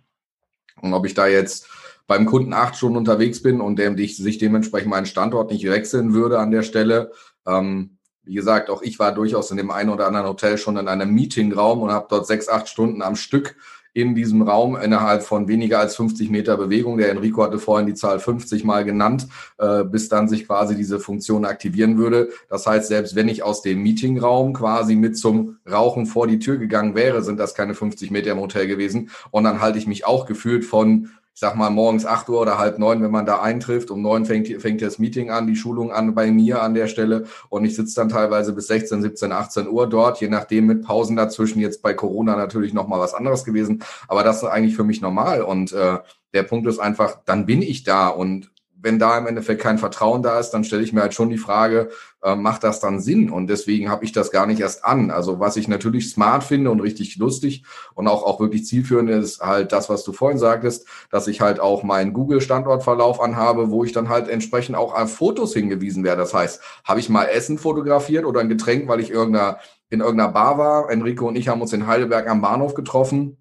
Und 0.80 0.94
ob 0.94 1.06
ich 1.06 1.14
da 1.14 1.26
jetzt 1.26 1.68
beim 2.08 2.26
Kunden 2.26 2.52
acht 2.52 2.76
Stunden 2.76 2.96
unterwegs 2.96 3.42
bin 3.42 3.60
und 3.60 3.78
der 3.78 3.96
sich 3.96 4.38
dementsprechend 4.38 4.90
meinen 4.90 5.06
Standort 5.06 5.50
nicht 5.52 5.64
wechseln 5.64 6.14
würde 6.14 6.38
an 6.38 6.50
der 6.50 6.62
Stelle. 6.62 7.12
Ähm, 7.46 7.98
wie 8.24 8.34
gesagt, 8.34 8.68
auch 8.68 8.82
ich 8.82 8.98
war 8.98 9.12
durchaus 9.12 9.50
in 9.50 9.56
dem 9.56 9.70
einen 9.70 9.90
oder 9.90 10.06
anderen 10.06 10.26
Hotel 10.26 10.58
schon 10.58 10.76
in 10.76 10.88
einem 10.88 11.14
Meetingraum 11.14 11.82
und 11.82 11.92
habe 11.92 12.06
dort 12.10 12.26
sechs, 12.26 12.48
acht 12.48 12.68
Stunden 12.68 13.00
am 13.00 13.16
Stück 13.16 13.56
in 13.92 14.14
diesem 14.14 14.42
Raum 14.42 14.76
innerhalb 14.76 15.22
von 15.22 15.48
weniger 15.48 15.78
als 15.78 15.96
50 15.96 16.30
Meter 16.30 16.56
Bewegung. 16.56 16.98
Der 16.98 17.10
Enrico 17.10 17.42
hatte 17.42 17.58
vorhin 17.58 17.86
die 17.86 17.94
Zahl 17.94 18.20
50 18.20 18.64
mal 18.64 18.84
genannt, 18.84 19.28
äh, 19.58 19.84
bis 19.84 20.08
dann 20.08 20.28
sich 20.28 20.46
quasi 20.46 20.76
diese 20.76 21.00
Funktion 21.00 21.44
aktivieren 21.44 21.98
würde. 21.98 22.30
Das 22.48 22.66
heißt, 22.66 22.88
selbst 22.88 23.14
wenn 23.14 23.28
ich 23.28 23.42
aus 23.42 23.62
dem 23.62 23.82
Meetingraum 23.82 24.52
quasi 24.52 24.94
mit 24.94 25.18
zum 25.18 25.58
Rauchen 25.68 26.06
vor 26.06 26.26
die 26.26 26.38
Tür 26.38 26.58
gegangen 26.58 26.94
wäre, 26.94 27.22
sind 27.22 27.38
das 27.38 27.54
keine 27.54 27.74
50 27.74 28.10
Meter 28.10 28.32
im 28.32 28.40
Hotel 28.40 28.66
gewesen. 28.66 29.10
Und 29.30 29.44
dann 29.44 29.60
halte 29.60 29.78
ich 29.78 29.86
mich 29.86 30.06
auch 30.06 30.26
gefühlt 30.26 30.64
von 30.64 31.10
ich 31.38 31.40
sag 31.40 31.54
mal, 31.54 31.70
morgens 31.70 32.04
acht 32.04 32.28
Uhr 32.28 32.40
oder 32.40 32.58
halb 32.58 32.80
neun, 32.80 33.00
wenn 33.00 33.12
man 33.12 33.24
da 33.24 33.40
eintrifft. 33.40 33.92
Um 33.92 34.02
neun 34.02 34.24
fängt, 34.24 34.48
fängt 34.60 34.82
das 34.82 34.98
Meeting 34.98 35.30
an, 35.30 35.46
die 35.46 35.54
Schulung 35.54 35.92
an 35.92 36.12
bei 36.12 36.32
mir 36.32 36.62
an 36.62 36.74
der 36.74 36.88
Stelle. 36.88 37.26
Und 37.48 37.64
ich 37.64 37.76
sitze 37.76 37.94
dann 37.94 38.08
teilweise 38.08 38.52
bis 38.52 38.66
16, 38.66 39.02
17, 39.02 39.30
18 39.30 39.68
Uhr 39.68 39.88
dort, 39.88 40.20
je 40.20 40.26
nachdem 40.26 40.66
mit 40.66 40.82
Pausen 40.82 41.14
dazwischen. 41.14 41.60
Jetzt 41.60 41.80
bei 41.80 41.94
Corona 41.94 42.34
natürlich 42.34 42.74
nochmal 42.74 42.98
was 42.98 43.14
anderes 43.14 43.44
gewesen. 43.44 43.84
Aber 44.08 44.24
das 44.24 44.38
ist 44.38 44.48
eigentlich 44.48 44.74
für 44.74 44.82
mich 44.82 45.00
normal. 45.00 45.42
Und 45.42 45.72
äh, 45.72 45.98
der 46.34 46.42
Punkt 46.42 46.66
ist 46.66 46.80
einfach, 46.80 47.20
dann 47.24 47.46
bin 47.46 47.62
ich 47.62 47.84
da 47.84 48.08
und 48.08 48.50
wenn 48.80 48.98
da 48.98 49.18
im 49.18 49.26
Endeffekt 49.26 49.60
kein 49.60 49.78
Vertrauen 49.78 50.22
da 50.22 50.38
ist, 50.38 50.50
dann 50.50 50.64
stelle 50.64 50.82
ich 50.82 50.92
mir 50.92 51.02
halt 51.02 51.14
schon 51.14 51.30
die 51.30 51.38
Frage, 51.38 51.90
äh, 52.22 52.36
macht 52.36 52.64
das 52.64 52.80
dann 52.80 53.00
Sinn? 53.00 53.30
Und 53.30 53.48
deswegen 53.48 53.90
habe 53.90 54.04
ich 54.04 54.12
das 54.12 54.30
gar 54.30 54.46
nicht 54.46 54.60
erst 54.60 54.84
an. 54.84 55.10
Also 55.10 55.40
was 55.40 55.56
ich 55.56 55.68
natürlich 55.68 56.10
smart 56.10 56.44
finde 56.44 56.70
und 56.70 56.80
richtig 56.80 57.16
lustig 57.16 57.64
und 57.94 58.06
auch, 58.06 58.22
auch 58.22 58.40
wirklich 58.40 58.66
zielführend 58.66 59.10
ist 59.10 59.40
halt 59.40 59.72
das, 59.72 59.88
was 59.88 60.04
du 60.04 60.12
vorhin 60.12 60.38
sagtest, 60.38 60.86
dass 61.10 61.26
ich 61.26 61.40
halt 61.40 61.60
auch 61.60 61.82
meinen 61.82 62.12
Google-Standortverlauf 62.12 63.20
anhabe, 63.20 63.70
wo 63.70 63.84
ich 63.84 63.92
dann 63.92 64.08
halt 64.08 64.28
entsprechend 64.28 64.76
auch 64.76 64.94
an 64.94 65.08
Fotos 65.08 65.54
hingewiesen 65.54 66.04
werde. 66.04 66.22
Das 66.22 66.34
heißt, 66.34 66.60
habe 66.84 67.00
ich 67.00 67.08
mal 67.08 67.24
Essen 67.24 67.58
fotografiert 67.58 68.24
oder 68.24 68.40
ein 68.40 68.48
Getränk, 68.48 68.88
weil 68.88 69.00
ich 69.00 69.10
irgendeiner, 69.10 69.58
in 69.90 70.00
irgendeiner 70.00 70.32
Bar 70.32 70.58
war. 70.58 70.90
Enrico 70.90 71.26
und 71.26 71.36
ich 71.36 71.48
haben 71.48 71.62
uns 71.62 71.72
in 71.72 71.86
Heidelberg 71.86 72.28
am 72.28 72.40
Bahnhof 72.40 72.74
getroffen 72.74 73.38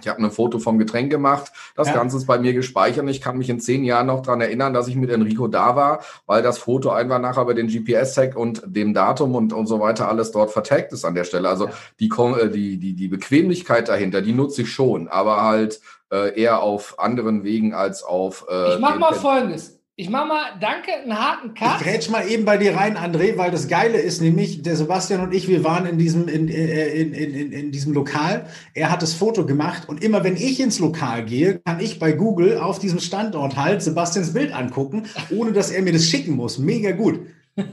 ich 0.00 0.08
habe 0.08 0.22
ein 0.22 0.30
Foto 0.30 0.58
vom 0.58 0.78
Getränk 0.78 1.10
gemacht. 1.10 1.52
Das 1.74 1.88
ja. 1.88 1.94
Ganze 1.94 2.16
ist 2.16 2.26
bei 2.26 2.38
mir 2.38 2.52
gespeichert 2.52 2.98
ich 3.08 3.20
kann 3.20 3.38
mich 3.38 3.48
in 3.48 3.60
zehn 3.60 3.84
Jahren 3.84 4.06
noch 4.06 4.22
dran 4.22 4.40
erinnern, 4.40 4.74
dass 4.74 4.88
ich 4.88 4.96
mit 4.96 5.10
Enrico 5.10 5.48
da 5.48 5.76
war, 5.76 6.00
weil 6.26 6.42
das 6.42 6.58
Foto 6.58 6.90
einfach 6.90 7.20
nachher 7.20 7.44
bei 7.44 7.54
den 7.54 7.68
GPS-Tag 7.68 8.36
und 8.36 8.62
dem 8.64 8.94
Datum 8.94 9.34
und, 9.34 9.52
und 9.52 9.66
so 9.66 9.80
weiter 9.80 10.08
alles 10.08 10.32
dort 10.32 10.50
vertagt 10.50 10.92
ist 10.92 11.04
an 11.04 11.14
der 11.14 11.24
Stelle. 11.24 11.48
Also 11.48 11.66
ja. 11.66 11.72
die, 12.00 12.08
äh, 12.08 12.48
die, 12.48 12.78
die, 12.78 12.94
die 12.94 13.08
Bequemlichkeit 13.08 13.88
dahinter, 13.88 14.20
die 14.20 14.32
nutze 14.32 14.62
ich 14.62 14.72
schon, 14.72 15.08
aber 15.08 15.42
halt 15.42 15.80
äh, 16.10 16.38
eher 16.40 16.62
auf 16.62 16.98
anderen 16.98 17.44
Wegen 17.44 17.74
als 17.74 18.02
auf. 18.02 18.46
Äh, 18.50 18.74
ich 18.74 18.80
mache 18.80 18.98
mal 18.98 19.14
Folgendes. 19.14 19.77
Ich 20.00 20.10
mache 20.10 20.28
mal, 20.28 20.44
danke, 20.60 20.92
einen 20.92 21.18
harten 21.18 21.54
Cut. 21.54 21.80
Ich 21.80 21.84
grätsch 21.84 22.08
mal 22.08 22.24
eben 22.28 22.44
bei 22.44 22.56
dir 22.56 22.76
rein, 22.76 22.96
André, 22.96 23.36
weil 23.36 23.50
das 23.50 23.66
Geile 23.66 23.98
ist 23.98 24.22
nämlich, 24.22 24.62
der 24.62 24.76
Sebastian 24.76 25.20
und 25.20 25.34
ich, 25.34 25.48
wir 25.48 25.64
waren 25.64 25.86
in 25.86 25.98
diesem, 25.98 26.28
in, 26.28 26.46
in, 26.46 27.12
in, 27.12 27.34
in, 27.34 27.50
in 27.50 27.72
diesem 27.72 27.94
Lokal. 27.94 28.46
Er 28.74 28.92
hat 28.92 29.02
das 29.02 29.14
Foto 29.14 29.44
gemacht 29.44 29.88
und 29.88 30.04
immer 30.04 30.22
wenn 30.22 30.36
ich 30.36 30.60
ins 30.60 30.78
Lokal 30.78 31.24
gehe, 31.24 31.58
kann 31.64 31.80
ich 31.80 31.98
bei 31.98 32.12
Google 32.12 32.58
auf 32.58 32.78
diesem 32.78 33.00
Standort 33.00 33.56
halt 33.56 33.82
Sebastians 33.82 34.32
Bild 34.32 34.54
angucken, 34.54 35.08
ohne 35.30 35.50
dass 35.50 35.72
er 35.72 35.82
mir 35.82 35.92
das 35.92 36.04
schicken 36.04 36.36
muss. 36.36 36.58
Mega 36.58 36.92
gut. 36.92 37.18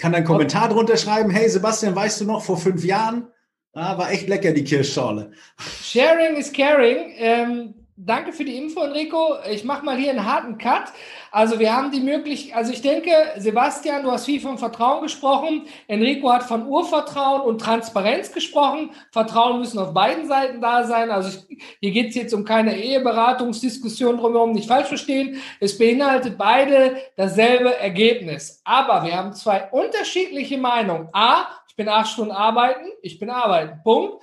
kann 0.00 0.12
einen 0.12 0.26
Kommentar 0.26 0.70
drunter 0.70 0.96
schreiben, 0.96 1.30
hey 1.30 1.48
Sebastian, 1.48 1.94
weißt 1.94 2.20
du 2.20 2.24
noch, 2.24 2.42
vor 2.42 2.56
fünf 2.56 2.84
Jahren, 2.84 3.28
ah, 3.74 3.96
war 3.96 4.10
echt 4.10 4.28
lecker 4.28 4.50
die 4.50 4.64
Kirschschorle. 4.64 5.30
Sharing 5.84 6.34
is 6.34 6.52
caring. 6.52 7.14
Ähm 7.16 7.74
Danke 7.96 8.32
für 8.32 8.44
die 8.44 8.56
Info, 8.56 8.80
Enrico. 8.80 9.36
Ich 9.48 9.62
mache 9.62 9.84
mal 9.84 9.96
hier 9.96 10.10
einen 10.10 10.24
harten 10.24 10.58
Cut. 10.58 10.92
Also 11.30 11.60
wir 11.60 11.76
haben 11.76 11.92
die 11.92 12.00
Möglichkeit, 12.00 12.56
also 12.56 12.72
ich 12.72 12.82
denke, 12.82 13.10
Sebastian, 13.36 14.02
du 14.02 14.10
hast 14.10 14.24
viel 14.24 14.40
von 14.40 14.58
Vertrauen 14.58 15.02
gesprochen. 15.02 15.68
Enrico 15.86 16.32
hat 16.32 16.42
von 16.42 16.66
Urvertrauen 16.66 17.42
und 17.42 17.60
Transparenz 17.60 18.32
gesprochen. 18.32 18.90
Vertrauen 19.12 19.60
müssen 19.60 19.78
auf 19.78 19.94
beiden 19.94 20.26
Seiten 20.26 20.60
da 20.60 20.82
sein. 20.82 21.12
Also 21.12 21.38
ich, 21.48 21.76
hier 21.78 21.92
geht 21.92 22.08
es 22.08 22.16
jetzt 22.16 22.34
um 22.34 22.44
keine 22.44 22.76
Eheberatungsdiskussion 22.76 24.16
drumherum, 24.16 24.50
nicht 24.50 24.66
falsch 24.66 24.88
verstehen. 24.88 25.40
Es 25.60 25.78
beinhaltet 25.78 26.36
beide 26.36 26.96
dasselbe 27.16 27.78
Ergebnis. 27.78 28.60
Aber 28.64 29.04
wir 29.04 29.16
haben 29.16 29.34
zwei 29.34 29.70
unterschiedliche 29.70 30.58
Meinungen. 30.58 31.10
A, 31.12 31.46
ich 31.68 31.76
bin 31.76 31.88
acht 31.88 32.08
Stunden 32.08 32.32
arbeiten, 32.32 32.90
ich 33.02 33.20
bin 33.20 33.30
arbeiten. 33.30 33.80
Punkt. 33.84 34.20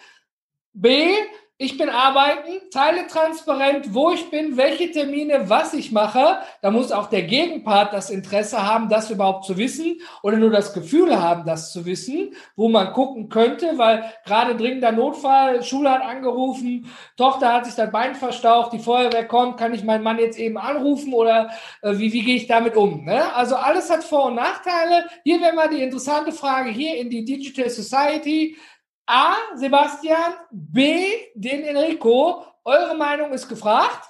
B, 0.73 1.15
ich 1.61 1.77
bin 1.77 1.89
arbeiten, 1.89 2.59
teile 2.71 3.05
transparent, 3.05 3.93
wo 3.93 4.09
ich 4.09 4.31
bin, 4.31 4.57
welche 4.57 4.89
Termine, 4.89 5.47
was 5.47 5.75
ich 5.75 5.91
mache. 5.91 6.39
Da 6.63 6.71
muss 6.71 6.91
auch 6.91 7.07
der 7.07 7.21
Gegenpart 7.21 7.93
das 7.93 8.09
Interesse 8.09 8.65
haben, 8.65 8.89
das 8.89 9.11
überhaupt 9.11 9.45
zu 9.45 9.57
wissen 9.57 10.01
oder 10.23 10.37
nur 10.37 10.49
das 10.49 10.73
Gefühl 10.73 11.21
haben, 11.21 11.45
das 11.45 11.71
zu 11.71 11.85
wissen, 11.85 12.33
wo 12.55 12.67
man 12.67 12.93
gucken 12.93 13.29
könnte, 13.29 13.77
weil 13.77 14.11
gerade 14.25 14.55
dringender 14.55 14.91
Notfall, 14.91 15.61
Schule 15.61 15.91
hat 15.91 16.01
angerufen, 16.01 16.87
Tochter 17.15 17.53
hat 17.53 17.67
sich 17.67 17.75
das 17.75 17.91
Bein 17.91 18.15
verstaucht, 18.15 18.73
die 18.73 18.79
Feuerwehr 18.79 19.27
kommt, 19.27 19.57
kann 19.57 19.75
ich 19.75 19.83
meinen 19.83 20.03
Mann 20.03 20.17
jetzt 20.17 20.39
eben 20.39 20.57
anrufen 20.57 21.13
oder 21.13 21.51
äh, 21.83 21.95
wie, 21.99 22.11
wie 22.11 22.23
gehe 22.23 22.37
ich 22.37 22.47
damit 22.47 22.75
um? 22.75 23.05
Ne? 23.05 23.35
Also 23.35 23.55
alles 23.55 23.91
hat 23.91 24.03
Vor- 24.03 24.25
und 24.25 24.35
Nachteile. 24.35 25.05
Hier 25.23 25.39
wäre 25.39 25.53
mal 25.53 25.69
die 25.69 25.83
interessante 25.83 26.31
Frage 26.31 26.71
hier 26.71 26.95
in 26.95 27.11
die 27.11 27.23
Digital 27.23 27.69
Society. 27.69 28.57
A, 29.05 29.35
Sebastian, 29.55 30.33
B, 30.51 31.05
den 31.35 31.63
Enrico. 31.63 32.45
Eure 32.63 32.95
Meinung 32.95 33.33
ist 33.33 33.49
gefragt. 33.49 34.09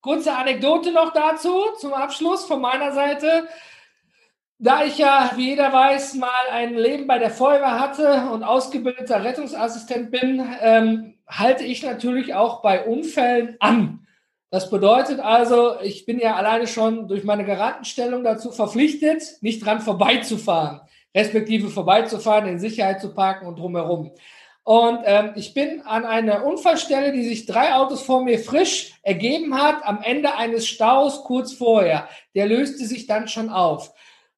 Kurze 0.00 0.36
Anekdote 0.36 0.92
noch 0.92 1.12
dazu 1.12 1.64
zum 1.78 1.92
Abschluss 1.92 2.44
von 2.44 2.60
meiner 2.60 2.92
Seite. 2.92 3.48
Da 4.58 4.84
ich 4.84 4.98
ja, 4.98 5.32
wie 5.34 5.50
jeder 5.50 5.72
weiß, 5.72 6.14
mal 6.14 6.30
ein 6.52 6.74
Leben 6.74 7.06
bei 7.06 7.18
der 7.18 7.30
Feuerwehr 7.30 7.80
hatte 7.80 8.30
und 8.30 8.44
ausgebildeter 8.44 9.24
Rettungsassistent 9.24 10.10
bin, 10.10 10.46
ähm, 10.60 11.14
halte 11.26 11.64
ich 11.64 11.82
natürlich 11.82 12.34
auch 12.34 12.62
bei 12.62 12.84
Unfällen 12.84 13.56
an. 13.60 14.06
Das 14.50 14.70
bedeutet 14.70 15.18
also, 15.18 15.80
ich 15.80 16.06
bin 16.06 16.20
ja 16.20 16.36
alleine 16.36 16.68
schon 16.68 17.08
durch 17.08 17.24
meine 17.24 17.44
Garantenstellung 17.44 18.22
dazu 18.22 18.52
verpflichtet, 18.52 19.22
nicht 19.40 19.64
dran 19.64 19.80
vorbeizufahren 19.80 20.80
respektive 21.14 21.68
vorbeizufahren, 21.68 22.48
in 22.48 22.58
Sicherheit 22.58 23.00
zu 23.00 23.14
parken 23.14 23.46
und 23.46 23.58
drumherum. 23.58 24.12
Und 24.64 25.00
ähm, 25.04 25.32
ich 25.36 25.52
bin 25.52 25.82
an 25.82 26.06
einer 26.06 26.44
Unfallstelle, 26.44 27.12
die 27.12 27.24
sich 27.24 27.44
drei 27.44 27.74
Autos 27.74 28.00
vor 28.00 28.24
mir 28.24 28.38
frisch 28.38 28.94
ergeben 29.02 29.54
hat, 29.60 29.84
am 29.84 30.00
Ende 30.02 30.36
eines 30.36 30.66
Staus 30.66 31.22
kurz 31.22 31.52
vorher. 31.52 32.08
Der 32.34 32.46
löste 32.46 32.86
sich 32.86 33.06
dann 33.06 33.28
schon 33.28 33.50
auf. 33.50 33.92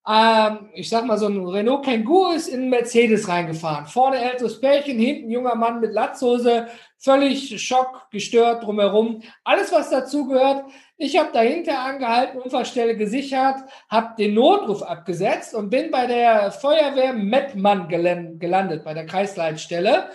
Ähm, 0.09 0.69
ich 0.75 0.89
sag 0.89 1.05
mal, 1.05 1.19
so 1.19 1.27
ein 1.27 1.47
Renault 1.47 1.85
Kangoo 1.85 2.33
ist 2.33 2.49
in 2.49 2.63
einen 2.63 2.71
Mercedes 2.71 3.29
reingefahren. 3.29 3.87
Vorne 3.87 4.19
älteres 4.19 4.61
Pärchen, 4.61 4.99
hinten 4.99 5.31
junger 5.31 5.55
Mann 5.55 5.81
mit 5.81 5.93
Latzhose, 5.93 6.67
völlig 6.99 7.61
schockgestört 7.65 8.65
drumherum. 8.65 9.23
Alles, 9.45 9.71
was 9.71 9.91
dazu 9.91 10.27
gehört. 10.27 10.65
Ich 10.99 11.19
habe 11.19 11.31
dahinter 11.31 11.79
angehalten, 11.81 12.41
Unfallstelle 12.41 12.97
gesichert, 12.97 13.57
habe 13.91 14.15
den 14.17 14.33
Notruf 14.33 14.83
abgesetzt 14.83 15.55
und 15.55 15.69
bin 15.69 15.91
bei 15.91 16.07
der 16.07 16.51
Feuerwehr 16.51 17.13
Mettmann 17.13 17.89
gelandet, 17.89 18.83
bei 18.83 18.95
der 18.95 19.05
Kreisleitstelle. 19.05 20.11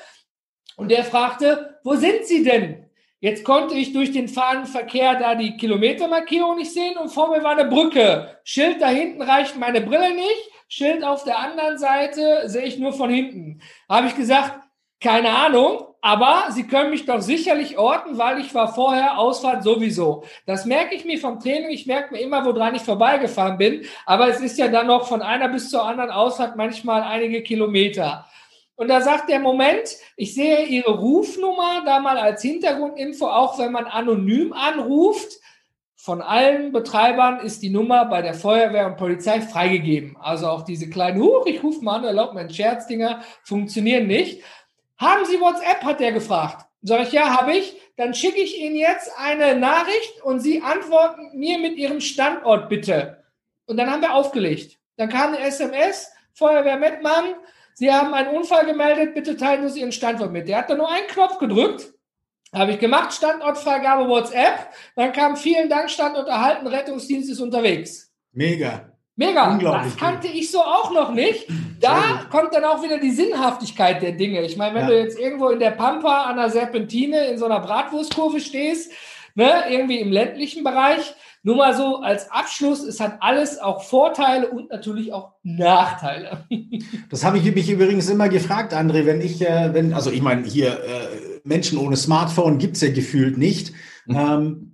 Und 0.77 0.89
der 0.89 1.03
fragte, 1.03 1.79
wo 1.83 1.93
sind 1.93 2.25
Sie 2.25 2.43
denn? 2.43 2.89
Jetzt 3.19 3.43
konnte 3.43 3.75
ich 3.75 3.93
durch 3.93 4.11
den 4.11 4.27
fahrenden 4.27 4.65
Verkehr 4.65 5.19
da 5.19 5.35
die 5.35 5.55
Kilometermarkierung 5.55 6.57
nicht 6.57 6.73
sehen 6.73 6.97
und 6.97 7.09
vor 7.09 7.29
mir 7.29 7.43
war 7.43 7.51
eine 7.51 7.69
Brücke. 7.69 8.39
Schild 8.43 8.81
da 8.81 8.87
hinten 8.87 9.21
reicht 9.21 9.57
meine 9.57 9.81
Brille 9.81 10.15
nicht. 10.15 10.49
Schild 10.67 11.03
auf 11.03 11.23
der 11.23 11.37
anderen 11.37 11.77
Seite 11.77 12.49
sehe 12.49 12.63
ich 12.63 12.79
nur 12.79 12.93
von 12.93 13.11
hinten. 13.11 13.61
Habe 13.87 14.07
ich 14.07 14.15
gesagt, 14.15 14.59
keine 14.99 15.29
Ahnung, 15.29 15.90
aber 16.01 16.47
Sie 16.49 16.63
können 16.67 16.89
mich 16.89 17.05
doch 17.05 17.21
sicherlich 17.21 17.77
orten, 17.77 18.17
weil 18.17 18.39
ich 18.39 18.53
war 18.55 18.73
vorher 18.73 19.19
Ausfahrt 19.19 19.63
sowieso. 19.63 20.23
Das 20.47 20.65
merke 20.65 20.95
ich 20.95 21.05
mir 21.05 21.19
vom 21.19 21.39
Training. 21.39 21.69
Ich 21.69 21.85
merke 21.85 22.13
mir 22.13 22.21
immer, 22.21 22.43
woran 22.43 22.73
ich 22.73 22.81
vorbeigefahren 22.81 23.59
bin. 23.59 23.85
Aber 24.07 24.27
es 24.27 24.41
ist 24.41 24.57
ja 24.57 24.67
dann 24.67 24.87
noch 24.87 25.07
von 25.07 25.21
einer 25.21 25.47
bis 25.47 25.69
zur 25.69 25.83
anderen 25.83 26.09
Ausfahrt 26.09 26.55
manchmal 26.55 27.03
einige 27.03 27.43
Kilometer. 27.43 28.25
Und 28.75 28.87
da 28.87 28.99
sagt 29.01 29.29
der 29.29 29.39
Moment, 29.39 29.95
ich 30.17 30.33
sehe 30.33 30.65
Ihre 30.65 30.91
Rufnummer 30.91 31.83
da 31.85 31.99
mal 31.99 32.17
als 32.17 32.41
Hintergrundinfo, 32.41 33.27
auch 33.27 33.59
wenn 33.59 33.71
man 33.71 33.85
anonym 33.85 34.53
anruft. 34.53 35.33
Von 35.95 36.23
allen 36.23 36.71
Betreibern 36.71 37.41
ist 37.41 37.61
die 37.61 37.69
Nummer 37.69 38.05
bei 38.05 38.23
der 38.23 38.33
Feuerwehr 38.33 38.87
und 38.87 38.97
Polizei 38.97 39.39
freigegeben. 39.39 40.17
Also 40.19 40.47
auch 40.47 40.63
diese 40.63 40.89
kleinen, 40.89 41.21
huch, 41.21 41.45
ich 41.45 41.61
rufe 41.61 41.83
mal 41.83 41.97
an, 41.97 42.05
erlaubt 42.05 42.33
mir 42.33 42.49
Scherzdinger, 42.49 43.21
funktionieren 43.43 44.07
nicht. 44.07 44.41
Haben 45.01 45.25
Sie 45.25 45.41
WhatsApp, 45.41 45.83
hat 45.83 45.99
er 45.99 46.11
gefragt. 46.11 46.67
Sag 46.83 47.07
ich, 47.07 47.11
ja, 47.11 47.35
habe 47.35 47.53
ich. 47.53 47.75
Dann 47.97 48.13
schicke 48.13 48.39
ich 48.39 48.59
Ihnen 48.59 48.75
jetzt 48.75 49.11
eine 49.17 49.55
Nachricht 49.55 50.21
und 50.21 50.41
Sie 50.41 50.61
antworten 50.61 51.31
mir 51.33 51.57
mit 51.57 51.75
Ihrem 51.75 51.99
Standort 51.99 52.69
bitte. 52.69 53.23
Und 53.65 53.77
dann 53.77 53.89
haben 53.89 54.03
wir 54.03 54.13
aufgelegt. 54.13 54.77
Dann 54.97 55.09
kam 55.09 55.33
eine 55.33 55.39
SMS, 55.39 56.11
Feuerwehr 56.33 56.77
Mettmann, 56.77 57.33
Sie 57.73 57.91
haben 57.91 58.13
einen 58.13 58.35
Unfall 58.35 58.65
gemeldet, 58.67 59.15
bitte 59.15 59.35
teilen 59.35 59.67
Sie 59.69 59.79
Ihren 59.79 59.91
Standort 59.91 60.31
mit. 60.31 60.47
Der 60.47 60.59
hat 60.59 60.69
da 60.69 60.75
nur 60.75 60.89
einen 60.89 61.07
Knopf 61.07 61.39
gedrückt, 61.39 61.93
habe 62.53 62.73
ich 62.73 62.79
gemacht, 62.79 63.11
Standortfreigabe 63.13 64.07
WhatsApp. 64.07 64.69
Dann 64.95 65.13
kam, 65.13 65.35
vielen 65.35 65.67
Dank, 65.67 65.89
Standort 65.89 66.27
erhalten, 66.27 66.67
Rettungsdienst 66.67 67.31
ist 67.31 67.39
unterwegs. 67.39 68.13
Mega. 68.33 68.90
Mega, 69.27 69.57
das 69.57 69.97
kannte 69.97 70.27
ich 70.27 70.49
so 70.49 70.59
auch 70.59 70.91
noch 70.91 71.13
nicht. 71.13 71.47
Da 71.79 72.25
kommt 72.29 72.53
dann 72.53 72.63
auch 72.63 72.83
wieder 72.83 72.99
die 72.99 73.11
Sinnhaftigkeit 73.11 74.01
der 74.01 74.13
Dinge. 74.13 74.41
Ich 74.41 74.57
meine, 74.57 74.75
wenn 74.75 74.83
ja. 74.83 74.87
du 74.89 74.99
jetzt 74.99 75.19
irgendwo 75.19 75.49
in 75.49 75.59
der 75.59 75.71
Pampa 75.71 76.23
an 76.23 76.37
der 76.37 76.49
Serpentine 76.49 77.25
in 77.27 77.37
so 77.37 77.45
einer 77.45 77.59
Bratwurstkurve 77.59 78.39
stehst, 78.39 78.91
ne, 79.35 79.63
irgendwie 79.69 79.99
im 79.99 80.11
ländlichen 80.11 80.63
Bereich, 80.63 81.13
nur 81.43 81.55
mal 81.55 81.75
so 81.75 81.97
als 81.97 82.29
Abschluss, 82.29 82.83
es 82.83 82.99
hat 82.99 83.17
alles 83.19 83.57
auch 83.59 83.83
Vorteile 83.83 84.49
und 84.49 84.69
natürlich 84.69 85.13
auch 85.13 85.33
Nachteile. 85.43 86.45
Das 87.09 87.25
habe 87.25 87.39
ich 87.39 87.53
mich 87.53 87.69
übrigens 87.69 88.09
immer 88.09 88.29
gefragt, 88.29 88.73
André, 88.73 89.05
wenn 89.05 89.19
ich, 89.19 89.41
äh, 89.41 89.73
wenn, 89.73 89.93
also 89.93 90.11
ich 90.11 90.21
meine, 90.21 90.43
hier 90.43 90.71
äh, 90.71 91.41
Menschen 91.43 91.77
ohne 91.77 91.97
Smartphone 91.97 92.57
gibt 92.57 92.77
es 92.77 92.81
ja 92.81 92.91
gefühlt 92.91 93.37
nicht. 93.37 93.73
Mhm. 94.05 94.15
Ähm, 94.15 94.70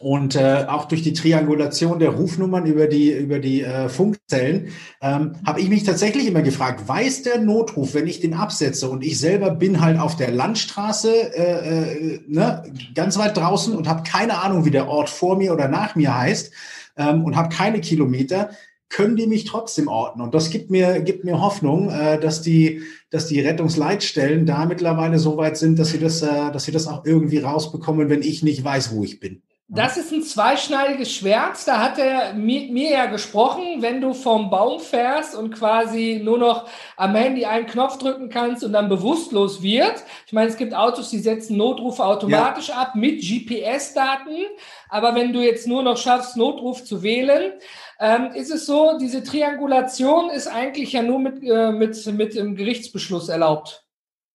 und 0.00 0.36
äh, 0.36 0.66
auch 0.68 0.84
durch 0.84 1.02
die 1.02 1.12
Triangulation 1.12 1.98
der 1.98 2.10
Rufnummern 2.10 2.66
über 2.66 2.86
die, 2.86 3.10
über 3.10 3.40
die 3.40 3.62
äh, 3.62 3.88
Funkzellen 3.88 4.68
ähm, 5.00 5.32
habe 5.44 5.60
ich 5.60 5.68
mich 5.68 5.82
tatsächlich 5.82 6.26
immer 6.26 6.42
gefragt, 6.42 6.86
weiß 6.86 7.22
der 7.22 7.40
Notruf, 7.40 7.94
wenn 7.94 8.06
ich 8.06 8.20
den 8.20 8.34
absetze 8.34 8.88
und 8.88 9.04
ich 9.04 9.18
selber 9.18 9.50
bin 9.50 9.80
halt 9.80 9.98
auf 9.98 10.16
der 10.16 10.30
Landstraße 10.30 11.10
äh, 11.34 12.14
äh, 12.14 12.20
ne, 12.28 12.62
ganz 12.94 13.18
weit 13.18 13.36
draußen 13.36 13.74
und 13.74 13.88
habe 13.88 14.04
keine 14.04 14.40
Ahnung, 14.42 14.64
wie 14.64 14.70
der 14.70 14.88
Ort 14.88 15.10
vor 15.10 15.36
mir 15.36 15.52
oder 15.52 15.66
nach 15.66 15.96
mir 15.96 16.16
heißt 16.16 16.52
ähm, 16.96 17.24
und 17.24 17.36
habe 17.36 17.54
keine 17.54 17.80
Kilometer, 17.80 18.50
können 18.90 19.16
die 19.16 19.26
mich 19.26 19.44
trotzdem 19.44 19.88
orten. 19.88 20.20
Und 20.20 20.34
das 20.34 20.50
gibt 20.50 20.70
mir, 20.70 21.00
gibt 21.00 21.24
mir 21.24 21.40
Hoffnung, 21.40 21.90
äh, 21.90 22.20
dass, 22.20 22.40
die, 22.40 22.82
dass 23.10 23.26
die 23.26 23.40
Rettungsleitstellen 23.40 24.46
da 24.46 24.64
mittlerweile 24.64 25.18
so 25.18 25.36
weit 25.36 25.56
sind, 25.56 25.78
dass 25.78 25.90
sie, 25.90 25.98
das, 25.98 26.22
äh, 26.22 26.52
dass 26.52 26.64
sie 26.64 26.72
das 26.72 26.86
auch 26.86 27.04
irgendwie 27.04 27.38
rausbekommen, 27.38 28.08
wenn 28.08 28.22
ich 28.22 28.42
nicht 28.42 28.62
weiß, 28.62 28.92
wo 28.92 29.02
ich 29.02 29.20
bin. 29.20 29.42
Das 29.70 29.98
ist 29.98 30.12
ein 30.12 30.22
zweischneidiges 30.22 31.12
Schwert. 31.12 31.58
Da 31.66 31.78
hat 31.82 31.98
er 31.98 32.32
mir, 32.32 32.72
mir 32.72 32.90
ja 32.90 33.04
gesprochen, 33.04 33.82
wenn 33.82 34.00
du 34.00 34.14
vom 34.14 34.48
Baum 34.48 34.80
fährst 34.80 35.36
und 35.36 35.54
quasi 35.54 36.22
nur 36.24 36.38
noch 36.38 36.66
am 36.96 37.14
Handy 37.14 37.44
einen 37.44 37.66
Knopf 37.66 37.98
drücken 37.98 38.30
kannst 38.30 38.64
und 38.64 38.72
dann 38.72 38.88
bewusstlos 38.88 39.60
wird. 39.60 40.02
Ich 40.26 40.32
meine, 40.32 40.48
es 40.48 40.56
gibt 40.56 40.74
Autos, 40.74 41.10
die 41.10 41.18
setzen 41.18 41.58
Notrufe 41.58 42.02
automatisch 42.02 42.68
ja. 42.68 42.76
ab 42.76 42.94
mit 42.94 43.20
GPS-Daten. 43.20 44.46
Aber 44.88 45.14
wenn 45.14 45.34
du 45.34 45.40
jetzt 45.40 45.66
nur 45.66 45.82
noch 45.82 45.98
schaffst, 45.98 46.38
Notruf 46.38 46.84
zu 46.84 47.02
wählen, 47.02 47.52
ähm, 48.00 48.30
ist 48.32 48.50
es 48.50 48.64
so, 48.64 48.96
diese 48.98 49.22
Triangulation 49.22 50.30
ist 50.30 50.46
eigentlich 50.46 50.92
ja 50.94 51.02
nur 51.02 51.18
mit, 51.18 51.42
äh, 51.42 51.72
mit, 51.72 52.06
mit 52.06 52.38
einem 52.38 52.56
Gerichtsbeschluss 52.56 53.28
erlaubt. 53.28 53.84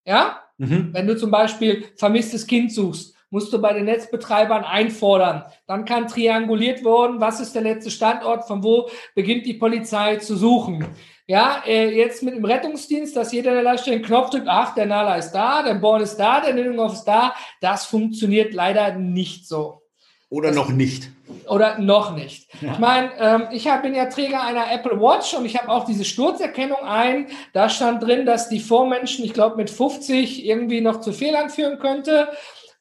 Ja? 0.05 0.43
Mhm. 0.59 0.89
Wenn 0.93 1.07
du 1.07 1.17
zum 1.17 1.31
Beispiel 1.31 1.85
vermisstes 1.95 2.45
Kind 2.45 2.71
suchst 2.71 3.12
musst 3.33 3.51
du 3.51 3.59
bei 3.59 3.73
den 3.73 3.85
Netzbetreibern 3.85 4.63
einfordern. 4.63 5.43
Dann 5.65 5.85
kann 5.85 6.07
trianguliert 6.07 6.85
werden, 6.85 7.19
was 7.19 7.39
ist 7.39 7.55
der 7.55 7.63
letzte 7.63 7.89
Standort, 7.89 8.45
von 8.45 8.63
wo 8.63 8.89
beginnt 9.15 9.47
die 9.47 9.55
Polizei 9.55 10.17
zu 10.17 10.37
suchen. 10.37 10.85
Ja, 11.25 11.63
äh, 11.65 11.89
jetzt 11.89 12.21
mit 12.21 12.35
dem 12.35 12.45
Rettungsdienst, 12.45 13.15
dass 13.15 13.33
jeder 13.33 13.53
der 13.53 13.63
Leitstelle 13.63 13.97
den 13.97 14.05
Knopf 14.05 14.29
drückt, 14.29 14.47
ach, 14.47 14.75
der 14.75 14.85
Nala 14.85 15.15
ist 15.15 15.31
da, 15.31 15.63
der 15.63 15.73
Born 15.73 16.03
ist 16.03 16.17
da, 16.17 16.41
der 16.41 16.53
Nennunghoff 16.53 16.93
ist 16.93 17.05
da, 17.05 17.33
das 17.59 17.85
funktioniert 17.85 18.53
leider 18.53 18.93
nicht 18.93 19.47
so. 19.47 19.81
Oder 20.29 20.49
das, 20.49 20.55
noch 20.55 20.69
nicht. 20.69 21.09
Oder 21.47 21.79
noch 21.79 22.15
nicht. 22.15 22.53
Ja. 22.61 22.73
Ich 22.73 22.79
meine, 22.79 23.11
ähm, 23.17 23.47
ich 23.51 23.67
hab, 23.67 23.81
bin 23.81 23.95
ja 23.95 24.05
Träger 24.05 24.43
einer 24.43 24.71
Apple 24.71 24.99
Watch 25.01 25.33
und 25.33 25.45
ich 25.45 25.59
habe 25.59 25.69
auch 25.69 25.85
diese 25.85 26.05
Sturzerkennung 26.05 26.83
ein. 26.83 27.27
Da 27.53 27.67
stand 27.67 28.03
drin, 28.03 28.27
dass 28.27 28.49
die 28.49 28.59
Vormenschen, 28.59 29.25
ich 29.25 29.33
glaube, 29.33 29.55
mit 29.55 29.71
50 29.71 30.45
irgendwie 30.45 30.81
noch 30.81 31.01
zu 31.01 31.13
Fehlern 31.13 31.49
führen 31.49 31.79
könnte. 31.79 32.29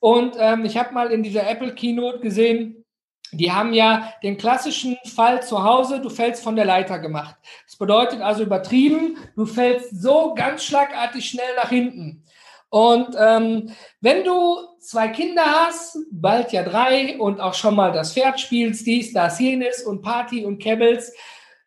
Und 0.03 0.35
ähm, 0.37 0.65
ich 0.65 0.77
habe 0.77 0.93
mal 0.93 1.13
in 1.13 1.23
dieser 1.23 1.49
Apple 1.49 1.77
Keynote 1.77 2.19
gesehen, 2.19 2.85
die 3.31 3.53
haben 3.53 3.73
ja 3.73 4.13
den 4.25 4.37
klassischen 4.37 4.99
Fall 5.05 5.45
zu 5.45 5.63
Hause, 5.63 6.01
du 6.01 6.11
fällst 6.11 6.43
von 6.43 6.57
der 6.57 6.65
Leiter 6.65 6.99
gemacht. 6.99 7.37
Das 7.65 7.77
bedeutet 7.77 8.21
also 8.21 8.43
übertrieben, 8.43 9.17
du 9.37 9.47
fällst 9.47 10.03
so 10.03 10.35
ganz 10.35 10.65
schlagartig 10.65 11.25
schnell 11.31 11.55
nach 11.55 11.69
hinten. 11.69 12.25
Und 12.69 13.15
ähm, 13.17 13.71
wenn 14.01 14.25
du 14.25 14.57
zwei 14.81 15.07
Kinder 15.07 15.45
hast, 15.45 15.97
bald 16.11 16.51
ja 16.51 16.65
drei 16.65 17.17
und 17.21 17.41
auch 17.41 17.55
schon 17.55 17.77
mal 17.77 17.93
das 17.93 18.13
Pferd 18.13 18.41
spielst, 18.41 18.85
dies, 18.85 19.13
das, 19.13 19.39
jenes 19.39 19.85
und 19.85 20.03
Party 20.03 20.45
und 20.45 20.59
Kebbles, 20.59 21.13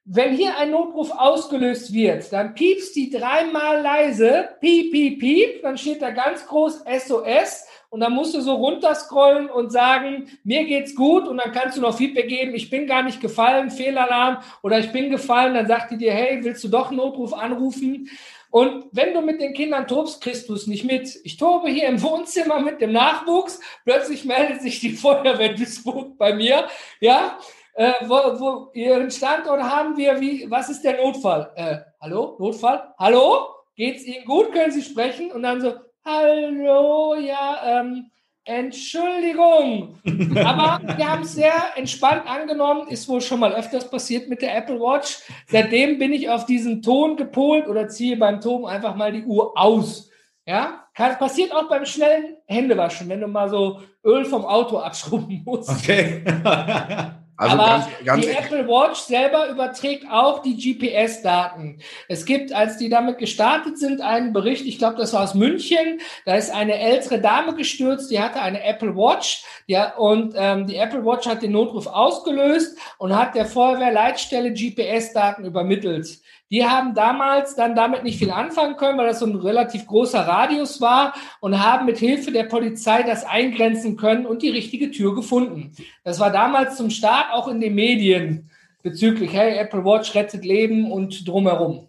wenn 0.03 0.36
hier 0.36 0.57
ein 0.57 0.71
Notruf 0.71 1.09
ausgelöst 1.09 1.93
wird, 1.93 2.33
dann 2.33 2.53
piepst 2.53 2.97
die 2.97 3.09
dreimal 3.09 3.81
leise, 3.81 4.49
piep, 4.59 4.91
piep, 4.91 5.19
piep, 5.19 5.61
dann 5.61 5.77
steht 5.77 6.01
da 6.01 6.11
ganz 6.11 6.45
groß 6.45 6.83
SOS 6.83 7.65
und 7.95 8.01
dann 8.01 8.11
musst 8.11 8.35
du 8.35 8.41
so 8.41 8.55
runterscrollen 8.55 9.49
und 9.49 9.71
sagen, 9.71 10.27
mir 10.43 10.65
geht's 10.65 10.95
gut 10.95 11.29
und 11.29 11.37
dann 11.37 11.53
kannst 11.53 11.77
du 11.77 11.81
noch 11.81 11.95
Feedback 11.95 12.27
geben, 12.27 12.53
ich 12.53 12.69
bin 12.69 12.87
gar 12.87 13.03
nicht 13.03 13.21
gefallen, 13.21 13.71
Fehlalarm 13.71 14.39
oder 14.63 14.79
ich 14.79 14.91
bin 14.91 15.09
gefallen, 15.09 15.53
dann 15.53 15.65
sagt 15.65 15.91
die 15.91 15.97
dir, 15.97 16.11
hey, 16.11 16.43
willst 16.43 16.61
du 16.65 16.67
doch 16.67 16.89
einen 16.89 16.97
Notruf 16.97 17.31
anrufen? 17.33 18.09
Und 18.49 18.87
wenn 18.91 19.13
du 19.13 19.21
mit 19.21 19.39
den 19.39 19.53
Kindern 19.53 19.87
tobst, 19.87 20.19
kriegst 20.21 20.49
du 20.49 20.55
es 20.55 20.67
nicht 20.67 20.83
mit. 20.83 21.09
Ich 21.23 21.37
tobe 21.37 21.69
hier 21.69 21.87
im 21.87 22.01
Wohnzimmer 22.03 22.59
mit 22.59 22.81
dem 22.81 22.91
Nachwuchs, 22.91 23.61
plötzlich 23.85 24.25
meldet 24.25 24.61
sich 24.61 24.81
die 24.81 24.89
Feuerwehr 24.97 25.53
Duisburg 25.53 26.17
bei 26.17 26.33
mir, 26.33 26.67
ja, 26.99 27.39
äh, 27.75 27.93
wo, 28.01 28.15
wo 28.15 28.71
Ihren 28.73 29.09
Standort 29.09 29.63
haben 29.63 29.95
wir, 29.95 30.19
wie, 30.19 30.51
was 30.51 30.69
ist 30.69 30.81
der 30.81 30.97
Notfall? 30.97 31.49
Äh, 31.55 31.77
hallo, 32.01 32.35
Notfall? 32.39 32.93
Hallo? 32.99 33.47
Geht's 33.77 34.03
Ihnen 34.03 34.25
gut? 34.25 34.51
Können 34.51 34.73
Sie 34.73 34.81
sprechen? 34.81 35.31
Und 35.31 35.43
dann 35.43 35.61
so, 35.61 35.75
hallo, 36.06 37.16
ja, 37.16 37.82
ähm, 37.82 38.12
Entschuldigung. 38.45 39.99
Aber 40.36 40.80
wir 40.97 41.12
haben 41.12 41.24
es 41.24 41.34
sehr 41.34 41.53
entspannt 41.76 42.28
angenommen, 42.28 42.88
ist 42.89 43.10
wohl 43.10 43.22
schon 43.22 43.39
mal 43.39 43.53
öfters 43.53 43.89
passiert 43.89 44.30
mit 44.30 44.41
der 44.41 44.56
Apple 44.56 44.80
Watch. 44.80 45.20
Seitdem 45.47 45.97
bin 45.97 46.14
ich 46.14 46.30
auf 46.30 46.45
diesen 46.45 46.82
Ton 46.82 47.18
gepolt 47.18 47.68
oder 47.68 47.88
ziehe 47.88 48.18
beim 48.18 48.39
Ton 48.39 48.66
einfach 48.66 48.95
mal 48.95 49.12
die 49.12 49.24
Uhr 49.24 49.58
aus. 49.58 50.12
Ja, 50.45 50.86
Kann, 50.93 51.18
passiert 51.18 51.51
auch 51.51 51.68
beim 51.68 51.86
schnellen 51.86 52.38
Händewaschen, 52.45 53.10
wenn 53.10 53.22
du 53.22 53.28
mal 53.28 53.49
so 53.49 53.82
Öl 54.03 54.26
vom 54.26 54.45
Auto 54.45 54.78
abschrubben 54.78 55.41
musst. 55.43 55.70
Okay. 55.70 56.24
Also 57.38 57.57
Aber 57.57 57.65
ganz, 57.65 57.86
ganz 58.05 58.25
die 58.25 58.31
Apple 58.31 58.67
Watch 58.67 58.99
selber 58.99 59.49
überträgt 59.49 60.05
auch 60.09 60.41
die 60.41 60.55
GPS-Daten. 60.55 61.79
Es 62.07 62.25
gibt, 62.25 62.53
als 62.53 62.77
die 62.77 62.88
damit 62.88 63.17
gestartet 63.17 63.77
sind, 63.77 63.99
einen 63.99 64.31
Bericht, 64.31 64.65
ich 64.65 64.77
glaube, 64.77 64.95
das 64.95 65.11
war 65.13 65.23
aus 65.23 65.33
München, 65.33 65.99
da 66.25 66.36
ist 66.36 66.53
eine 66.53 66.79
ältere 66.79 67.19
Dame 67.19 67.53
gestürzt, 67.53 68.09
die 68.09 68.21
hatte 68.21 68.41
eine 68.41 68.63
Apple 68.63 68.95
Watch, 68.95 69.43
ja, 69.67 69.95
und 69.95 70.33
ähm, 70.38 70.65
die 70.67 70.77
Apple 70.77 71.05
Watch 71.05 71.27
hat 71.27 71.41
den 71.41 71.51
Notruf 71.51 71.88
ausgelöst 71.88 72.77
und 72.99 73.15
hat 73.15 73.36
der 73.36 73.45
Feuerwehrleitstelle 73.45 74.53
GPS-Daten 74.53 75.43
übermittelt. 75.43 76.19
Die 76.51 76.63
haben 76.63 76.93
damals 76.93 77.55
dann 77.55 77.75
damit 77.75 78.03
nicht 78.03 78.19
viel 78.19 78.29
anfangen 78.29 78.77
können, 78.77 78.97
weil 78.97 79.07
das 79.07 79.19
so 79.19 79.25
ein 79.25 79.35
relativ 79.35 79.87
großer 79.87 80.21
Radius 80.21 80.79
war 80.79 81.15
und 81.39 81.59
haben 81.59 81.85
mit 81.85 81.97
Hilfe 81.97 82.31
der 82.31 82.43
Polizei 82.43 83.01
das 83.01 83.25
eingrenzen 83.25 83.97
können 83.97 84.25
und 84.25 84.43
die 84.43 84.51
richtige 84.51 84.91
Tür 84.91 85.15
gefunden. 85.15 85.75
Das 86.03 86.19
war 86.19 86.31
damals 86.31 86.77
zum 86.77 86.91
Start 86.91 87.33
auch 87.33 87.47
in 87.47 87.59
den 87.59 87.73
Medien 87.73 88.51
bezüglich, 88.83 89.33
hey, 89.33 89.57
Apple 89.57 89.83
Watch 89.83 90.13
rettet 90.13 90.45
Leben 90.45 90.91
und 90.91 91.27
drumherum. 91.27 91.87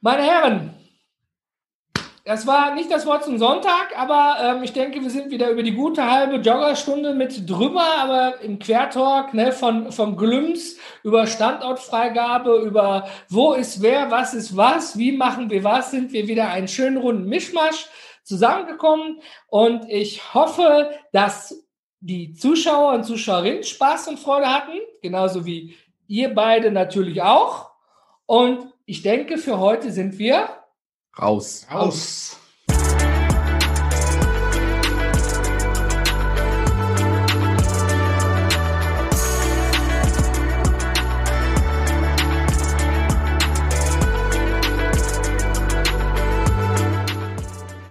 Meine 0.00 0.22
Herren, 0.22 0.74
das 2.24 2.46
war 2.46 2.74
nicht 2.74 2.90
das 2.90 3.04
Wort 3.04 3.22
zum 3.22 3.36
Sonntag, 3.36 3.98
aber 3.98 4.38
ähm, 4.40 4.62
ich 4.62 4.72
denke, 4.72 5.02
wir 5.02 5.10
sind 5.10 5.30
wieder 5.30 5.50
über 5.50 5.62
die 5.62 5.74
gute 5.74 6.10
halbe 6.10 6.36
Joggerstunde 6.36 7.12
mit 7.14 7.48
drüber, 7.48 7.84
aber 7.98 8.40
im 8.40 8.58
Quertalk 8.58 9.34
ne, 9.34 9.52
von, 9.52 9.92
von 9.92 10.16
Glüms 10.16 10.78
über 11.02 11.26
Standortfreigabe, 11.26 12.56
über 12.64 13.06
wo 13.28 13.52
ist 13.52 13.82
wer, 13.82 14.10
was 14.10 14.32
ist 14.32 14.56
was, 14.56 14.96
wie 14.96 15.12
machen 15.12 15.50
wir 15.50 15.64
was, 15.64 15.90
sind 15.90 16.12
wir 16.12 16.26
wieder 16.26 16.48
einen 16.48 16.66
schönen 16.66 16.96
runden 16.96 17.28
Mischmasch 17.28 17.88
zusammengekommen. 18.22 19.20
Und 19.48 19.90
ich 19.90 20.32
hoffe, 20.32 20.92
dass 21.12 21.62
die 22.00 22.32
Zuschauer 22.32 22.94
und 22.94 23.04
Zuschauerinnen 23.04 23.64
Spaß 23.64 24.08
und 24.08 24.18
Freude 24.18 24.46
hatten, 24.46 24.78
genauso 25.02 25.44
wie 25.44 25.76
ihr 26.08 26.34
beide 26.34 26.70
natürlich 26.70 27.20
auch. 27.20 27.70
Und 28.24 28.72
ich 28.86 29.02
denke, 29.02 29.36
für 29.36 29.58
heute 29.58 29.92
sind 29.92 30.18
wir 30.18 30.48
Raus. 31.16 31.64
Raus. 31.70 32.43